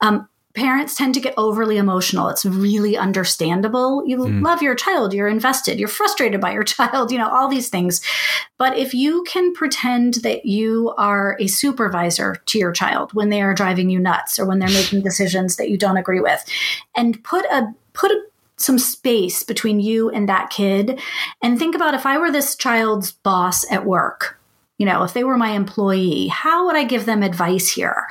Um, 0.00 0.28
parents 0.54 0.94
tend 0.94 1.14
to 1.14 1.20
get 1.20 1.34
overly 1.36 1.76
emotional. 1.76 2.28
It's 2.28 2.44
really 2.44 2.96
understandable. 2.96 4.06
You 4.06 4.18
mm. 4.18 4.42
love 4.42 4.62
your 4.62 4.76
child, 4.76 5.12
you're 5.12 5.28
invested, 5.28 5.78
you're 5.80 5.88
frustrated 5.88 6.40
by 6.40 6.52
your 6.52 6.62
child, 6.64 7.10
you 7.10 7.18
know, 7.18 7.28
all 7.28 7.48
these 7.48 7.68
things. 7.68 8.00
But 8.56 8.78
if 8.78 8.94
you 8.94 9.24
can 9.24 9.52
pretend 9.52 10.14
that 10.22 10.46
you 10.46 10.94
are 10.96 11.36
a 11.40 11.48
supervisor 11.48 12.36
to 12.46 12.58
your 12.58 12.72
child 12.72 13.12
when 13.12 13.30
they 13.30 13.42
are 13.42 13.54
driving 13.54 13.90
you 13.90 13.98
nuts 13.98 14.38
or 14.38 14.46
when 14.46 14.60
they're 14.60 14.68
making 14.72 15.02
decisions 15.02 15.56
that 15.56 15.68
you 15.68 15.76
don't 15.76 15.96
agree 15.96 16.20
with, 16.20 16.44
and 16.96 17.22
put 17.24 17.44
a 17.46 17.74
put 17.92 18.10
a 18.10 18.20
some 18.56 18.78
space 18.78 19.42
between 19.42 19.80
you 19.80 20.10
and 20.10 20.28
that 20.28 20.50
kid 20.50 21.00
and 21.42 21.58
think 21.58 21.74
about 21.74 21.94
if 21.94 22.06
I 22.06 22.18
were 22.18 22.30
this 22.30 22.56
child's 22.56 23.12
boss 23.12 23.70
at 23.70 23.84
work, 23.84 24.38
you 24.78 24.86
know, 24.86 25.02
if 25.04 25.12
they 25.12 25.24
were 25.24 25.36
my 25.36 25.50
employee, 25.50 26.28
how 26.28 26.66
would 26.66 26.76
I 26.76 26.84
give 26.84 27.06
them 27.06 27.22
advice 27.22 27.70
here? 27.70 28.06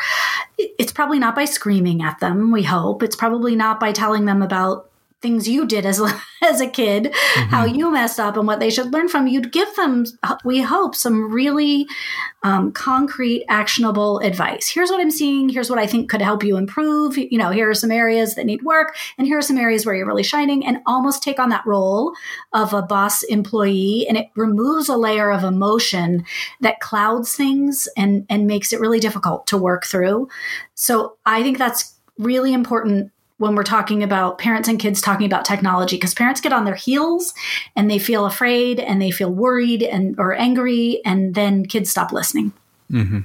It's 0.58 0.92
probably 0.92 1.20
not 1.20 1.36
by 1.36 1.46
screaming 1.46 2.02
at 2.02 2.20
them, 2.20 2.52
we 2.52 2.64
hope. 2.64 3.04
It's 3.04 3.16
probably 3.16 3.56
not 3.56 3.80
by 3.80 3.92
telling 3.92 4.26
them 4.26 4.42
about 4.42 4.90
things 5.24 5.48
you 5.48 5.66
did 5.66 5.88
as 5.88 6.00
as 6.44 6.62
a 6.62 6.68
kid, 6.68 7.06
mm-hmm. 7.06 7.50
how 7.50 7.66
you 7.66 7.90
messed 7.90 8.20
up, 8.20 8.38
and 8.38 8.46
what 8.46 8.60
they 8.60 8.70
should 8.70 8.94
learn 8.94 9.08
from. 9.08 9.26
You'd 9.26 9.52
give 9.52 9.74
them, 9.76 10.06
we 10.44 10.62
hope, 10.62 10.94
some 10.94 11.32
really 11.32 11.88
um, 12.44 12.72
concrete, 12.74 13.46
actionable 13.48 14.20
advice. 14.20 14.68
Here's 14.68 14.92
what 14.92 15.00
I'm 15.00 15.10
seeing. 15.10 15.48
Here's 15.50 15.70
what 15.70 15.80
I 15.80 15.88
think 15.88 16.10
could 16.10 16.22
help 16.22 16.44
you 16.44 16.58
improve. 16.58 17.18
You 17.18 17.38
know, 17.38 17.50
here 17.50 17.70
are 17.70 17.74
some 17.74 17.92
areas 17.92 18.36
that 18.36 18.46
need 18.46 18.62
work, 18.62 18.96
and 19.18 19.26
here 19.26 19.38
are 19.38 19.42
some 19.42 19.58
areas 19.58 19.86
where 19.86 19.96
you're 19.96 20.06
really 20.06 20.22
shining. 20.22 20.66
And 20.66 20.80
almost 20.86 21.24
take 21.24 21.40
on 21.40 21.50
that 21.50 21.66
role 21.66 22.14
of 22.52 22.74
a 22.74 22.82
boss 22.84 23.24
employee, 23.24 24.06
and 24.08 24.18
it 24.18 24.28
removes 24.36 24.90
a 24.90 24.98
layer 24.98 25.32
of 25.32 25.44
emotion 25.44 26.26
that 26.60 26.82
clouds 26.82 27.34
things 27.34 27.88
and 27.98 28.26
and 28.30 28.46
makes 28.46 28.74
it 28.74 28.82
really 28.82 29.00
difficult 29.00 29.48
to 29.48 29.58
work 29.58 29.86
through. 29.86 30.28
So 30.76 31.18
I 31.26 31.42
think 31.42 31.58
that's 31.58 31.94
really 32.20 32.54
important 32.54 33.12
when 33.38 33.56
we're 33.56 33.64
talking 33.64 34.04
about 34.04 34.38
parents 34.38 34.70
and 34.70 34.80
kids 34.80 35.02
talking 35.02 35.26
about 35.26 35.46
technology 35.46 35.96
because 35.96 36.14
parents 36.14 36.42
get 36.42 36.54
on 36.54 36.66
their 36.66 36.76
heels 36.76 37.34
and 37.76 37.90
they 37.90 38.00
feel 38.00 38.26
afraid 38.26 38.80
and 38.80 39.02
they 39.02 39.12
feel 39.12 39.30
worried 39.30 39.84
and 39.84 40.16
or 40.20 40.34
angry 40.34 41.02
and 41.06 41.36
then 41.36 41.66
kids 41.66 41.90
stop 41.90 42.12
listening 42.12 42.54
mm-hmm. 42.92 43.20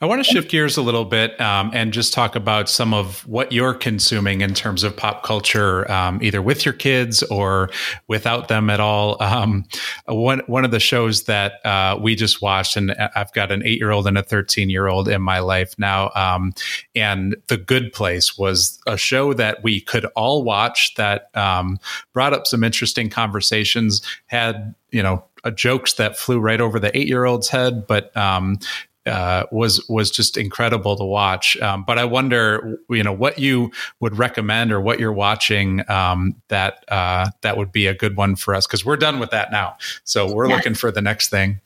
I 0.00 0.06
want 0.06 0.24
to 0.24 0.24
shift 0.24 0.50
gears 0.50 0.76
a 0.76 0.82
little 0.82 1.04
bit 1.04 1.38
um, 1.40 1.70
and 1.74 1.92
just 1.92 2.12
talk 2.12 2.34
about 2.34 2.68
some 2.68 2.94
of 2.94 3.26
what 3.26 3.52
you're 3.52 3.74
consuming 3.74 4.40
in 4.40 4.54
terms 4.54 4.82
of 4.82 4.96
pop 4.96 5.22
culture, 5.22 5.90
um, 5.90 6.22
either 6.22 6.40
with 6.40 6.64
your 6.64 6.72
kids 6.72 7.22
or 7.24 7.70
without 8.08 8.48
them 8.48 8.70
at 8.70 8.80
all. 8.80 9.22
Um, 9.22 9.66
one 10.06 10.40
one 10.46 10.64
of 10.64 10.70
the 10.70 10.80
shows 10.80 11.24
that 11.24 11.64
uh, 11.64 11.98
we 12.00 12.14
just 12.14 12.40
watched, 12.40 12.76
and 12.76 12.92
I've 13.14 13.32
got 13.32 13.52
an 13.52 13.62
eight 13.64 13.78
year 13.78 13.90
old 13.90 14.06
and 14.06 14.16
a 14.16 14.22
thirteen 14.22 14.70
year 14.70 14.88
old 14.88 15.08
in 15.08 15.22
my 15.22 15.40
life 15.40 15.74
now, 15.78 16.10
um, 16.14 16.52
and 16.94 17.36
The 17.48 17.56
Good 17.56 17.92
Place 17.92 18.38
was 18.38 18.80
a 18.86 18.96
show 18.96 19.34
that 19.34 19.62
we 19.62 19.80
could 19.80 20.06
all 20.16 20.42
watch 20.42 20.94
that 20.94 21.34
um, 21.36 21.78
brought 22.12 22.32
up 22.32 22.46
some 22.46 22.64
interesting 22.64 23.10
conversations, 23.10 24.02
had 24.26 24.74
you 24.90 25.02
know 25.02 25.24
uh, 25.44 25.50
jokes 25.50 25.94
that 25.94 26.18
flew 26.18 26.38
right 26.38 26.60
over 26.60 26.78
the 26.78 26.96
eight 26.96 27.08
year 27.08 27.24
old's 27.24 27.48
head, 27.48 27.86
but 27.86 28.14
um, 28.16 28.58
uh, 29.06 29.44
was 29.50 29.86
was 29.88 30.10
just 30.10 30.36
incredible 30.36 30.96
to 30.96 31.04
watch. 31.04 31.56
Um, 31.58 31.84
but 31.84 31.98
I 31.98 32.04
wonder, 32.04 32.78
you 32.88 33.02
know, 33.02 33.12
what 33.12 33.38
you 33.38 33.72
would 34.00 34.18
recommend 34.18 34.72
or 34.72 34.80
what 34.80 35.00
you're 35.00 35.12
watching 35.12 35.88
um, 35.90 36.36
that 36.48 36.84
uh, 36.88 37.30
that 37.42 37.56
would 37.56 37.72
be 37.72 37.86
a 37.86 37.94
good 37.94 38.16
one 38.16 38.36
for 38.36 38.54
us 38.54 38.66
because 38.66 38.84
we're 38.84 38.96
done 38.96 39.18
with 39.18 39.30
that 39.30 39.50
now. 39.50 39.76
So 40.04 40.32
we're 40.32 40.48
yeah. 40.48 40.56
looking 40.56 40.74
for 40.74 40.90
the 40.90 41.02
next 41.02 41.28
thing. 41.28 41.60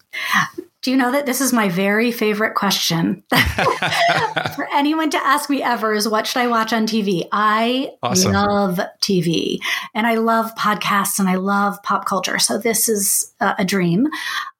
Do 0.85 0.91
you 0.91 0.99
know 0.99 1.13
that 1.13 1.25
this 1.25 1.41
is 1.41 1.51
my 1.51 1.71
very 1.71 2.13
favorite 2.13 2.55
question 2.55 3.23
for 4.55 4.69
anyone 4.71 5.09
to 5.09 5.27
ask 5.27 5.49
me 5.49 5.63
ever 5.63 5.95
is 5.95 6.07
what 6.07 6.27
should 6.27 6.41
I 6.43 6.47
watch 6.47 6.75
on 6.75 6.87
TV? 6.87 7.27
I 7.33 7.93
awesome. 8.03 8.33
love 8.33 8.79
TV 9.01 9.61
and 9.95 10.07
I 10.07 10.17
love 10.17 10.55
podcasts 10.57 11.19
and 11.19 11.27
I 11.27 11.37
love 11.37 11.83
pop 11.83 12.05
culture. 12.05 12.39
So 12.39 12.59
this 12.59 12.87
is 12.91 13.33
uh, 13.41 13.55
a 13.59 13.65
dream. 13.65 14.09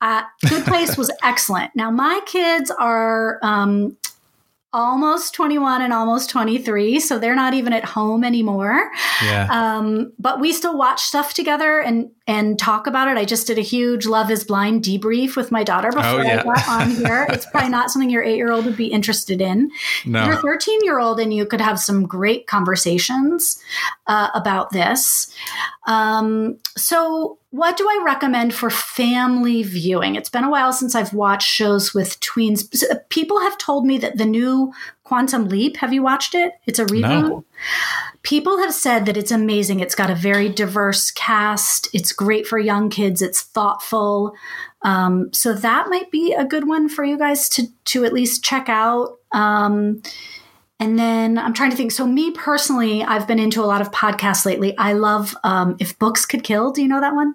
Uh, 0.01 0.23
Good 0.49 0.65
Place 0.65 0.97
was 0.97 1.11
excellent. 1.23 1.77
Now 1.77 1.91
my 1.91 2.19
kids 2.25 2.71
are 2.71 3.39
um, 3.43 3.95
almost 4.75 5.33
21 5.35 5.83
and 5.83 5.93
almost 5.93 6.29
23 6.31 6.99
so 6.99 7.17
they're 7.17 7.37
not 7.37 7.55
even 7.55 7.73
at 7.73 7.85
home 7.85 8.25
anymore 8.25 8.91
yeah. 9.23 9.47
um, 9.51 10.13
but 10.19 10.41
we 10.41 10.53
still 10.53 10.77
watch 10.77 11.01
stuff 11.01 11.33
together 11.33 11.79
and 11.79 12.11
and 12.27 12.59
talk 12.59 12.89
about 12.89 13.07
it 13.07 13.17
i 13.17 13.25
just 13.25 13.47
did 13.47 13.57
a 13.57 13.63
huge 13.63 14.05
love 14.05 14.33
is 14.33 14.43
blind 14.43 14.83
debrief 14.83 15.37
with 15.37 15.53
my 15.53 15.63
daughter 15.63 15.91
before 15.91 16.05
oh, 16.05 16.23
yeah. 16.23 16.41
i 16.41 16.43
got 16.43 16.69
on 16.69 16.91
here 16.97 17.25
it's 17.31 17.47
probably 17.47 17.71
not 17.71 17.89
something 17.89 18.11
your 18.11 18.25
eight 18.25 18.37
year 18.37 18.51
old 18.51 18.65
would 18.65 18.77
be 18.77 18.89
interested 18.89 19.41
in 19.41 19.71
no. 20.05 20.27
you're 20.27 20.37
13 20.37 20.81
year 20.83 20.99
old 20.99 21.21
and 21.21 21.33
you 21.33 21.47
could 21.47 21.61
have 21.61 21.79
some 21.79 22.05
great 22.05 22.49
conversations 22.49 23.63
uh, 24.09 24.29
about 24.35 24.71
this 24.71 25.33
um, 25.87 26.59
so 26.77 27.39
what 27.55 27.77
do 27.77 27.87
I 27.89 28.03
recommend 28.05 28.53
for 28.53 28.69
family 28.69 29.63
viewing? 29.63 30.17
It's 30.17 30.29
been 30.29 30.43
a 30.43 30.51
while 30.51 30.73
since 30.73 30.97
I've 30.97 31.15
watched 31.15 31.49
shows 31.49 31.95
with 31.95 32.19
tweens. 32.19 32.83
People 33.11 33.39
have 33.43 33.57
told 33.59 33.87
me 33.87 33.97
that 33.99 34.19
the 34.19 34.25
new 34.25 34.73
Quantum 35.05 35.49
Leap, 35.49 35.77
have 35.77 35.93
you 35.93 36.03
watched 36.03 36.35
it? 36.35 36.55
It's 36.67 36.81
a 36.81 36.85
reboot. 36.87 37.29
No. 37.29 37.45
People 38.25 38.59
have 38.59 38.75
said 38.75 39.07
that 39.07 39.17
it's 39.17 39.31
amazing. 39.31 39.79
It's 39.79 39.95
got 39.95 40.11
a 40.11 40.17
very 40.17 40.49
diverse 40.49 41.13
cast. 41.13 41.89
It's 41.93 42.11
great 42.11 42.45
for 42.45 42.59
young 42.59 42.91
kids. 42.91 43.23
It's 43.23 43.43
thoughtful. 43.43 44.35
Um, 44.83 45.33
so 45.33 45.55
that 45.55 45.89
might 45.89 46.11
be 46.11 46.33
a 46.33 46.45
good 46.45 46.67
one 46.67 46.89
for 46.89 47.05
you 47.05 47.17
guys 47.17 47.49
to 47.51 47.69
to 47.85 48.05
at 48.05 48.13
least 48.13 48.43
check 48.43 48.69
out. 48.69 49.19
Um, 49.31 50.03
And 50.81 50.99
then 50.99 51.39
I'm 51.39 51.55
trying 51.55 51.71
to 51.71 51.77
think. 51.77 51.93
So, 51.93 52.05
me 52.05 52.33
personally, 52.33 53.05
I've 53.05 53.29
been 53.29 53.39
into 53.39 53.63
a 53.63 53.69
lot 53.73 53.81
of 53.81 53.93
podcasts 53.93 54.45
lately. 54.45 54.77
I 54.77 54.95
love 54.95 55.37
um, 55.45 55.77
If 55.79 55.97
Books 56.01 56.27
Could 56.27 56.43
Kill. 56.43 56.73
Do 56.73 56.83
you 56.83 56.89
know 56.89 57.01
that 57.01 57.15
one? 57.15 57.35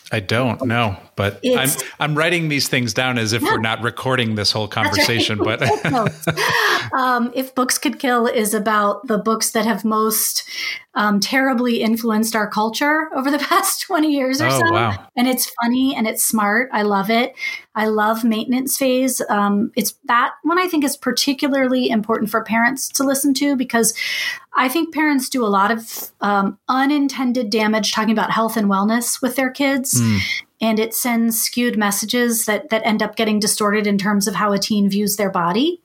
I 0.13 0.19
don't 0.19 0.65
know, 0.65 0.97
but 1.15 1.39
I'm 1.45 1.69
I'm 1.99 2.17
writing 2.17 2.49
these 2.49 2.67
things 2.67 2.93
down 2.93 3.17
as 3.17 3.31
if 3.31 3.41
we're 3.41 3.61
not 3.61 3.81
recording 3.81 4.35
this 4.35 4.51
whole 4.51 4.67
conversation. 4.67 5.39
Right. 5.39 5.57
But 5.57 6.93
um, 6.93 7.31
if 7.33 7.55
books 7.55 7.77
could 7.77 7.97
kill 7.97 8.27
is 8.27 8.53
about 8.53 9.07
the 9.07 9.17
books 9.17 9.51
that 9.51 9.65
have 9.65 9.85
most 9.85 10.43
um, 10.95 11.21
terribly 11.21 11.81
influenced 11.81 12.35
our 12.35 12.49
culture 12.49 13.09
over 13.15 13.31
the 13.31 13.39
past 13.49 13.83
twenty 13.83 14.11
years 14.13 14.41
or 14.41 14.47
oh, 14.47 14.59
so, 14.59 14.71
wow. 14.71 15.07
and 15.15 15.29
it's 15.29 15.49
funny 15.61 15.95
and 15.95 16.05
it's 16.07 16.23
smart. 16.23 16.69
I 16.73 16.81
love 16.81 17.09
it. 17.09 17.33
I 17.73 17.85
love 17.85 18.25
maintenance 18.25 18.75
phase. 18.75 19.21
Um, 19.29 19.71
it's 19.77 19.95
that 20.05 20.33
one 20.43 20.59
I 20.59 20.67
think 20.67 20.83
is 20.83 20.97
particularly 20.97 21.89
important 21.89 22.29
for 22.29 22.43
parents 22.43 22.89
to 22.89 23.03
listen 23.05 23.33
to 23.35 23.55
because 23.55 23.93
I 24.53 24.67
think 24.67 24.93
parents 24.93 25.29
do 25.29 25.45
a 25.45 25.47
lot 25.47 25.71
of 25.71 26.11
um, 26.19 26.59
unintended 26.67 27.49
damage 27.49 27.93
talking 27.93 28.11
about 28.11 28.31
health 28.31 28.57
and 28.57 28.67
wellness 28.67 29.21
with 29.21 29.37
their 29.37 29.49
kids. 29.49 30.00
Mm. 30.01 30.19
And 30.59 30.79
it 30.79 30.93
sends 30.93 31.41
skewed 31.41 31.77
messages 31.77 32.45
that, 32.45 32.69
that 32.69 32.85
end 32.85 33.01
up 33.01 33.15
getting 33.15 33.39
distorted 33.39 33.87
in 33.87 33.97
terms 33.97 34.27
of 34.27 34.35
how 34.35 34.51
a 34.51 34.59
teen 34.59 34.89
views 34.89 35.15
their 35.15 35.31
body. 35.31 35.81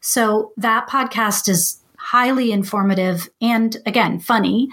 So 0.00 0.52
that 0.56 0.88
podcast 0.88 1.48
is 1.48 1.80
highly 1.96 2.52
informative 2.52 3.28
and, 3.40 3.76
again, 3.86 4.20
funny. 4.20 4.68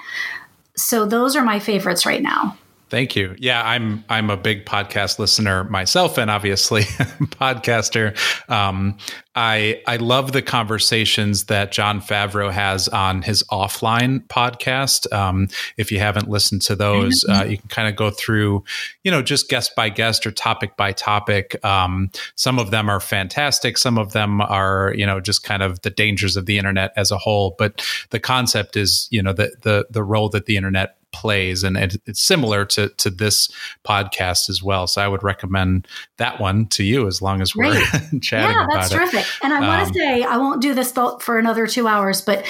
So 0.76 1.06
those 1.06 1.36
are 1.36 1.44
my 1.44 1.60
favorites 1.60 2.06
right 2.06 2.22
now. 2.22 2.58
Thank 2.90 3.18
you. 3.18 3.36
Yeah, 3.38 3.62
I'm 3.68 4.06
I'm 4.08 4.30
a 4.30 4.38
big 4.38 4.66
podcast 4.66 5.20
listener 5.20 5.66
myself, 5.66 6.18
and 6.18 6.32
obviously 6.32 6.82
podcaster. 7.42 8.18
Um, 8.50 8.98
I 9.36 9.82
I 9.86 9.98
love 9.98 10.32
the 10.32 10.42
conversations 10.42 11.46
that 11.46 11.74
Jon 11.74 12.00
Favreau 12.00 12.50
has 12.50 12.88
on 12.88 13.24
his 13.24 13.44
offline 13.52 14.26
podcast. 14.28 15.12
Um, 15.12 15.50
if 15.76 15.92
you 15.92 16.00
haven't 16.00 16.30
listened 16.30 16.62
to 16.64 16.76
those, 16.76 17.26
uh, 17.28 17.46
you 17.48 17.58
can 17.58 17.68
kind 17.68 17.90
of 17.90 17.98
go 17.98 18.10
through, 18.10 18.64
you 19.04 19.12
know, 19.12 19.22
just 19.22 19.50
guest 19.50 19.76
by 19.76 19.90
guest 19.90 20.26
or 20.26 20.32
topic 20.32 20.78
by 20.78 20.94
topic. 20.94 21.64
Um, 21.66 22.10
some 22.36 22.58
of 22.58 22.72
them 22.72 22.90
are 22.90 23.02
fantastic. 23.02 23.78
Some 23.78 23.98
of 23.98 24.14
them 24.14 24.40
are, 24.40 24.94
you 24.96 25.06
know, 25.06 25.20
just 25.20 25.44
kind 25.44 25.62
of 25.62 25.82
the 25.82 25.90
dangers 25.90 26.38
of 26.38 26.46
the 26.46 26.58
internet 26.58 26.94
as 26.96 27.12
a 27.12 27.18
whole. 27.18 27.54
But 27.58 27.86
the 28.12 28.20
concept 28.20 28.78
is, 28.78 29.10
you 29.12 29.22
know, 29.22 29.34
the 29.34 29.52
the 29.62 29.88
the 29.90 30.04
role 30.04 30.30
that 30.30 30.46
the 30.46 30.56
internet 30.56 30.96
plays 31.18 31.64
and 31.64 31.76
it, 31.78 32.00
it's 32.06 32.22
similar 32.22 32.64
to 32.64 32.90
to 32.90 33.10
this 33.10 33.50
podcast 33.84 34.50
as 34.50 34.62
well. 34.62 34.86
So 34.86 35.02
i 35.02 35.08
would 35.08 35.24
recommend 35.24 35.88
that 36.18 36.40
one 36.40 36.68
to 36.68 36.84
you 36.84 37.08
as 37.08 37.22
long 37.22 37.42
as 37.42 37.56
we're 37.56 37.74
chatting 38.22 38.56
yeah, 38.56 38.68
that's 38.72 38.90
terrific. 38.90 39.26
and 39.42 39.52
i 39.54 39.58
um, 39.58 39.68
want 39.68 39.88
to 39.88 39.94
say 39.94 40.24
i 40.24 40.38
won't 40.38 40.62
do 40.62 40.74
this 40.74 40.92
for 41.20 41.40
another 41.40 41.66
two 41.66 41.88
hours 41.88 42.22
but 42.22 42.46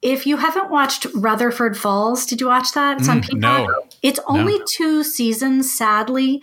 if 0.00 0.26
you 0.26 0.36
haven't 0.36 0.70
watched 0.70 1.06
rutherford 1.14 1.76
falls 1.76 2.26
did 2.26 2.40
you 2.40 2.46
watch 2.46 2.72
that? 2.72 2.98
It's 2.98 3.08
on 3.08 3.20
mm, 3.20 3.24
peacock. 3.24 3.40
No, 3.40 3.74
it's 4.02 4.20
only 4.26 4.58
no. 4.58 4.64
two 4.68 5.04
seasons 5.04 5.76
sadly 5.76 6.40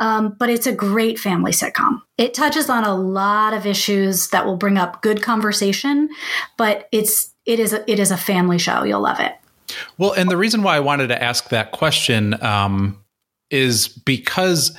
um, 0.00 0.36
but 0.38 0.50
it's 0.50 0.66
a 0.66 0.72
great 0.72 1.18
family 1.18 1.52
sitcom. 1.52 2.02
It 2.18 2.34
touches 2.34 2.68
on 2.68 2.84
a 2.84 2.94
lot 2.94 3.54
of 3.54 3.66
issues 3.66 4.28
that 4.28 4.46
will 4.46 4.56
bring 4.56 4.78
up 4.78 5.02
good 5.02 5.22
conversation 5.22 6.08
but 6.56 6.88
it's 6.92 7.32
it 7.44 7.58
is 7.58 7.72
a, 7.72 7.90
it 7.90 7.98
is 7.98 8.12
a 8.12 8.16
family 8.16 8.58
show. 8.58 8.84
You'll 8.84 9.00
love 9.00 9.20
it 9.20 9.34
well, 9.98 10.12
and 10.12 10.30
the 10.30 10.36
reason 10.36 10.62
why 10.62 10.76
I 10.76 10.80
wanted 10.80 11.08
to 11.08 11.22
ask 11.22 11.48
that 11.50 11.72
question 11.72 12.42
um, 12.42 13.02
is 13.50 13.88
because 13.88 14.76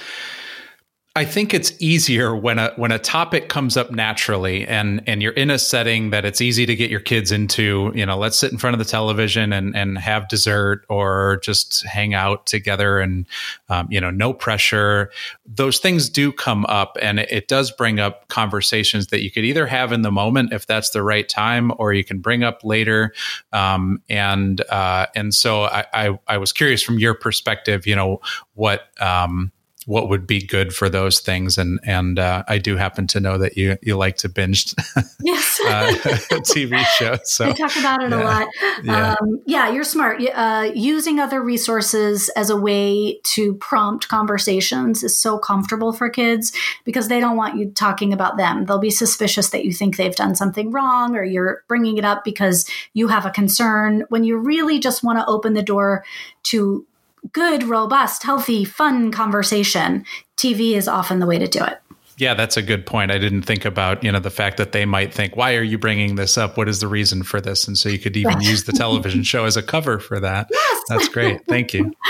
I 1.16 1.26
think 1.26 1.54
it's 1.54 1.74
easier 1.80 2.36
when 2.36 2.58
a 2.58 2.74
when 2.76 2.92
a 2.92 2.98
topic 2.98 3.48
comes 3.48 3.78
up 3.78 3.92
naturally 3.92 4.66
and 4.66 5.00
and 5.06 5.22
you're 5.22 5.34
in 5.34 5.52
a 5.52 5.60
setting 5.60 6.10
that 6.10 6.26
it's 6.26 6.42
easy 6.42 6.66
to 6.66 6.76
get 6.76 6.90
your 6.90 7.02
kids 7.02 7.32
into, 7.32 7.92
you 7.94 8.04
know, 8.04 8.18
let's 8.18 8.36
sit 8.36 8.52
in 8.52 8.58
front 8.58 8.74
of 8.74 8.80
the 8.80 8.86
television 8.86 9.54
and 9.54 9.76
and 9.76 10.00
have 10.00 10.28
dessert 10.28 10.86
or 10.90 11.40
just 11.44 11.86
hang 11.86 12.16
out 12.16 12.48
together 12.48 13.00
and 13.00 13.28
um, 13.70 13.88
you 13.92 14.02
know, 14.02 14.10
no 14.10 14.34
pressure. 14.34 15.12
Those 15.46 15.78
things 15.78 16.10
do 16.10 16.32
come 16.32 16.66
up 16.66 16.98
and 17.00 17.20
it, 17.20 17.32
it 17.32 17.48
does 17.48 17.70
bring 17.70 18.00
up 18.00 18.28
conversations 18.30 19.08
that 19.08 19.22
you 19.22 19.30
could 19.30 19.46
either 19.46 19.68
have 19.68 19.92
in 19.92 20.02
the 20.02 20.12
moment 20.12 20.52
if 20.52 20.66
that's 20.66 20.90
the 20.90 21.04
right 21.04 21.30
time 21.30 21.72
or 21.78 21.94
you 21.94 22.04
can 22.04 22.22
bring 22.22 22.44
up 22.44 22.64
later. 22.64 23.14
Um, 23.52 24.02
and 24.10 24.62
uh, 24.62 25.06
and 25.16 25.32
so 25.32 25.66
I, 25.66 25.86
I 25.94 26.20
I 26.28 26.38
was 26.40 26.52
curious 26.52 26.82
from 26.82 26.98
your 26.98 27.14
perspective, 27.14 27.86
you 27.86 27.96
know, 27.96 28.20
what 28.56 28.90
um, 29.00 29.52
what 29.86 30.10
would 30.10 30.26
be 30.26 30.42
good 30.46 30.74
for 30.74 30.90
those 30.90 31.20
things. 31.20 31.58
And 31.58 31.80
and 31.84 32.20
uh, 32.20 32.44
I 32.48 32.58
do 32.58 32.78
happen 32.78 33.08
to 33.08 33.20
know 33.20 33.38
that 33.38 33.58
you 33.58 33.78
you 33.82 33.98
like 33.98 34.18
to 34.18 34.30
binge 34.30 34.74
yes. 35.22 35.60
uh, 35.66 35.92
TV 36.44 36.84
shows 36.98 37.20
so 37.32 37.50
I 37.50 37.54
talk 37.54 37.76
about 37.78 38.04
it 38.04 38.12
yeah, 38.12 38.22
a 38.22 38.24
lot. 38.24 38.48
yeah. 38.84 39.16
Um, 39.20 39.42
yeah 39.46 39.70
you're 39.70 39.84
smart. 39.84 40.22
Uh, 40.34 40.72
using 40.74 41.20
other 41.20 41.42
resources 41.42 42.30
as 42.30 42.50
a 42.50 42.58
way 42.58 43.20
to 43.24 43.56
prompt 43.56 44.08
conversations 44.08 45.04
is 45.04 45.18
so 45.18 45.38
comfortable 45.38 45.94
for 45.94 46.10
kids 46.10 46.54
because 46.86 47.08
they 47.08 47.20
don't 47.20 47.38
want 47.38 47.58
you 47.58 47.72
talking 47.72 48.14
about 48.14 48.38
them. 48.38 48.66
They'll 48.66 48.80
be 48.80 48.90
suspicious 48.90 49.50
that 49.50 49.66
you 49.66 49.74
think 49.74 49.98
they've 49.98 50.16
done 50.16 50.36
something 50.36 50.72
wrong 50.72 51.16
or 51.16 51.24
you're 51.24 51.64
bringing 51.68 51.98
it 51.98 52.06
up 52.06 52.24
because 52.24 52.70
you 52.94 53.08
have 53.08 53.26
a 53.26 53.32
concern 53.32 54.06
when 54.10 54.24
you 54.24 54.38
really 54.38 54.80
just 54.80 55.04
want 55.04 55.20
to 55.20 55.26
open 55.26 55.54
the 55.54 55.64
door 55.64 56.04
to 56.44 56.86
good, 57.32 57.64
robust, 57.64 58.24
healthy, 58.24 58.66
fun 58.66 59.12
conversation, 59.12 60.06
TV 60.38 60.74
is 60.74 60.88
often 60.88 61.20
the 61.20 61.26
way 61.26 61.40
to 61.40 61.48
do 61.48 61.64
it. 61.64 61.80
Yeah, 62.18 62.36
that's 62.36 62.58
a 62.58 62.62
good 62.62 62.86
point. 62.86 63.12
I 63.12 63.18
didn't 63.18 63.42
think 63.42 63.66
about, 63.66 64.04
you 64.04 64.12
know, 64.12 64.20
the 64.20 64.30
fact 64.30 64.58
that 64.58 64.72
they 64.72 64.86
might 64.86 65.14
think, 65.14 65.36
why 65.36 65.56
are 65.56 65.64
you 65.64 65.80
bringing 65.80 66.16
this 66.16 66.38
up? 66.38 66.58
What 66.58 66.70
is 66.70 66.80
the 66.80 66.88
reason 66.88 67.24
for 67.24 67.42
this? 67.42 67.68
And 67.68 67.78
so 67.78 67.90
you 67.90 67.98
could 67.98 68.16
even 68.16 68.40
use 68.42 68.66
the 68.66 68.72
television 68.72 69.24
show 69.24 69.46
as 69.46 69.58
a 69.58 69.64
cover 69.64 70.00
for 70.00 70.20
that. 70.20 70.48
Yes. 70.52 70.82
That's 70.90 71.08
great. 71.08 71.46
Thank 71.48 71.74
you. 71.74 71.94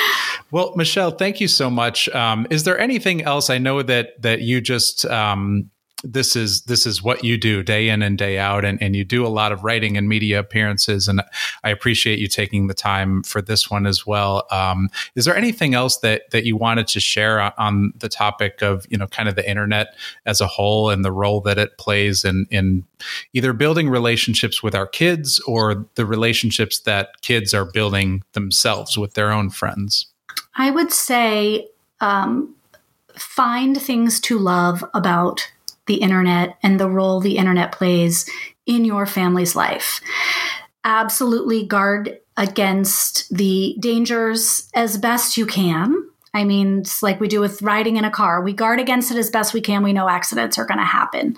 Well, 0.51 0.73
Michelle, 0.75 1.09
thank 1.09 1.41
you 1.41 1.47
so 1.47 1.71
much. 1.71 2.07
Um, 2.09 2.45
is 2.51 2.63
there 2.63 2.77
anything 2.77 3.23
else? 3.23 3.49
I 3.49 3.57
know 3.57 3.81
that 3.81 4.21
that 4.21 4.41
you 4.41 4.61
just 4.61 5.03
um, 5.05 5.71
this 6.03 6.35
is 6.35 6.63
this 6.63 6.85
is 6.85 7.01
what 7.01 7.23
you 7.23 7.37
do 7.37 7.63
day 7.63 7.87
in 7.87 8.01
and 8.01 8.17
day 8.17 8.37
out. 8.37 8.65
And, 8.65 8.81
and 8.81 8.95
you 8.95 9.05
do 9.05 9.25
a 9.25 9.29
lot 9.29 9.51
of 9.51 9.63
writing 9.63 9.95
and 9.95 10.09
media 10.09 10.39
appearances. 10.39 11.07
And 11.07 11.21
i 11.63 11.69
appreciate 11.69 12.19
you 12.19 12.27
taking 12.27 12.67
the 12.67 12.73
time 12.73 13.23
for 13.23 13.41
this 13.41 13.71
one 13.71 13.85
as 13.85 14.05
well. 14.05 14.45
Um, 14.51 14.89
is 15.15 15.25
there 15.25 15.35
anything 15.35 15.73
else 15.73 15.97
that 15.99 16.29
that 16.31 16.45
you 16.45 16.57
wanted 16.57 16.87
to 16.87 16.99
share 16.99 17.53
on, 17.59 17.93
the 17.97 18.09
topic 18.09 18.61
of 18.61 18.85
you 18.89 18.97
know 18.97 19.07
kind 19.07 19.29
of 19.29 19.35
the 19.35 19.49
internet 19.49 19.95
as 20.25 20.41
a 20.41 20.47
whole 20.47 20.89
and 20.89 21.05
the 21.05 21.11
role 21.11 21.41
that 21.41 21.57
it 21.57 21.77
plays 21.77 22.25
in 22.25 22.45
in 22.51 22.83
either 23.33 23.53
building 23.53 23.89
relationships 23.89 24.61
with 24.61 24.75
our 24.75 24.87
kids 24.87 25.39
or 25.41 25.85
the 25.95 26.05
relationships 26.05 26.79
that 26.81 27.21
kids 27.21 27.53
are 27.53 27.65
building 27.65 28.23
themselves 28.33 28.97
with 28.97 29.13
their 29.13 29.31
own 29.31 29.49
friends? 29.49 30.07
I 30.55 30.71
would 30.71 30.91
say 30.91 31.67
um, 32.01 32.55
find 33.15 33.79
things 33.79 34.19
to 34.21 34.37
love 34.37 34.83
about 34.93 35.51
the 35.87 35.95
internet 35.95 36.57
and 36.63 36.79
the 36.79 36.89
role 36.89 37.19
the 37.19 37.37
internet 37.37 37.71
plays 37.71 38.29
in 38.65 38.85
your 38.85 39.05
family's 39.05 39.55
life. 39.55 40.01
Absolutely 40.83 41.65
guard 41.65 42.19
against 42.37 43.29
the 43.35 43.75
dangers 43.79 44.69
as 44.73 44.97
best 44.97 45.37
you 45.37 45.45
can. 45.45 46.09
I 46.35 46.45
mean, 46.45 46.79
it's 46.79 47.03
like 47.03 47.19
we 47.19 47.27
do 47.27 47.39
with 47.39 47.61
riding 47.61 47.97
in 47.97 48.05
a 48.05 48.09
car. 48.09 48.41
We 48.41 48.53
guard 48.53 48.79
against 48.79 49.11
it 49.11 49.17
as 49.17 49.29
best 49.29 49.53
we 49.53 49.61
can. 49.61 49.83
We 49.83 49.93
know 49.93 50.09
accidents 50.09 50.57
are 50.57 50.65
going 50.65 50.79
to 50.79 50.83
happen. 50.83 51.37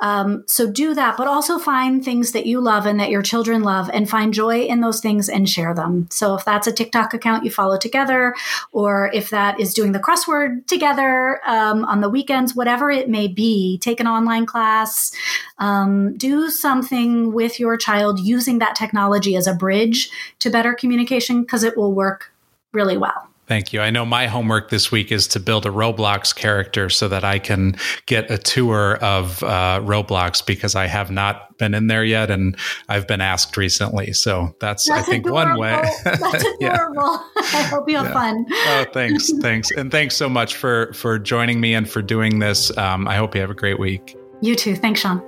Um, 0.00 0.42
so 0.48 0.68
do 0.68 0.94
that, 0.94 1.16
but 1.16 1.28
also 1.28 1.60
find 1.60 2.04
things 2.04 2.32
that 2.32 2.44
you 2.44 2.60
love 2.60 2.84
and 2.84 2.98
that 2.98 3.10
your 3.10 3.22
children 3.22 3.62
love 3.62 3.88
and 3.92 4.10
find 4.10 4.34
joy 4.34 4.62
in 4.62 4.80
those 4.80 5.00
things 5.00 5.28
and 5.28 5.48
share 5.48 5.74
them. 5.74 6.08
So 6.10 6.34
if 6.34 6.44
that's 6.44 6.66
a 6.66 6.72
TikTok 6.72 7.14
account 7.14 7.44
you 7.44 7.52
follow 7.52 7.78
together, 7.78 8.34
or 8.72 9.12
if 9.14 9.30
that 9.30 9.60
is 9.60 9.74
doing 9.74 9.92
the 9.92 10.00
crossword 10.00 10.66
together 10.66 11.40
um, 11.46 11.84
on 11.84 12.00
the 12.00 12.10
weekends, 12.10 12.56
whatever 12.56 12.90
it 12.90 13.08
may 13.08 13.28
be, 13.28 13.78
take 13.78 14.00
an 14.00 14.08
online 14.08 14.46
class, 14.46 15.12
um, 15.58 16.16
do 16.16 16.50
something 16.50 17.32
with 17.32 17.60
your 17.60 17.76
child 17.76 18.18
using 18.18 18.58
that 18.58 18.74
technology 18.74 19.36
as 19.36 19.46
a 19.46 19.54
bridge 19.54 20.10
to 20.40 20.50
better 20.50 20.74
communication 20.74 21.42
because 21.42 21.62
it 21.62 21.76
will 21.76 21.92
work 21.92 22.32
really 22.72 22.96
well. 22.96 23.31
Thank 23.52 23.74
you. 23.74 23.82
I 23.82 23.90
know 23.90 24.06
my 24.06 24.28
homework 24.28 24.70
this 24.70 24.90
week 24.90 25.12
is 25.12 25.28
to 25.28 25.38
build 25.38 25.66
a 25.66 25.68
Roblox 25.68 26.34
character 26.34 26.88
so 26.88 27.06
that 27.08 27.22
I 27.22 27.38
can 27.38 27.76
get 28.06 28.30
a 28.30 28.38
tour 28.38 28.96
of 29.02 29.42
uh, 29.42 29.78
Roblox 29.84 30.46
because 30.46 30.74
I 30.74 30.86
have 30.86 31.10
not 31.10 31.58
been 31.58 31.74
in 31.74 31.86
there 31.86 32.02
yet, 32.02 32.30
and 32.30 32.56
I've 32.88 33.06
been 33.06 33.20
asked 33.20 33.58
recently. 33.58 34.14
So 34.14 34.56
that's, 34.58 34.88
that's 34.88 35.06
I 35.06 35.10
think 35.10 35.26
adorable. 35.26 35.58
one 35.58 35.58
way. 35.58 35.82
that's 36.04 36.22
adorable. 36.62 37.02
yeah. 37.02 37.42
I 37.42 37.62
hope 37.64 37.90
you 37.90 37.96
have 37.98 38.06
yeah. 38.06 38.12
fun. 38.14 38.46
Oh, 38.50 38.86
thanks, 38.90 39.30
thanks, 39.42 39.70
and 39.70 39.90
thanks 39.90 40.16
so 40.16 40.30
much 40.30 40.56
for 40.56 40.90
for 40.94 41.18
joining 41.18 41.60
me 41.60 41.74
and 41.74 41.86
for 41.86 42.00
doing 42.00 42.38
this. 42.38 42.74
Um, 42.78 43.06
I 43.06 43.16
hope 43.16 43.34
you 43.34 43.42
have 43.42 43.50
a 43.50 43.54
great 43.54 43.78
week. 43.78 44.16
You 44.40 44.56
too. 44.56 44.76
Thanks, 44.76 45.00
Sean. 45.00 45.22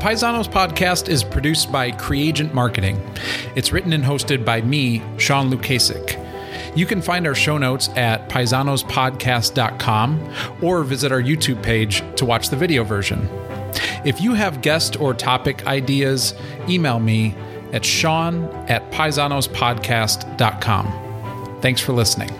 Paisanos 0.00 0.48
podcast 0.48 1.08
is 1.10 1.22
produced 1.22 1.70
by 1.70 1.90
Creagent 1.90 2.54
Marketing. 2.54 2.98
It's 3.54 3.70
written 3.70 3.92
and 3.92 4.02
hosted 4.02 4.46
by 4.46 4.62
me, 4.62 5.02
Sean 5.18 5.50
Lukasik. 5.50 6.16
You 6.74 6.86
can 6.86 7.02
find 7.02 7.26
our 7.26 7.34
show 7.34 7.58
notes 7.58 7.90
at 7.90 8.30
paisanospodcast.com 8.30 10.34
or 10.62 10.84
visit 10.84 11.12
our 11.12 11.20
YouTube 11.20 11.62
page 11.62 12.02
to 12.16 12.24
watch 12.24 12.48
the 12.48 12.56
video 12.56 12.82
version. 12.82 13.28
If 14.02 14.22
you 14.22 14.32
have 14.32 14.62
guest 14.62 14.98
or 14.98 15.12
topic 15.12 15.66
ideas, 15.66 16.32
email 16.66 16.98
me 16.98 17.34
at 17.74 17.84
sean 17.84 18.44
at 18.70 18.90
paisanospodcast.com. 18.92 21.58
Thanks 21.60 21.82
for 21.82 21.92
listening. 21.92 22.30